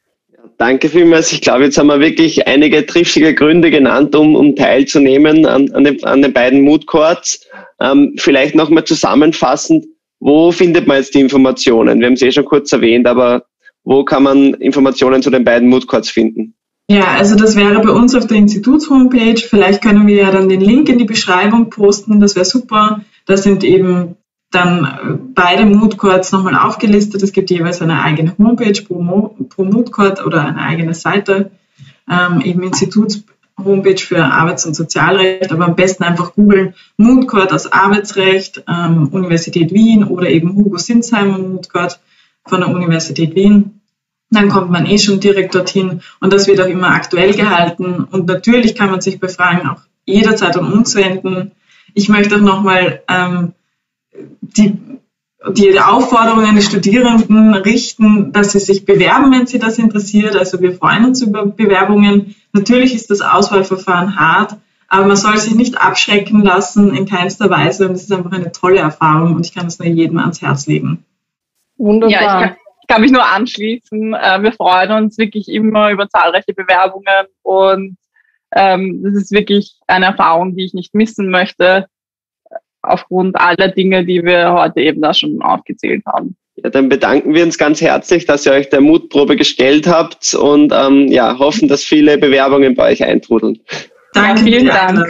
Danke 0.58 0.88
vielmals. 0.88 1.32
Ich 1.32 1.40
glaube, 1.40 1.64
jetzt 1.64 1.78
haben 1.78 1.86
wir 1.86 2.00
wirklich 2.00 2.46
einige 2.46 2.84
triftige 2.84 3.34
Gründe 3.34 3.70
genannt, 3.70 4.14
um, 4.14 4.34
um 4.34 4.56
teilzunehmen 4.56 5.46
an, 5.46 5.70
an, 5.72 5.84
den, 5.84 6.02
an 6.04 6.22
den 6.22 6.32
beiden 6.32 6.62
Mood 6.62 6.86
Courts. 6.86 7.46
Ähm, 7.80 8.14
vielleicht 8.16 8.54
nochmal 8.54 8.84
zusammenfassend, 8.84 9.86
wo 10.20 10.52
findet 10.52 10.86
man 10.86 10.98
jetzt 10.98 11.14
die 11.14 11.20
Informationen? 11.20 12.00
Wir 12.00 12.06
haben 12.06 12.14
es 12.14 12.22
eh 12.22 12.32
schon 12.32 12.44
kurz 12.44 12.72
erwähnt, 12.72 13.06
aber 13.06 13.44
wo 13.84 14.04
kann 14.04 14.22
man 14.22 14.54
Informationen 14.54 15.22
zu 15.22 15.30
den 15.30 15.44
beiden 15.44 15.68
Mood 15.68 15.86
Courts 15.86 16.10
finden? 16.10 16.54
Ja, 16.88 17.14
also 17.18 17.36
das 17.36 17.56
wäre 17.56 17.80
bei 17.80 17.90
uns 17.90 18.14
auf 18.14 18.26
der 18.26 18.36
Instituts-Homepage. 18.36 19.40
Vielleicht 19.40 19.82
können 19.82 20.06
wir 20.06 20.16
ja 20.16 20.30
dann 20.30 20.48
den 20.48 20.60
Link 20.60 20.88
in 20.88 20.98
die 20.98 21.04
Beschreibung 21.04 21.70
posten. 21.70 22.20
Das 22.20 22.36
wäre 22.36 22.44
super. 22.44 23.00
Da 23.26 23.36
sind 23.36 23.64
eben 23.64 24.16
dann 24.54 24.84
äh, 24.84 25.18
beide 25.34 25.66
Mood 25.66 25.98
Courts 25.98 26.30
nochmal 26.30 26.54
aufgelistet. 26.54 27.22
Es 27.22 27.32
gibt 27.32 27.50
jeweils 27.50 27.82
eine 27.82 28.02
eigene 28.02 28.36
Homepage 28.38 28.80
pro, 28.82 29.02
Mo 29.02 29.34
pro 29.48 29.64
Mood 29.64 29.90
oder 29.98 30.44
eine 30.44 30.62
eigene 30.62 30.94
Seite, 30.94 31.50
ähm, 32.08 32.40
eben 32.42 32.62
Instituts-Homepage 32.62 33.98
für 33.98 34.24
Arbeits- 34.24 34.66
und 34.66 34.74
Sozialrecht, 34.74 35.52
aber 35.52 35.66
am 35.66 35.74
besten 35.74 36.04
einfach 36.04 36.34
googeln 36.34 36.74
Mood 36.96 37.26
Court 37.26 37.52
aus 37.52 37.72
Arbeitsrecht, 37.72 38.62
ähm, 38.68 39.08
Universität 39.08 39.72
Wien 39.72 40.04
oder 40.04 40.28
eben 40.28 40.54
Hugo 40.54 40.78
Sinsheimer 40.78 41.38
Mood 41.38 41.70
Court 41.70 41.98
von 42.46 42.60
der 42.60 42.70
Universität 42.70 43.34
Wien. 43.34 43.80
Dann 44.30 44.48
kommt 44.48 44.70
man 44.70 44.86
eh 44.86 44.98
schon 44.98 45.20
direkt 45.20 45.54
dorthin 45.54 46.00
und 46.20 46.32
das 46.32 46.46
wird 46.46 46.60
auch 46.60 46.66
immer 46.66 46.88
aktuell 46.88 47.34
gehalten. 47.34 48.04
Und 48.10 48.26
natürlich 48.26 48.74
kann 48.74 48.90
man 48.90 49.00
sich 49.00 49.20
bei 49.20 49.28
Fragen 49.28 49.68
auch 49.68 49.80
jederzeit 50.06 50.56
an 50.56 50.72
uns 50.72 50.94
wenden. 50.94 51.52
Ich 51.94 52.08
möchte 52.08 52.36
auch 52.36 52.40
nochmal 52.40 53.02
ähm, 53.08 53.52
die, 54.40 54.78
die 55.54 55.80
Aufforderung 55.80 56.44
an 56.44 56.56
die 56.56 56.62
Studierenden 56.62 57.54
richten, 57.54 58.32
dass 58.32 58.52
sie 58.52 58.60
sich 58.60 58.84
bewerben, 58.84 59.32
wenn 59.32 59.46
sie 59.46 59.58
das 59.58 59.78
interessiert. 59.78 60.36
Also 60.36 60.60
wir 60.60 60.72
freuen 60.74 61.06
uns 61.06 61.22
über 61.22 61.46
Bewerbungen. 61.46 62.34
Natürlich 62.52 62.94
ist 62.94 63.10
das 63.10 63.22
Auswahlverfahren 63.22 64.18
hart, 64.18 64.56
aber 64.88 65.06
man 65.06 65.16
soll 65.16 65.36
sich 65.38 65.54
nicht 65.54 65.80
abschrecken 65.80 66.42
lassen 66.42 66.94
in 66.94 67.06
keinster 67.06 67.50
Weise. 67.50 67.88
Und 67.88 67.94
es 67.94 68.04
ist 68.04 68.12
einfach 68.12 68.32
eine 68.32 68.52
tolle 68.52 68.78
Erfahrung 68.78 69.34
und 69.34 69.46
ich 69.46 69.54
kann 69.54 69.66
es 69.66 69.78
nur 69.78 69.88
jedem 69.88 70.18
ans 70.18 70.42
Herz 70.42 70.66
legen. 70.66 71.04
Wunderbar. 71.76 72.12
Ja, 72.12 72.20
ich 72.20 72.46
kann, 72.46 72.56
ich 72.82 72.88
kann 72.88 73.00
mich 73.00 73.12
nur 73.12 73.24
anschließen. 73.24 74.14
Äh, 74.14 74.42
wir 74.42 74.52
freuen 74.52 74.92
uns 74.92 75.18
wirklich 75.18 75.48
immer 75.48 75.90
über 75.90 76.08
zahlreiche 76.08 76.52
Bewerbungen 76.54 77.26
und 77.42 77.96
ähm, 78.54 79.02
das 79.02 79.14
ist 79.14 79.32
wirklich 79.32 79.78
eine 79.86 80.06
Erfahrung, 80.06 80.54
die 80.54 80.64
ich 80.64 80.74
nicht 80.74 80.94
missen 80.94 81.30
möchte 81.30 81.86
aufgrund 82.82 83.36
aller 83.36 83.68
Dinge, 83.68 84.04
die 84.04 84.22
wir 84.22 84.52
heute 84.52 84.80
eben 84.80 85.00
da 85.00 85.14
schon 85.14 85.40
aufgezählt 85.42 86.02
haben. 86.06 86.36
Ja, 86.56 86.68
dann 86.70 86.88
bedanken 86.88 87.34
wir 87.34 87.44
uns 87.44 87.56
ganz 87.56 87.80
herzlich, 87.80 88.26
dass 88.26 88.44
ihr 88.44 88.52
euch 88.52 88.68
der 88.68 88.80
Mutprobe 88.80 89.36
gestellt 89.36 89.86
habt 89.86 90.34
und 90.34 90.72
ähm, 90.72 91.08
ja, 91.08 91.38
hoffen, 91.38 91.68
dass 91.68 91.82
viele 91.82 92.18
Bewerbungen 92.18 92.74
bei 92.74 92.92
euch 92.92 93.02
eintrudeln. 93.02 93.58
Danke, 94.12 94.42
vielen 94.42 94.66
Dank. 94.66 95.06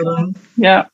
Ja. 0.56 0.86